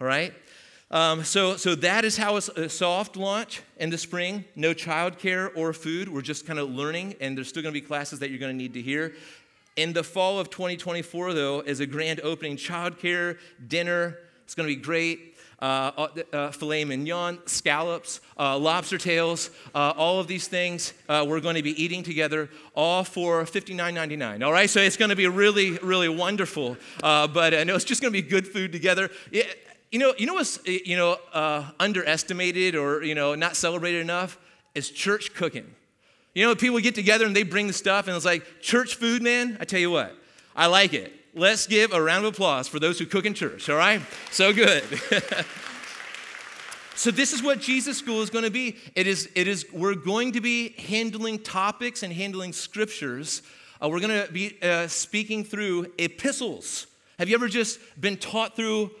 All 0.00 0.06
right? 0.06 0.32
Um, 0.90 1.24
so, 1.24 1.56
so 1.56 1.74
that 1.76 2.04
is 2.04 2.16
how 2.16 2.36
it's 2.36 2.48
a 2.50 2.68
soft 2.68 3.16
launch 3.16 3.62
in 3.78 3.90
the 3.90 3.98
spring. 3.98 4.44
No 4.54 4.72
childcare 4.72 5.50
or 5.56 5.72
food. 5.72 6.08
We're 6.08 6.22
just 6.22 6.46
kind 6.46 6.60
of 6.60 6.70
learning, 6.70 7.16
and 7.20 7.36
there's 7.36 7.48
still 7.48 7.62
going 7.62 7.74
to 7.74 7.80
be 7.80 7.84
classes 7.84 8.20
that 8.20 8.30
you're 8.30 8.38
going 8.38 8.52
to 8.52 8.56
need 8.56 8.74
to 8.74 8.82
hear. 8.82 9.14
In 9.74 9.92
the 9.92 10.04
fall 10.04 10.38
of 10.38 10.50
2024, 10.50 11.34
though, 11.34 11.60
is 11.60 11.80
a 11.80 11.86
grand 11.86 12.20
opening 12.20 12.56
childcare, 12.56 13.38
dinner. 13.66 14.18
It's 14.44 14.54
going 14.54 14.68
to 14.68 14.74
be 14.76 14.80
great. 14.80 15.33
Uh, 15.64 15.90
uh, 15.96 16.36
uh, 16.36 16.50
filet 16.50 16.84
mignon, 16.84 17.38
scallops, 17.46 18.20
uh, 18.38 18.58
lobster 18.58 18.98
tails, 18.98 19.48
uh, 19.74 19.94
all 19.96 20.20
of 20.20 20.26
these 20.26 20.46
things 20.46 20.92
uh, 21.08 21.24
we're 21.26 21.40
going 21.40 21.54
to 21.54 21.62
be 21.62 21.82
eating 21.82 22.02
together, 22.02 22.50
all 22.74 23.02
for 23.02 23.42
$59.99. 23.44 24.44
All 24.44 24.52
right, 24.52 24.68
so 24.68 24.78
it's 24.80 24.98
going 24.98 25.08
to 25.08 25.16
be 25.16 25.26
really, 25.26 25.78
really 25.78 26.10
wonderful. 26.10 26.76
but 27.00 27.54
I 27.54 27.64
know 27.64 27.76
it's 27.76 27.86
just 27.86 28.02
going 28.02 28.12
to 28.12 28.22
be 28.22 28.28
good 28.28 28.46
food 28.46 28.72
together. 28.72 29.08
It, 29.32 29.58
you 29.90 29.98
know, 29.98 30.12
you 30.18 30.26
know 30.26 30.34
what's 30.34 30.58
you 30.66 30.98
know 30.98 31.16
underestimated 31.80 32.74
or 32.74 33.02
you 33.02 33.14
know 33.14 33.34
not 33.34 33.56
celebrated 33.56 34.02
enough 34.02 34.36
is 34.74 34.90
church 34.90 35.32
cooking. 35.32 35.74
You 36.34 36.44
know, 36.44 36.54
people 36.54 36.78
get 36.80 36.94
together 36.94 37.24
and 37.24 37.34
they 37.34 37.42
bring 37.42 37.68
the 37.68 37.72
stuff, 37.72 38.06
and 38.06 38.14
it's 38.14 38.26
like 38.26 38.60
church 38.60 38.96
food, 38.96 39.22
man. 39.22 39.56
I 39.58 39.64
tell 39.64 39.80
you 39.80 39.90
what, 39.90 40.14
I 40.54 40.66
like 40.66 40.92
it. 40.92 41.23
Let's 41.36 41.66
give 41.66 41.92
a 41.92 42.00
round 42.00 42.24
of 42.24 42.34
applause 42.34 42.68
for 42.68 42.78
those 42.78 43.00
who 43.00 43.06
cook 43.06 43.24
in 43.24 43.34
church, 43.34 43.68
all 43.68 43.76
right? 43.76 44.00
So 44.30 44.52
good. 44.52 44.84
so 46.94 47.10
this 47.10 47.32
is 47.32 47.42
what 47.42 47.58
Jesus 47.58 47.98
school 47.98 48.22
is 48.22 48.30
going 48.30 48.44
to 48.44 48.52
be. 48.52 48.76
It 48.94 49.08
is 49.08 49.28
it 49.34 49.48
is 49.48 49.66
we're 49.72 49.96
going 49.96 50.30
to 50.32 50.40
be 50.40 50.76
handling 50.78 51.40
topics 51.40 52.04
and 52.04 52.12
handling 52.12 52.52
scriptures. 52.52 53.42
Uh, 53.82 53.88
we're 53.88 53.98
going 53.98 54.24
to 54.24 54.32
be 54.32 54.56
uh, 54.62 54.86
speaking 54.86 55.42
through 55.42 55.92
epistles. 55.98 56.86
Have 57.18 57.28
you 57.28 57.34
ever 57.34 57.48
just 57.48 57.80
been 58.00 58.16
taught 58.16 58.54
through 58.54 58.92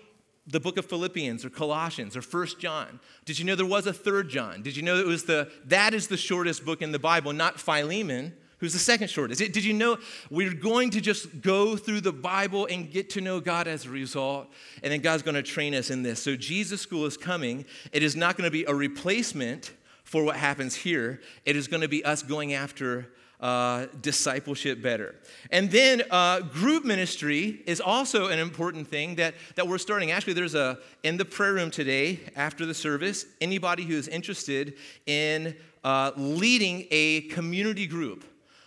the 0.48 0.58
book 0.58 0.76
of 0.76 0.86
Philippians 0.86 1.44
or 1.44 1.50
Colossians 1.50 2.16
or 2.16 2.22
First 2.22 2.58
John? 2.58 2.98
Did 3.26 3.38
you 3.38 3.44
know 3.44 3.54
there 3.54 3.64
was 3.64 3.86
a 3.86 3.92
third 3.92 4.28
John? 4.28 4.60
Did 4.60 4.76
you 4.76 4.82
know 4.82 4.96
it 4.96 5.06
was 5.06 5.22
the 5.22 5.52
that 5.66 5.94
is 5.94 6.08
the 6.08 6.16
shortest 6.16 6.64
book 6.64 6.82
in 6.82 6.90
the 6.90 6.98
Bible, 6.98 7.32
not 7.32 7.60
Philemon? 7.60 8.34
Who's 8.64 8.72
the 8.72 8.78
second 8.78 9.10
shortest. 9.10 9.40
Did 9.40 9.64
you 9.64 9.74
know 9.74 9.98
we're 10.30 10.54
going 10.54 10.90
to 10.90 11.00
just 11.00 11.40
go 11.42 11.76
through 11.76 12.00
the 12.00 12.12
Bible 12.12 12.66
and 12.66 12.90
get 12.90 13.10
to 13.10 13.20
know 13.20 13.38
God 13.40 13.68
as 13.68 13.84
a 13.84 13.90
result, 13.90 14.48
and 14.82 14.92
then 14.92 15.00
God's 15.00 15.22
going 15.22 15.34
to 15.34 15.42
train 15.42 15.74
us 15.74 15.90
in 15.90 16.02
this. 16.02 16.22
So 16.22 16.34
Jesus 16.34 16.80
School 16.80 17.04
is 17.04 17.16
coming. 17.16 17.66
It 17.92 18.02
is 18.02 18.16
not 18.16 18.36
going 18.36 18.46
to 18.46 18.50
be 18.50 18.64
a 18.64 18.74
replacement 18.74 19.72
for 20.02 20.24
what 20.24 20.36
happens 20.36 20.74
here. 20.74 21.20
It 21.44 21.56
is 21.56 21.68
going 21.68 21.82
to 21.82 21.88
be 21.88 22.04
us 22.04 22.22
going 22.22 22.54
after 22.54 23.08
uh, 23.40 23.86
discipleship 24.00 24.80
better. 24.80 25.14
And 25.50 25.70
then 25.70 26.02
uh, 26.10 26.40
group 26.40 26.84
ministry 26.84 27.62
is 27.66 27.80
also 27.80 28.28
an 28.28 28.38
important 28.38 28.88
thing 28.88 29.16
that, 29.16 29.34
that 29.56 29.68
we're 29.68 29.76
starting. 29.76 30.10
Actually, 30.10 30.32
there's 30.32 30.54
a, 30.54 30.78
in 31.02 31.18
the 31.18 31.24
prayer 31.26 31.52
room 31.52 31.70
today 31.70 32.20
after 32.36 32.64
the 32.64 32.72
service, 32.72 33.26
anybody 33.42 33.84
who 33.84 33.94
is 33.94 34.08
interested 34.08 34.78
in 35.04 35.54
uh, 35.82 36.12
leading 36.16 36.86
a 36.90 37.22
community 37.22 37.86
group, 37.86 38.24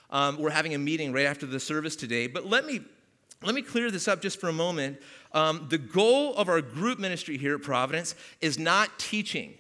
um, 0.10 0.38
we're 0.38 0.50
having 0.50 0.74
a 0.74 0.78
meeting 0.78 1.12
right 1.12 1.26
after 1.26 1.46
the 1.46 1.60
service 1.60 1.96
today. 1.96 2.28
But 2.28 2.46
let 2.46 2.66
me, 2.66 2.82
let 3.44 3.54
me 3.54 3.62
clear 3.62 3.92
this 3.92 4.08
up 4.08 4.22
just 4.22 4.40
for 4.40 4.50
a 4.50 4.54
moment. 4.54 5.00
Um, 5.34 5.68
the 5.70 5.78
goal 5.78 6.36
of 6.36 6.50
our 6.50 6.62
group 6.62 7.00
ministry 7.00 7.38
here 7.38 7.56
at 7.56 7.62
Providence 7.62 8.16
is 8.42 8.58
not 8.58 8.98
teaching. 8.98 9.56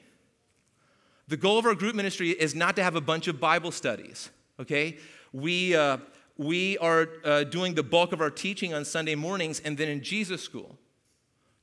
The 1.28 1.38
goal 1.38 1.60
of 1.60 1.66
our 1.66 1.76
group 1.76 1.96
ministry 1.96 2.30
is 2.30 2.56
not 2.56 2.76
to 2.78 2.84
have 2.84 2.96
a 2.96 3.02
bunch 3.02 3.28
of 3.28 3.40
Bible 3.40 3.72
studies, 3.72 4.30
okay? 4.60 4.98
We, 5.34 5.76
uh, 5.76 5.98
we 6.38 6.78
are 6.78 7.10
uh, 7.26 7.44
doing 7.44 7.74
the 7.74 7.84
bulk 7.84 8.14
of 8.14 8.22
our 8.22 8.30
teaching 8.30 8.74
on 8.74 8.86
Sunday 8.86 9.16
mornings 9.16 9.60
and 9.60 9.78
then 9.78 9.90
in 9.90 10.02
Jesus 10.02 10.42
school, 10.42 10.78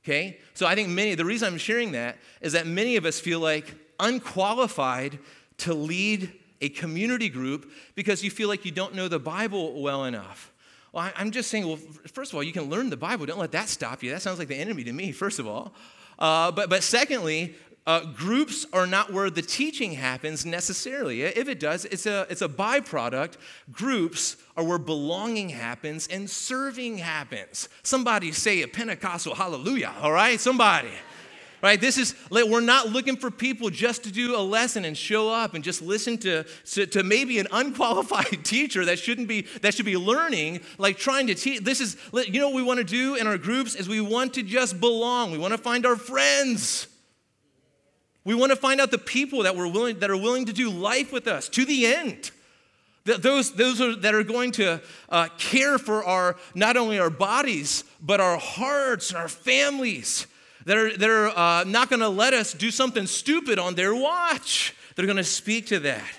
okay? 0.03 0.39
So 0.53 0.67
I 0.67 0.75
think 0.75 0.89
many, 0.89 1.15
the 1.15 1.25
reason 1.25 1.51
I'm 1.51 1.57
sharing 1.57 1.93
that 1.93 2.17
is 2.41 2.53
that 2.53 2.67
many 2.67 2.95
of 2.95 3.05
us 3.05 3.19
feel 3.19 3.39
like 3.39 3.73
unqualified 3.99 5.17
to 5.57 5.73
lead 5.73 6.31
a 6.65 6.69
community 6.69 7.29
group 7.29 7.71
because 7.93 8.23
you 8.23 8.31
feel 8.31 8.49
like 8.49 8.65
you 8.65 8.71
don't 8.71 8.95
know 8.95 9.07
the 9.07 9.19
Bible 9.19 9.81
well 9.81 10.05
enough. 10.05 10.51
Well, 10.91 11.11
I'm 11.15 11.31
just 11.31 11.49
saying, 11.51 11.67
well, 11.67 11.77
first 12.11 12.31
of 12.31 12.35
all, 12.35 12.43
you 12.43 12.53
can 12.53 12.63
learn 12.63 12.89
the 12.89 12.97
Bible. 12.97 13.25
Don't 13.25 13.39
let 13.39 13.51
that 13.51 13.69
stop 13.69 14.01
you. 14.01 14.11
That 14.11 14.21
sounds 14.21 14.39
like 14.39 14.47
the 14.47 14.55
enemy 14.55 14.83
to 14.85 14.93
me, 14.93 15.11
first 15.11 15.39
of 15.39 15.47
all. 15.47 15.73
Uh, 16.17 16.51
but, 16.51 16.69
but 16.69 16.83
secondly, 16.83 17.55
uh, 17.85 18.03
groups 18.13 18.65
are 18.73 18.87
not 18.87 19.13
where 19.13 19.29
the 19.29 19.41
teaching 19.43 19.91
happens 19.91 20.45
necessarily. 20.45 21.21
If 21.21 21.47
it 21.47 21.59
does, 21.59 21.85
it's 21.85 22.07
a, 22.07 22.25
it's 22.29 22.41
a 22.41 22.49
byproduct. 22.49 23.33
Groups 23.71 24.37
are 24.57 24.63
where 24.63 24.79
belonging 24.79 25.49
happens 25.49 26.07
and 26.07 26.27
serving 26.27 26.97
happens. 26.97 27.69
Somebody 27.83 28.31
say 28.31 28.63
a 28.63 28.67
Pentecostal 28.67 29.35
hallelujah, 29.35 29.93
all 30.01 30.11
right? 30.11 30.39
Somebody. 30.39 30.89
Right? 31.61 31.79
This 31.79 31.97
is, 31.97 32.15
we're 32.29 32.59
not 32.59 32.89
looking 32.89 33.15
for 33.15 33.31
people 33.31 33.69
just 33.69 34.03
to 34.03 34.11
do 34.11 34.35
a 34.35 34.41
lesson 34.41 34.85
and 34.85 34.95
show 34.95 35.29
up 35.29 35.53
and 35.53 35.63
just 35.63 35.81
listen 35.81 36.17
to, 36.19 36.43
to, 36.43 36.85
to 36.87 37.03
maybe 37.03 37.39
an 37.39 37.47
unqualified 37.51 38.39
teacher 38.43 38.85
that 38.85 38.99
shouldn't 38.99 39.27
be, 39.27 39.41
that 39.61 39.73
should 39.73 39.85
be 39.85 39.97
learning, 39.97 40.61
like 40.77 40.97
trying 40.97 41.27
to 41.27 41.35
teach. 41.35 41.63
This 41.63 41.81
is, 41.81 41.97
you 42.13 42.39
know 42.39 42.49
what 42.49 42.55
we 42.55 42.63
want 42.63 42.79
to 42.79 42.83
do 42.83 43.15
in 43.15 43.25
our 43.25 43.37
groups 43.37 43.75
is 43.75 43.89
we 43.89 44.01
want 44.01 44.33
to 44.35 44.43
just 44.43 44.79
belong. 44.79 45.31
We 45.31 45.37
want 45.37 45.53
to 45.53 45.57
find 45.57 45.85
our 45.85 45.95
friends. 45.95 46.87
We 48.23 48.35
want 48.35 48.51
to 48.51 48.55
find 48.55 48.81
out 48.81 48.91
the 48.91 48.97
people 48.97 49.43
that, 49.43 49.55
we're 49.55 49.67
willing, 49.67 49.99
that 49.99 50.09
are 50.09 50.17
willing 50.17 50.45
to 50.45 50.53
do 50.53 50.69
life 50.69 51.11
with 51.13 51.27
us 51.27 51.47
to 51.49 51.65
the 51.65 51.85
end. 51.85 52.31
Those, 53.05 53.51
those 53.53 53.79
are, 53.81 53.95
that 53.97 54.15
are 54.15 54.23
going 54.23 54.51
to 54.53 54.81
uh, 55.09 55.27
care 55.37 55.77
for 55.77 56.03
our, 56.03 56.37
not 56.55 56.75
only 56.75 56.97
our 56.97 57.11
bodies, 57.11 57.83
but 58.01 58.19
our 58.19 58.37
hearts 58.37 59.11
and 59.11 59.19
our 59.19 59.27
families. 59.27 60.25
That 60.65 60.77
are, 60.77 60.97
that 60.97 61.09
are 61.09 61.27
uh, 61.27 61.63
not 61.65 61.89
going 61.89 61.99
to 61.99 62.09
let 62.09 62.33
us 62.33 62.53
do 62.53 62.71
something 62.71 63.05
stupid 63.05 63.59
on 63.59 63.75
their 63.75 63.95
watch. 63.95 64.75
They're 64.95 65.05
going 65.05 65.17
to 65.17 65.23
speak 65.23 65.67
to 65.67 65.79
that. 65.81 66.11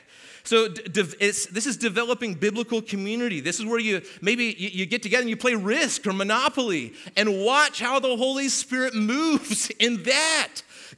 So 0.46 0.68
this 0.68 1.66
is 1.66 1.76
developing 1.76 2.34
biblical 2.34 2.80
community. 2.80 3.40
This 3.40 3.58
is 3.58 3.66
where 3.66 3.80
you 3.80 4.02
maybe 4.20 4.54
you 4.56 4.86
get 4.86 5.02
together 5.02 5.22
and 5.22 5.30
you 5.30 5.36
play 5.36 5.54
Risk 5.54 6.06
or 6.06 6.12
Monopoly 6.12 6.94
and 7.16 7.44
watch 7.44 7.80
how 7.80 7.98
the 7.98 8.16
Holy 8.16 8.48
Spirit 8.48 8.94
moves 8.94 9.70
in 9.70 10.04
that. 10.04 10.48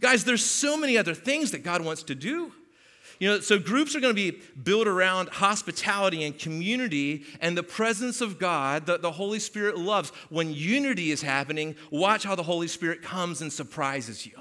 Guys, 0.00 0.24
there's 0.24 0.44
so 0.44 0.76
many 0.76 0.98
other 0.98 1.14
things 1.14 1.52
that 1.52 1.64
God 1.64 1.82
wants 1.82 2.02
to 2.04 2.14
do. 2.14 2.52
You 3.18 3.28
know, 3.28 3.40
so 3.40 3.58
groups 3.58 3.96
are 3.96 4.00
going 4.00 4.14
to 4.14 4.32
be 4.32 4.38
built 4.62 4.86
around 4.86 5.28
hospitality 5.28 6.22
and 6.24 6.38
community 6.38 7.24
and 7.40 7.56
the 7.56 7.62
presence 7.62 8.20
of 8.20 8.38
God 8.38 8.86
that 8.86 9.02
the 9.02 9.10
Holy 9.10 9.40
Spirit 9.40 9.76
loves. 9.76 10.10
When 10.28 10.52
unity 10.52 11.10
is 11.10 11.22
happening, 11.22 11.74
watch 11.90 12.24
how 12.24 12.36
the 12.36 12.44
Holy 12.44 12.68
Spirit 12.68 13.02
comes 13.02 13.42
and 13.42 13.52
surprises 13.52 14.24
you. 14.24 14.32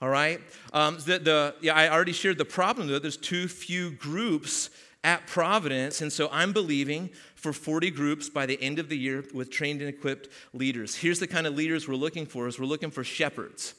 All 0.00 0.08
right? 0.08 0.40
Um, 0.72 0.96
the, 1.04 1.18
the, 1.18 1.54
yeah, 1.60 1.74
I 1.74 1.88
already 1.90 2.12
shared 2.12 2.38
the 2.38 2.44
problem, 2.44 2.88
though. 2.88 2.98
There's 2.98 3.16
too 3.16 3.48
few 3.48 3.90
groups 3.90 4.70
at 5.04 5.26
Providence, 5.26 6.00
and 6.00 6.12
so 6.12 6.28
I'm 6.32 6.52
believing 6.52 7.10
for 7.34 7.52
40 7.52 7.90
groups 7.90 8.28
by 8.28 8.46
the 8.46 8.60
end 8.62 8.78
of 8.78 8.88
the 8.88 8.98
year 8.98 9.24
with 9.32 9.50
trained 9.50 9.80
and 9.80 9.88
equipped 9.88 10.28
leaders. 10.52 10.96
Here's 10.96 11.20
the 11.20 11.26
kind 11.26 11.46
of 11.46 11.54
leaders 11.54 11.86
we're 11.86 11.94
looking 11.94 12.26
for 12.26 12.48
is 12.48 12.58
we're 12.58 12.66
looking 12.66 12.90
for 12.90 13.04
shepherds 13.04 13.74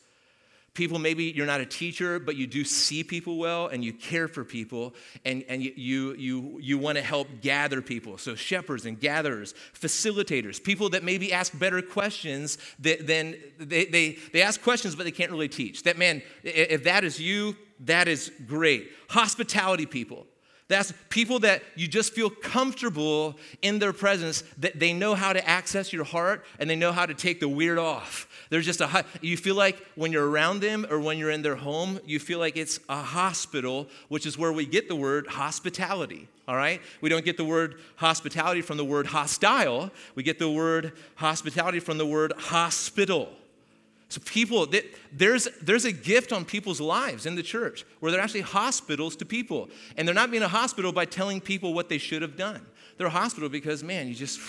people 0.78 1.00
maybe 1.00 1.26
you're 1.26 1.48
not 1.48 1.60
a 1.60 1.66
teacher 1.66 2.20
but 2.20 2.36
you 2.36 2.46
do 2.46 2.64
see 2.64 3.04
people 3.04 3.38
well 3.38 3.68
and 3.68 3.84
you 3.84 3.92
care 3.92 4.28
for 4.28 4.44
people 4.46 4.94
and, 5.26 5.44
and 5.50 5.64
you, 5.64 6.14
you, 6.16 6.60
you, 6.62 6.78
want 6.78 6.96
to 6.96 7.04
help 7.04 7.28
gather 7.42 7.82
people. 7.82 8.18
So 8.20 8.36
shepherds 8.36 8.86
and 8.86 9.00
gatherers 9.00 9.56
facilitators 9.74 10.64
people 10.64 10.90
that 10.90 11.04
maybe 11.04 11.34
ask 11.34 11.58
better 11.58 11.82
questions 11.82 12.60
than 12.80 13.36
they, 13.58 13.86
they, 13.86 14.18
they 14.32 14.42
ask 14.44 14.62
questions 14.62 14.96
but 14.96 15.04
they 15.04 15.12
can't 15.12 15.32
really 15.32 15.50
teach. 15.50 15.84
That 15.84 15.98
man 15.98 16.22
if 16.44 16.84
that 16.84 17.04
is 17.04 17.20
you 17.20 17.58
that 17.82 18.08
is 18.08 18.32
great. 18.48 18.92
Hospitality 19.10 19.88
people 19.88 20.28
that's 20.68 20.94
people 21.10 21.40
that 21.40 21.64
you 21.76 21.88
just 21.88 22.14
feel 22.14 22.30
comfortable 22.30 23.38
in 23.62 23.80
their 23.80 23.94
presence, 23.94 24.44
that 24.58 24.80
they 24.80 24.92
know 24.92 25.16
how 25.16 25.32
to 25.32 25.48
access 25.48 25.94
your 25.94 26.04
heart 26.04 26.44
and 26.60 26.70
they 26.70 26.76
know 26.76 26.92
how 26.92 27.06
to 27.06 27.14
take 27.14 27.40
the 27.40 27.48
weird 27.48 27.78
off. 27.78 28.28
There's 28.50 28.66
just 28.66 28.82
a, 28.82 29.06
you 29.22 29.38
feel 29.38 29.56
like 29.56 29.82
when 29.96 30.12
you're 30.12 30.30
around 30.30 30.62
them 30.62 30.86
or 30.90 31.00
when 31.00 31.18
you're 31.18 31.32
in 31.32 31.42
their 31.42 31.56
home, 31.56 32.00
you 32.06 32.20
feel 32.20 32.40
like 32.40 32.58
it's 32.58 32.80
a 32.90 33.02
hospital, 33.02 33.88
which 34.10 34.26
is 34.26 34.38
where 34.38 34.52
we 34.52 34.66
get 34.66 34.90
the 34.90 34.96
word 34.96 35.28
hospitality. 35.28 36.28
All 36.48 36.56
right? 36.56 36.82
We 37.02 37.10
don't 37.10 37.26
get 37.26 37.38
the 37.38 37.46
word 37.46 37.76
hospitality 37.96 38.62
from 38.62 38.78
the 38.78 38.86
word 38.86 39.08
hostile. 39.08 39.92
We 40.16 40.24
get 40.24 40.40
the 40.40 40.52
word 40.52 40.94
hospitality 41.16 41.80
from 41.80 41.98
the 41.98 42.06
word 42.06 42.34
hospital. 42.38 43.30
So, 44.10 44.22
people, 44.24 44.68
there's, 45.12 45.50
there's 45.62 45.84
a 45.84 45.92
gift 45.92 46.32
on 46.32 46.46
people's 46.46 46.80
lives 46.80 47.26
in 47.26 47.36
the 47.36 47.44
church 47.44 47.86
where 48.00 48.12
they're 48.12 48.22
actually 48.22 48.42
hospitals 48.42 49.18
to 49.18 49.26
people. 49.26 49.70
And 49.98 50.08
they're 50.08 50.16
not 50.16 50.32
being 50.32 50.44
a 50.44 50.48
hospital 50.48 50.94
by 50.94 51.06
telling 51.06 51.42
people 51.42 51.74
what 51.74 51.90
they 51.90 51.98
should 51.98 52.22
have 52.22 52.38
done. 52.38 52.66
They're 52.98 53.08
a 53.08 53.12
hospital 53.12 53.50
because, 53.50 53.84
man, 53.84 54.08
you 54.08 54.16
just 54.16 54.40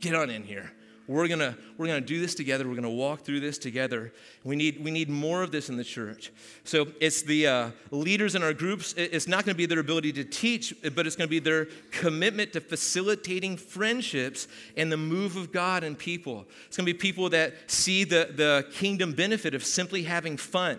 get 0.00 0.14
on 0.14 0.30
in 0.30 0.42
here. 0.42 0.72
We're 1.08 1.26
gonna, 1.26 1.56
we're 1.78 1.86
gonna 1.86 2.02
do 2.02 2.20
this 2.20 2.34
together. 2.34 2.68
We're 2.68 2.74
gonna 2.74 2.90
walk 2.90 3.22
through 3.22 3.40
this 3.40 3.56
together. 3.56 4.12
We 4.44 4.56
need, 4.56 4.84
we 4.84 4.90
need 4.90 5.08
more 5.08 5.42
of 5.42 5.50
this 5.50 5.70
in 5.70 5.78
the 5.78 5.84
church. 5.84 6.30
So 6.64 6.88
it's 7.00 7.22
the 7.22 7.46
uh, 7.46 7.70
leaders 7.90 8.34
in 8.34 8.42
our 8.42 8.52
groups. 8.52 8.92
It's 8.92 9.26
not 9.26 9.46
gonna 9.46 9.54
be 9.54 9.64
their 9.64 9.78
ability 9.78 10.12
to 10.12 10.24
teach, 10.24 10.74
but 10.94 11.06
it's 11.06 11.16
gonna 11.16 11.26
be 11.26 11.38
their 11.38 11.68
commitment 11.90 12.52
to 12.52 12.60
facilitating 12.60 13.56
friendships 13.56 14.48
and 14.76 14.92
the 14.92 14.98
move 14.98 15.36
of 15.36 15.50
God 15.50 15.82
and 15.82 15.96
people. 15.98 16.44
It's 16.66 16.76
gonna 16.76 16.84
be 16.84 16.92
people 16.92 17.30
that 17.30 17.70
see 17.70 18.04
the, 18.04 18.30
the 18.36 18.66
kingdom 18.74 19.12
benefit 19.12 19.54
of 19.54 19.64
simply 19.64 20.02
having 20.02 20.36
fun, 20.36 20.78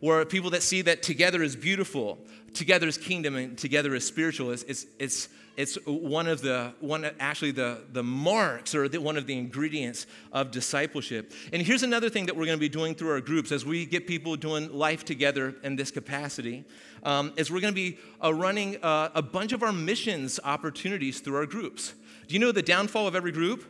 or 0.00 0.24
people 0.24 0.48
that 0.50 0.62
see 0.62 0.80
that 0.82 1.02
together 1.02 1.42
is 1.42 1.54
beautiful, 1.54 2.18
together 2.54 2.88
is 2.88 2.96
kingdom, 2.96 3.36
and 3.36 3.58
together 3.58 3.94
is 3.94 4.06
spiritual. 4.06 4.52
It's, 4.52 4.62
it's, 4.62 4.86
it's 4.98 5.28
it's 5.60 5.76
one 5.84 6.26
of 6.26 6.40
the 6.40 6.72
one 6.80 7.04
actually 7.20 7.50
the, 7.50 7.82
the 7.92 8.02
marks 8.02 8.74
or 8.74 8.88
the, 8.88 8.98
one 8.98 9.18
of 9.18 9.26
the 9.26 9.36
ingredients 9.36 10.06
of 10.32 10.50
discipleship. 10.50 11.34
And 11.52 11.60
here's 11.60 11.82
another 11.82 12.08
thing 12.08 12.24
that 12.26 12.36
we're 12.36 12.46
going 12.46 12.56
to 12.56 12.60
be 12.60 12.70
doing 12.70 12.94
through 12.94 13.10
our 13.10 13.20
groups 13.20 13.52
as 13.52 13.66
we 13.66 13.84
get 13.84 14.06
people 14.06 14.36
doing 14.36 14.72
life 14.72 15.04
together 15.04 15.54
in 15.62 15.76
this 15.76 15.90
capacity 15.90 16.64
um, 17.02 17.34
is 17.36 17.50
we're 17.50 17.60
going 17.60 17.74
to 17.74 17.80
be 17.90 17.98
uh, 18.24 18.32
running 18.32 18.82
uh, 18.82 19.10
a 19.14 19.20
bunch 19.20 19.52
of 19.52 19.62
our 19.62 19.72
missions 19.72 20.40
opportunities 20.44 21.20
through 21.20 21.36
our 21.36 21.46
groups. 21.46 21.92
Do 22.26 22.32
you 22.34 22.38
know 22.38 22.52
the 22.52 22.62
downfall 22.62 23.06
of 23.06 23.14
every 23.14 23.32
group? 23.32 23.64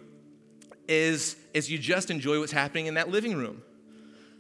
Is 0.86 1.36
is 1.54 1.70
you 1.70 1.78
just 1.78 2.10
enjoy 2.10 2.38
what's 2.38 2.52
happening 2.52 2.86
in 2.86 2.94
that 2.94 3.10
living 3.10 3.34
room 3.34 3.62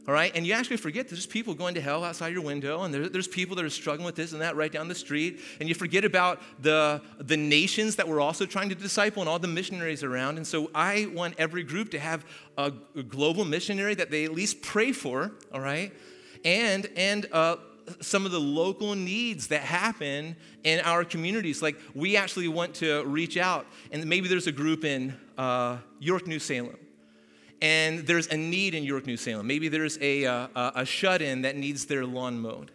all 0.08 0.14
right? 0.14 0.32
And 0.34 0.46
you 0.46 0.52
actually 0.52 0.78
forget 0.78 1.08
there's 1.08 1.26
people 1.26 1.54
going 1.54 1.74
to 1.74 1.80
hell 1.80 2.04
outside 2.04 2.32
your 2.32 2.42
window, 2.42 2.82
and 2.82 2.92
there, 2.92 3.08
there's 3.08 3.28
people 3.28 3.54
that 3.56 3.64
are 3.64 3.70
struggling 3.70 4.06
with 4.06 4.16
this 4.16 4.32
and 4.32 4.40
that 4.40 4.56
right 4.56 4.72
down 4.72 4.88
the 4.88 4.94
street. 4.94 5.40
And 5.60 5.68
you 5.68 5.74
forget 5.74 6.04
about 6.04 6.40
the, 6.60 7.02
the 7.18 7.36
nations 7.36 7.96
that 7.96 8.08
we're 8.08 8.20
also 8.20 8.46
trying 8.46 8.70
to 8.70 8.74
disciple 8.74 9.22
and 9.22 9.28
all 9.28 9.38
the 9.38 9.48
missionaries 9.48 10.02
around. 10.02 10.36
And 10.36 10.46
so 10.46 10.70
I 10.74 11.08
want 11.12 11.34
every 11.38 11.62
group 11.62 11.90
to 11.90 11.98
have 11.98 12.24
a, 12.56 12.72
a 12.96 13.02
global 13.02 13.44
missionary 13.44 13.94
that 13.94 14.10
they 14.10 14.24
at 14.24 14.32
least 14.32 14.62
pray 14.62 14.92
for, 14.92 15.32
all 15.52 15.60
right? 15.60 15.92
And, 16.44 16.88
and 16.96 17.26
uh, 17.32 17.56
some 18.00 18.24
of 18.24 18.32
the 18.32 18.40
local 18.40 18.94
needs 18.94 19.48
that 19.48 19.62
happen 19.62 20.36
in 20.64 20.80
our 20.80 21.04
communities. 21.04 21.60
Like 21.60 21.76
we 21.94 22.16
actually 22.16 22.48
want 22.48 22.74
to 22.76 23.04
reach 23.04 23.36
out, 23.36 23.66
and 23.92 24.06
maybe 24.06 24.28
there's 24.28 24.46
a 24.46 24.52
group 24.52 24.84
in 24.84 25.14
uh, 25.36 25.78
York, 25.98 26.26
New 26.26 26.38
Salem 26.38 26.76
and 27.62 28.06
there's 28.06 28.26
a 28.28 28.36
need 28.36 28.74
in 28.74 28.84
York, 28.84 29.06
New 29.06 29.16
Salem. 29.16 29.46
Maybe 29.46 29.68
there's 29.68 29.98
a, 30.00 30.24
uh, 30.26 30.70
a 30.74 30.84
shut 30.84 31.22
in 31.22 31.42
that 31.42 31.56
needs 31.56 31.86
their 31.86 32.06
lawn 32.06 32.40
mowed, 32.40 32.70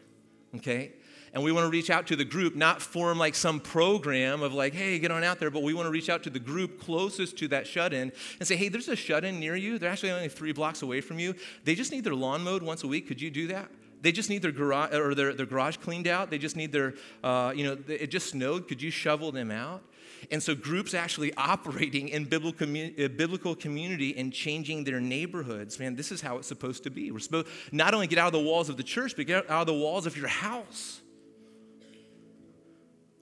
okay? 0.56 0.94
And 1.34 1.44
we 1.44 1.52
want 1.52 1.66
to 1.66 1.70
reach 1.70 1.90
out 1.90 2.08
to 2.08 2.16
the 2.16 2.24
group, 2.24 2.56
not 2.56 2.82
form 2.82 3.18
like 3.18 3.36
some 3.36 3.60
program 3.60 4.42
of 4.42 4.54
like, 4.54 4.74
hey, 4.74 4.98
get 5.00 5.12
on 5.12 5.24
out 5.24 5.40
there, 5.40 5.52
but 5.52 5.64
we 5.64 5.74
want 5.74 5.86
to 5.86 5.92
reach 5.92 6.10
out 6.10 6.24
to 6.24 6.30
the 6.30 6.40
group 6.40 6.80
closest 6.80 7.38
to 7.40 7.48
that 7.50 7.68
shut 7.68 7.92
in 7.92 8.14
and 8.40 8.48
say, 8.48 8.56
hey, 8.56 8.70
there's 8.70 8.88
a 8.88 8.96
shut 8.96 9.26
in 9.26 9.40
near 9.40 9.56
you. 9.56 9.78
They're 9.78 9.92
actually 9.92 10.12
only 10.12 10.30
three 10.30 10.54
blocks 10.54 10.82
away 10.82 11.02
from 11.02 11.20
you. 11.20 11.36
They 11.66 11.76
just 11.76 11.92
need 11.92 12.06
their 12.06 12.16
lawn 12.16 12.42
mowed 12.42 12.64
once 12.64 12.84
a 12.84 12.88
week. 12.88 13.08
Could 13.08 13.22
you 13.22 13.30
do 13.30 13.48
that? 13.48 13.70
They 14.06 14.12
just 14.12 14.30
need 14.30 14.44
their 14.44 14.52
garage 14.52 14.94
or 14.94 15.16
their, 15.16 15.34
their 15.34 15.48
garage 15.48 15.78
cleaned 15.78 16.06
out. 16.06 16.30
They 16.30 16.38
just 16.38 16.56
need 16.56 16.72
their, 16.72 16.94
uh, 17.24 17.54
you 17.56 17.64
know, 17.64 17.76
it 17.88 18.12
just 18.12 18.30
snowed. 18.30 18.68
Could 18.68 18.80
you 18.80 18.92
shovel 18.92 19.32
them 19.32 19.50
out? 19.50 19.82
And 20.30 20.44
so 20.44 20.54
groups 20.54 20.94
actually 20.94 21.34
operating 21.38 22.10
in 22.10 22.26
biblical, 22.26 22.68
uh, 22.70 23.08
biblical 23.08 23.56
community 23.56 24.16
and 24.16 24.32
changing 24.32 24.84
their 24.84 25.00
neighborhoods. 25.00 25.80
Man, 25.80 25.96
this 25.96 26.12
is 26.12 26.22
how 26.22 26.38
it's 26.38 26.48
supposed 26.48 26.84
to 26.84 26.92
be. 26.92 27.10
We're 27.10 27.18
supposed 27.18 27.48
not 27.72 27.96
only 27.96 28.06
get 28.06 28.20
out 28.20 28.28
of 28.28 28.34
the 28.34 28.48
walls 28.48 28.70
of 28.70 28.78
the 28.78 28.84
church, 28.84 29.16
but 29.16 29.26
get 29.26 29.50
out 29.50 29.62
of 29.62 29.66
the 29.66 29.74
walls 29.74 30.06
of 30.06 30.16
your 30.16 30.28
house. 30.28 31.02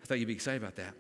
I 0.02 0.06
thought 0.06 0.20
you'd 0.20 0.28
be 0.28 0.34
excited 0.34 0.62
about 0.62 0.76
that. 0.76 0.96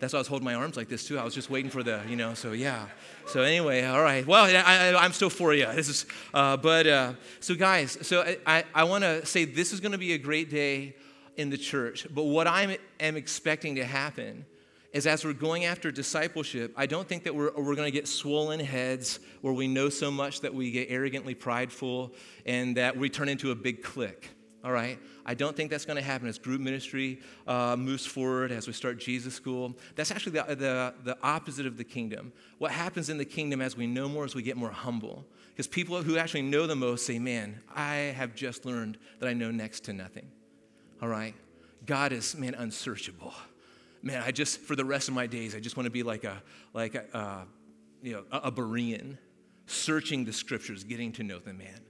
That's 0.00 0.12
why 0.12 0.18
I 0.18 0.20
was 0.20 0.28
holding 0.28 0.44
my 0.44 0.54
arms 0.54 0.76
like 0.76 0.88
this 0.88 1.06
too. 1.06 1.18
I 1.18 1.24
was 1.24 1.34
just 1.34 1.50
waiting 1.50 1.70
for 1.70 1.82
the, 1.82 2.02
you 2.08 2.16
know, 2.16 2.34
so 2.34 2.52
yeah. 2.52 2.86
So 3.26 3.42
anyway, 3.42 3.84
all 3.84 4.02
right. 4.02 4.26
Well, 4.26 4.44
I, 4.44 5.04
am 5.04 5.12
still 5.12 5.30
for 5.30 5.54
you. 5.54 5.66
This 5.72 5.88
is, 5.88 6.06
uh, 6.32 6.56
but 6.56 6.86
uh, 6.86 7.12
so 7.40 7.54
guys, 7.54 7.96
so 8.02 8.22
I, 8.22 8.38
I, 8.46 8.64
I 8.74 8.84
want 8.84 9.04
to 9.04 9.24
say 9.24 9.44
this 9.44 9.72
is 9.72 9.80
going 9.80 9.92
to 9.92 9.98
be 9.98 10.12
a 10.12 10.18
great 10.18 10.50
day 10.50 10.94
in 11.36 11.50
the 11.50 11.58
church. 11.58 12.06
But 12.12 12.24
what 12.24 12.46
I 12.46 12.78
am 13.00 13.16
expecting 13.16 13.76
to 13.76 13.84
happen 13.84 14.44
is 14.92 15.06
as 15.06 15.24
we're 15.24 15.32
going 15.32 15.64
after 15.64 15.90
discipleship, 15.90 16.72
I 16.76 16.86
don't 16.86 17.06
think 17.08 17.24
that 17.24 17.34
we're, 17.34 17.50
we're 17.52 17.74
going 17.74 17.88
to 17.88 17.90
get 17.90 18.06
swollen 18.06 18.60
heads 18.60 19.18
where 19.40 19.52
we 19.52 19.66
know 19.66 19.88
so 19.88 20.10
much 20.10 20.40
that 20.42 20.54
we 20.54 20.70
get 20.70 20.88
arrogantly 20.90 21.34
prideful 21.34 22.12
and 22.46 22.76
that 22.76 22.96
we 22.96 23.08
turn 23.08 23.28
into 23.28 23.50
a 23.50 23.54
big 23.56 23.82
clique. 23.82 24.30
All 24.64 24.72
right? 24.72 24.98
I 25.26 25.34
don't 25.34 25.54
think 25.54 25.70
that's 25.70 25.84
going 25.84 25.98
to 25.98 26.02
happen 26.02 26.26
as 26.26 26.38
group 26.38 26.60
ministry 26.60 27.20
uh, 27.46 27.76
moves 27.76 28.06
forward, 28.06 28.50
as 28.50 28.66
we 28.66 28.72
start 28.72 28.98
Jesus 28.98 29.34
School. 29.34 29.74
That's 29.94 30.10
actually 30.10 30.32
the, 30.32 30.54
the, 30.54 30.94
the 31.04 31.18
opposite 31.22 31.66
of 31.66 31.76
the 31.76 31.84
kingdom. 31.84 32.32
What 32.58 32.70
happens 32.70 33.10
in 33.10 33.18
the 33.18 33.24
kingdom 33.24 33.60
as 33.60 33.76
we 33.76 33.86
know 33.86 34.08
more, 34.08 34.24
as 34.24 34.34
we 34.34 34.42
get 34.42 34.56
more 34.56 34.70
humble. 34.70 35.26
Because 35.50 35.68
people 35.68 36.02
who 36.02 36.16
actually 36.16 36.42
know 36.42 36.66
the 36.66 36.74
most 36.74 37.06
say, 37.06 37.18
man, 37.18 37.60
I 37.74 37.94
have 38.16 38.34
just 38.34 38.64
learned 38.64 38.98
that 39.20 39.28
I 39.28 39.34
know 39.34 39.50
next 39.50 39.84
to 39.84 39.92
nothing, 39.92 40.26
all 41.00 41.08
right? 41.08 41.34
God 41.86 42.12
is, 42.12 42.34
man, 42.34 42.54
unsearchable. 42.54 43.34
Man, 44.02 44.22
I 44.24 44.32
just, 44.32 44.60
for 44.60 44.74
the 44.74 44.84
rest 44.84 45.08
of 45.08 45.14
my 45.14 45.26
days, 45.26 45.54
I 45.54 45.60
just 45.60 45.76
want 45.76 45.84
to 45.84 45.90
be 45.90 46.02
like 46.02 46.24
a, 46.24 46.42
like 46.72 46.94
a, 46.94 47.16
uh, 47.16 47.44
you 48.02 48.14
know, 48.14 48.24
a, 48.32 48.48
a 48.48 48.52
Berean, 48.52 49.18
searching 49.66 50.24
the 50.24 50.32
scriptures, 50.32 50.84
getting 50.84 51.12
to 51.12 51.22
know 51.22 51.38
the 51.38 51.52
man. 51.52 51.80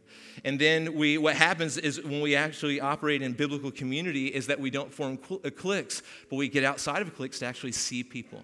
And 0.44 0.58
then 0.58 0.94
we, 0.94 1.18
what 1.18 1.36
happens 1.36 1.78
is 1.78 2.02
when 2.02 2.20
we 2.20 2.34
actually 2.34 2.80
operate 2.80 3.22
in 3.22 3.32
biblical 3.32 3.70
community 3.70 4.26
is 4.26 4.46
that 4.48 4.58
we 4.58 4.70
don't 4.70 4.92
form 4.92 5.18
uh, 5.30 5.50
cliques, 5.50 6.02
but 6.28 6.36
we 6.36 6.48
get 6.48 6.64
outside 6.64 7.02
of 7.02 7.14
cliques 7.14 7.38
to 7.40 7.46
actually 7.46 7.72
see 7.72 8.02
people. 8.02 8.42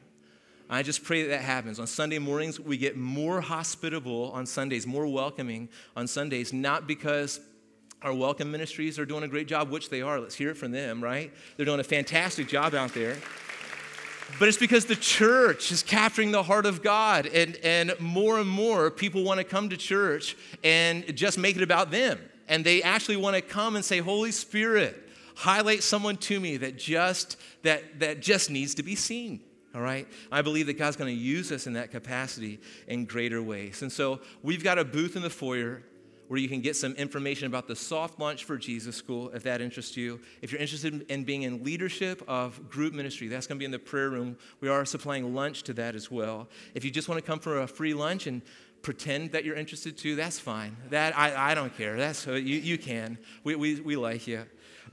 I 0.72 0.84
just 0.84 1.02
pray 1.02 1.22
that 1.22 1.30
that 1.30 1.40
happens. 1.40 1.80
On 1.80 1.86
Sunday 1.88 2.20
mornings, 2.20 2.60
we 2.60 2.76
get 2.76 2.96
more 2.96 3.40
hospitable 3.40 4.30
on 4.32 4.46
Sundays, 4.46 4.86
more 4.86 5.06
welcoming 5.08 5.68
on 5.96 6.06
Sundays, 6.06 6.52
not 6.52 6.86
because 6.86 7.40
our 8.02 8.14
welcome 8.14 8.52
ministries 8.52 8.98
are 8.98 9.04
doing 9.04 9.24
a 9.24 9.28
great 9.28 9.48
job, 9.48 9.68
which 9.68 9.90
they 9.90 10.00
are. 10.00 10.20
Let's 10.20 10.36
hear 10.36 10.50
it 10.50 10.56
from 10.56 10.70
them, 10.70 11.02
right? 11.02 11.32
They're 11.56 11.66
doing 11.66 11.80
a 11.80 11.84
fantastic 11.84 12.48
job 12.48 12.74
out 12.74 12.94
there. 12.94 13.16
But 14.38 14.48
it's 14.48 14.58
because 14.58 14.86
the 14.86 14.96
church 14.96 15.70
is 15.70 15.82
capturing 15.82 16.30
the 16.30 16.42
heart 16.42 16.66
of 16.66 16.82
God, 16.82 17.26
and, 17.26 17.56
and 17.62 17.98
more 18.00 18.38
and 18.38 18.48
more 18.48 18.90
people 18.90 19.22
want 19.22 19.38
to 19.38 19.44
come 19.44 19.68
to 19.70 19.76
church 19.76 20.36
and 20.64 21.14
just 21.16 21.38
make 21.38 21.56
it 21.56 21.62
about 21.62 21.90
them. 21.90 22.18
And 22.48 22.64
they 22.64 22.82
actually 22.82 23.16
want 23.16 23.36
to 23.36 23.42
come 23.42 23.76
and 23.76 23.84
say, 23.84 23.98
Holy 23.98 24.32
Spirit, 24.32 25.08
highlight 25.36 25.82
someone 25.82 26.16
to 26.16 26.38
me 26.40 26.56
that 26.58 26.76
just 26.76 27.36
that 27.62 28.00
that 28.00 28.20
just 28.20 28.50
needs 28.50 28.74
to 28.76 28.82
be 28.82 28.94
seen. 28.94 29.40
All 29.74 29.80
right? 29.80 30.08
I 30.32 30.42
believe 30.42 30.66
that 30.66 30.74
God's 30.74 30.96
going 30.96 31.14
to 31.14 31.20
use 31.20 31.52
us 31.52 31.66
in 31.66 31.74
that 31.74 31.92
capacity 31.92 32.60
in 32.88 33.04
greater 33.04 33.40
ways. 33.40 33.82
And 33.82 33.92
so 33.92 34.20
we've 34.42 34.64
got 34.64 34.78
a 34.78 34.84
booth 34.84 35.14
in 35.14 35.22
the 35.22 35.30
foyer 35.30 35.82
where 36.30 36.38
you 36.38 36.48
can 36.48 36.60
get 36.60 36.76
some 36.76 36.92
information 36.92 37.48
about 37.48 37.66
the 37.66 37.74
soft 37.74 38.20
launch 38.20 38.44
for 38.44 38.56
Jesus 38.56 38.94
School 38.94 39.30
if 39.30 39.42
that 39.42 39.60
interests 39.60 39.96
you. 39.96 40.20
If 40.42 40.52
you're 40.52 40.60
interested 40.60 41.04
in 41.10 41.24
being 41.24 41.42
in 41.42 41.64
leadership 41.64 42.22
of 42.28 42.70
group 42.70 42.94
ministry, 42.94 43.26
that's 43.26 43.48
going 43.48 43.56
to 43.56 43.58
be 43.58 43.64
in 43.64 43.72
the 43.72 43.80
prayer 43.80 44.10
room. 44.10 44.38
We 44.60 44.68
are 44.68 44.84
supplying 44.84 45.34
lunch 45.34 45.64
to 45.64 45.72
that 45.72 45.96
as 45.96 46.08
well. 46.08 46.48
If 46.72 46.84
you 46.84 46.92
just 46.92 47.08
want 47.08 47.20
to 47.20 47.28
come 47.28 47.40
for 47.40 47.62
a 47.62 47.66
free 47.66 47.94
lunch 47.94 48.28
and 48.28 48.42
pretend 48.80 49.32
that 49.32 49.44
you're 49.44 49.56
interested 49.56 49.98
too, 49.98 50.14
that's 50.14 50.38
fine. 50.38 50.76
That 50.90 51.18
I, 51.18 51.50
I 51.50 51.54
don't 51.56 51.76
care. 51.76 51.96
That's 51.96 52.28
uh, 52.28 52.34
you, 52.34 52.60
you 52.60 52.78
can. 52.78 53.18
We, 53.42 53.56
we, 53.56 53.80
we 53.80 53.96
like 53.96 54.28
you. 54.28 54.44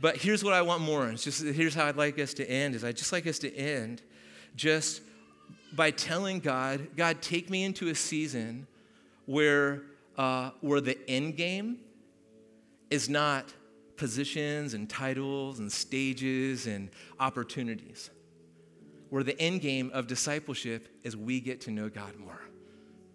But 0.02 0.18
here's 0.18 0.44
what 0.44 0.54
I 0.54 0.64
want 0.64 0.82
more. 0.82 1.08
It's 1.08 1.24
just 1.24 1.44
here's 1.44 1.76
how 1.76 1.86
I'd 1.86 1.98
like 1.98 2.18
us 2.18 2.34
to 2.34 2.50
end. 2.50 2.74
Is 2.74 2.84
I 2.84 2.94
just 2.94 3.12
like 3.12 3.28
us 3.28 3.38
to 3.40 3.56
end 3.56 4.02
just 4.56 5.02
by 5.76 5.92
telling 5.92 6.40
God, 6.40 6.88
God, 6.98 7.22
take 7.22 7.52
me 7.52 7.64
into 7.64 7.90
a 7.90 7.96
season 7.96 8.66
where 9.28 9.84
uh, 10.18 10.52
where 10.62 10.82
the 10.82 10.98
end 11.10 11.38
game 11.38 11.80
is 12.90 13.10
not 13.10 13.54
positions 13.98 14.74
and 14.74 14.90
titles 14.90 15.60
and 15.60 15.72
stages 15.72 16.68
and 16.68 16.90
opportunities. 17.20 18.10
Where 19.10 19.24
the 19.24 19.40
end 19.40 19.62
game 19.62 19.90
of 19.94 20.08
discipleship 20.08 20.88
is 21.04 21.16
we 21.16 21.40
get 21.40 21.62
to 21.62 21.72
know 21.72 21.90
God 21.90 22.16
more. 22.18 22.42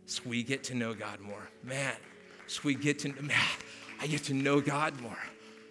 So 0.07 0.23
we 0.27 0.43
get 0.43 0.65
to 0.65 0.75
know 0.75 0.95
God 0.95 1.21
more. 1.21 1.49
Man, 1.63 1.95
so 2.47 2.61
we 2.65 2.75
get 2.75 2.99
to, 3.01 3.09
man, 3.23 3.39
I 4.01 4.07
get 4.07 4.25
to 4.25 4.35
know 4.35 4.61
God 4.61 5.01
more. 5.01 5.19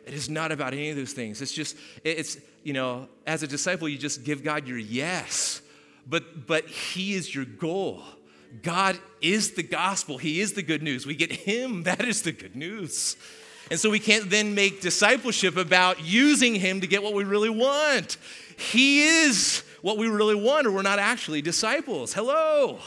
It 0.06 0.14
is 0.14 0.30
not 0.30 0.52
about 0.52 0.74
any 0.74 0.90
of 0.90 0.96
those 0.96 1.14
things. 1.14 1.42
It's 1.42 1.52
just, 1.52 1.76
it's, 2.04 2.38
you 2.64 2.74
know, 2.74 3.08
as 3.28 3.44
a 3.44 3.48
disciple, 3.48 3.88
you 3.88 3.98
just 3.98 4.24
give 4.24 4.44
God 4.44 4.68
your 4.68 4.78
yes, 4.78 5.62
but, 6.08 6.48
but 6.48 6.66
He 6.66 7.14
is 7.14 7.34
your 7.34 7.46
goal. 7.46 8.02
God 8.64 9.00
is 9.22 9.52
the 9.52 9.64
gospel. 9.64 10.18
He 10.18 10.42
is 10.42 10.54
the 10.54 10.62
good 10.62 10.84
news. 10.84 11.06
We 11.06 11.16
get 11.16 11.32
Him, 11.32 11.84
that 11.84 12.06
is 12.06 12.22
the 12.22 12.32
good 12.32 12.56
news. 12.56 13.16
And 13.70 13.80
so 13.80 13.90
we 13.90 14.00
can't 14.00 14.30
then 14.30 14.54
make 14.54 14.82
discipleship 14.82 15.56
about 15.56 16.04
using 16.04 16.56
Him 16.56 16.82
to 16.82 16.88
get 16.88 17.02
what 17.02 17.14
we 17.14 17.24
really 17.24 17.50
want. 17.50 18.18
He 18.58 19.04
is 19.04 19.64
what 19.82 19.98
we 19.98 20.08
really 20.08 20.36
want, 20.36 20.68
or 20.68 20.72
we're 20.72 20.82
not 20.82 21.00
actually 21.00 21.42
disciples. 21.42 22.14
Hello. 22.14 22.80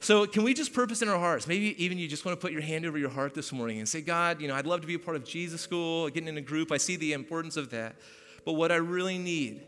So, 0.00 0.26
can 0.26 0.44
we 0.44 0.52
just 0.52 0.74
purpose 0.74 1.00
in 1.00 1.08
our 1.08 1.18
hearts? 1.18 1.46
Maybe 1.46 1.82
even 1.82 1.96
you 1.96 2.06
just 2.06 2.26
want 2.26 2.38
to 2.38 2.40
put 2.40 2.52
your 2.52 2.60
hand 2.60 2.84
over 2.84 2.98
your 2.98 3.08
heart 3.08 3.34
this 3.34 3.52
morning 3.52 3.78
and 3.78 3.88
say, 3.88 4.02
God, 4.02 4.40
you 4.40 4.48
know, 4.48 4.54
I'd 4.54 4.66
love 4.66 4.82
to 4.82 4.86
be 4.86 4.94
a 4.94 4.98
part 4.98 5.16
of 5.16 5.24
Jesus 5.24 5.62
School, 5.62 6.08
getting 6.10 6.28
in 6.28 6.36
a 6.36 6.42
group. 6.42 6.70
I 6.70 6.76
see 6.76 6.96
the 6.96 7.14
importance 7.14 7.56
of 7.56 7.70
that. 7.70 7.96
But 8.44 8.52
what 8.52 8.70
I 8.70 8.76
really 8.76 9.16
need, 9.16 9.62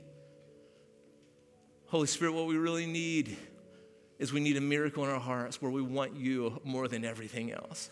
Holy 1.87 2.07
Spirit, 2.07 2.33
what 2.33 2.47
we 2.47 2.59
really 2.59 2.85
need 2.85 3.39
is 4.19 4.33
we 4.33 4.41
need 4.41 4.57
a 4.57 4.61
miracle 4.61 5.05
in 5.05 5.11
our 5.11 5.21
hearts 5.21 5.61
where 5.61 5.71
we 5.71 5.83
want 5.83 6.17
you 6.17 6.61
more 6.65 6.89
than 6.89 7.05
everything 7.05 7.53
else. 7.53 7.91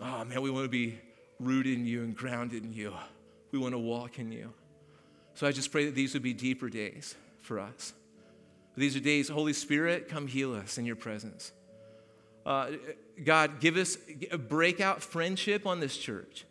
Oh 0.00 0.24
man, 0.24 0.42
we 0.42 0.50
want 0.50 0.64
to 0.64 0.70
be 0.70 0.98
rooted 1.40 1.78
in 1.78 1.86
you 1.86 2.02
and 2.02 2.16
grounded 2.16 2.64
in 2.64 2.72
you. 2.72 2.92
We 3.52 3.58
want 3.58 3.74
to 3.74 3.78
walk 3.78 4.18
in 4.18 4.32
you. 4.32 4.52
So 5.34 5.46
I 5.46 5.52
just 5.52 5.70
pray 5.70 5.84
that 5.86 5.94
these 5.94 6.14
would 6.14 6.22
be 6.22 6.32
deeper 6.32 6.68
days 6.68 7.14
for 7.40 7.60
us. 7.60 7.92
These 8.76 8.96
are 8.96 9.00
days, 9.00 9.28
Holy 9.28 9.52
Spirit, 9.52 10.08
come 10.08 10.26
heal 10.26 10.54
us 10.54 10.78
in 10.78 10.84
your 10.84 10.96
presence. 10.96 11.52
Uh, 12.46 12.70
God, 13.24 13.60
give 13.60 13.76
us, 13.76 13.98
break 14.48 14.80
out 14.80 15.02
friendship 15.02 15.66
on 15.66 15.80
this 15.80 15.96
church. 15.96 16.44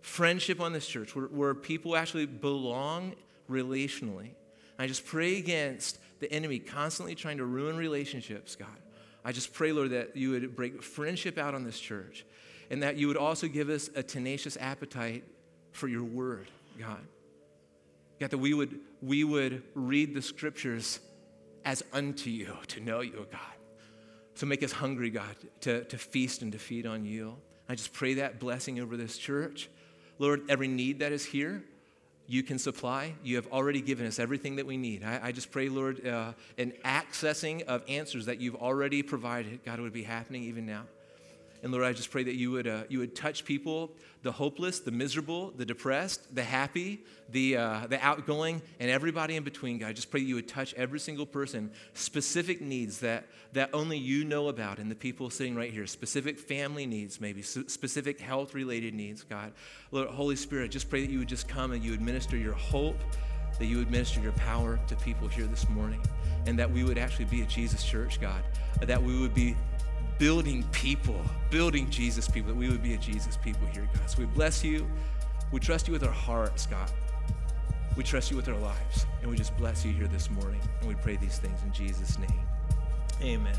Friendship 0.00 0.60
on 0.60 0.72
this 0.72 0.86
church 0.86 1.14
where, 1.14 1.26
where 1.26 1.54
people 1.54 1.96
actually 1.96 2.26
belong 2.26 3.14
relationally. 3.50 4.30
I 4.78 4.86
just 4.86 5.06
pray 5.06 5.38
against 5.38 5.98
the 6.20 6.32
enemy 6.32 6.58
constantly 6.58 7.14
trying 7.14 7.38
to 7.38 7.44
ruin 7.44 7.76
relationships, 7.76 8.56
God. 8.56 8.68
I 9.24 9.32
just 9.32 9.52
pray, 9.52 9.72
Lord, 9.72 9.90
that 9.90 10.16
you 10.16 10.30
would 10.30 10.54
break 10.54 10.82
friendship 10.82 11.36
out 11.36 11.54
on 11.54 11.64
this 11.64 11.78
church 11.78 12.24
and 12.70 12.82
that 12.82 12.96
you 12.96 13.08
would 13.08 13.16
also 13.16 13.48
give 13.48 13.68
us 13.68 13.90
a 13.94 14.02
tenacious 14.02 14.56
appetite 14.60 15.24
for 15.72 15.88
your 15.88 16.04
word, 16.04 16.48
God. 16.78 17.00
God, 18.18 18.30
that 18.30 18.38
we 18.38 18.54
would, 18.54 18.78
we 19.02 19.24
would 19.24 19.62
read 19.74 20.14
the 20.14 20.22
scriptures 20.22 21.00
as 21.64 21.82
unto 21.92 22.30
you, 22.30 22.56
to 22.68 22.80
know 22.80 23.00
you, 23.00 23.26
God. 23.30 23.40
So 24.34 24.46
make 24.46 24.62
us 24.62 24.72
hungry, 24.72 25.10
God, 25.10 25.34
to, 25.62 25.84
to 25.84 25.98
feast 25.98 26.42
and 26.42 26.52
to 26.52 26.58
feed 26.58 26.86
on 26.86 27.04
you. 27.04 27.36
I 27.68 27.74
just 27.74 27.92
pray 27.92 28.14
that 28.14 28.38
blessing 28.38 28.80
over 28.80 28.96
this 28.96 29.18
church. 29.18 29.68
Lord, 30.18 30.42
every 30.48 30.68
need 30.68 31.00
that 31.00 31.12
is 31.12 31.24
here, 31.24 31.64
you 32.26 32.42
can 32.42 32.58
supply. 32.58 33.14
You 33.22 33.36
have 33.36 33.46
already 33.48 33.80
given 33.80 34.06
us 34.06 34.18
everything 34.18 34.56
that 34.56 34.66
we 34.66 34.76
need. 34.76 35.04
I, 35.04 35.20
I 35.24 35.32
just 35.32 35.50
pray, 35.50 35.68
Lord, 35.68 36.06
uh, 36.06 36.32
an 36.58 36.72
accessing 36.84 37.62
of 37.64 37.82
answers 37.88 38.26
that 38.26 38.40
you've 38.40 38.56
already 38.56 39.02
provided, 39.02 39.64
God, 39.64 39.80
would 39.80 39.92
be 39.92 40.02
happening 40.02 40.42
even 40.44 40.66
now. 40.66 40.82
And 41.66 41.72
Lord, 41.72 41.84
I 41.84 41.92
just 41.92 42.12
pray 42.12 42.22
that 42.22 42.36
you 42.36 42.52
would, 42.52 42.68
uh, 42.68 42.84
you 42.88 43.00
would 43.00 43.16
touch 43.16 43.44
people, 43.44 43.90
the 44.22 44.30
hopeless, 44.30 44.78
the 44.78 44.92
miserable, 44.92 45.50
the 45.50 45.64
depressed, 45.64 46.32
the 46.32 46.44
happy, 46.44 47.00
the, 47.30 47.56
uh, 47.56 47.86
the 47.88 47.98
outgoing, 48.06 48.62
and 48.78 48.88
everybody 48.88 49.34
in 49.34 49.42
between, 49.42 49.78
God. 49.78 49.88
I 49.88 49.92
just 49.92 50.08
pray 50.08 50.20
that 50.20 50.26
you 50.26 50.36
would 50.36 50.46
touch 50.46 50.74
every 50.74 51.00
single 51.00 51.26
person, 51.26 51.72
specific 51.94 52.60
needs 52.60 53.00
that, 53.00 53.26
that 53.52 53.70
only 53.72 53.98
you 53.98 54.22
know 54.22 54.46
about, 54.46 54.78
and 54.78 54.88
the 54.88 54.94
people 54.94 55.28
sitting 55.28 55.56
right 55.56 55.72
here, 55.72 55.88
specific 55.88 56.38
family 56.38 56.86
needs, 56.86 57.20
maybe 57.20 57.42
specific 57.42 58.20
health 58.20 58.54
related 58.54 58.94
needs, 58.94 59.24
God. 59.24 59.52
Lord, 59.90 60.06
Holy 60.06 60.36
Spirit, 60.36 60.70
just 60.70 60.88
pray 60.88 61.04
that 61.04 61.10
you 61.10 61.18
would 61.18 61.28
just 61.28 61.48
come 61.48 61.72
and 61.72 61.82
you 61.82 61.90
would 61.90 62.00
minister 62.00 62.36
your 62.36 62.54
hope, 62.54 63.00
that 63.58 63.66
you 63.66 63.78
would 63.78 63.90
minister 63.90 64.20
your 64.20 64.30
power 64.34 64.78
to 64.86 64.94
people 64.94 65.26
here 65.26 65.46
this 65.46 65.68
morning, 65.68 66.00
and 66.46 66.56
that 66.60 66.70
we 66.70 66.84
would 66.84 66.96
actually 66.96 67.24
be 67.24 67.42
a 67.42 67.46
Jesus 67.46 67.82
church, 67.82 68.20
God, 68.20 68.44
that 68.82 69.02
we 69.02 69.18
would 69.18 69.34
be 69.34 69.56
building 70.18 70.64
people, 70.72 71.20
building 71.50 71.88
Jesus 71.90 72.28
people, 72.28 72.48
that 72.48 72.56
we 72.56 72.68
would 72.68 72.82
be 72.82 72.94
a 72.94 72.98
Jesus 72.98 73.36
people 73.36 73.66
here, 73.68 73.88
God. 73.94 74.10
So 74.10 74.18
we 74.18 74.26
bless 74.26 74.64
you. 74.64 74.86
We 75.52 75.60
trust 75.60 75.86
you 75.86 75.92
with 75.92 76.04
our 76.04 76.10
hearts, 76.10 76.66
God. 76.66 76.90
We 77.96 78.02
trust 78.02 78.30
you 78.30 78.36
with 78.36 78.48
our 78.48 78.58
lives. 78.58 79.06
And 79.20 79.30
we 79.30 79.36
just 79.36 79.56
bless 79.56 79.84
you 79.84 79.92
here 79.92 80.06
this 80.06 80.30
morning. 80.30 80.60
And 80.80 80.88
we 80.88 80.94
pray 80.94 81.16
these 81.16 81.38
things 81.38 81.62
in 81.62 81.72
Jesus' 81.72 82.18
name. 82.18 82.40
Amen. 83.22 83.58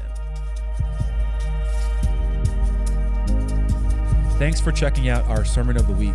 Thanks 4.37 4.61
for 4.61 4.71
checking 4.71 5.09
out 5.09 5.25
our 5.25 5.43
Sermon 5.43 5.77
of 5.77 5.87
the 5.87 5.93
Week. 5.93 6.13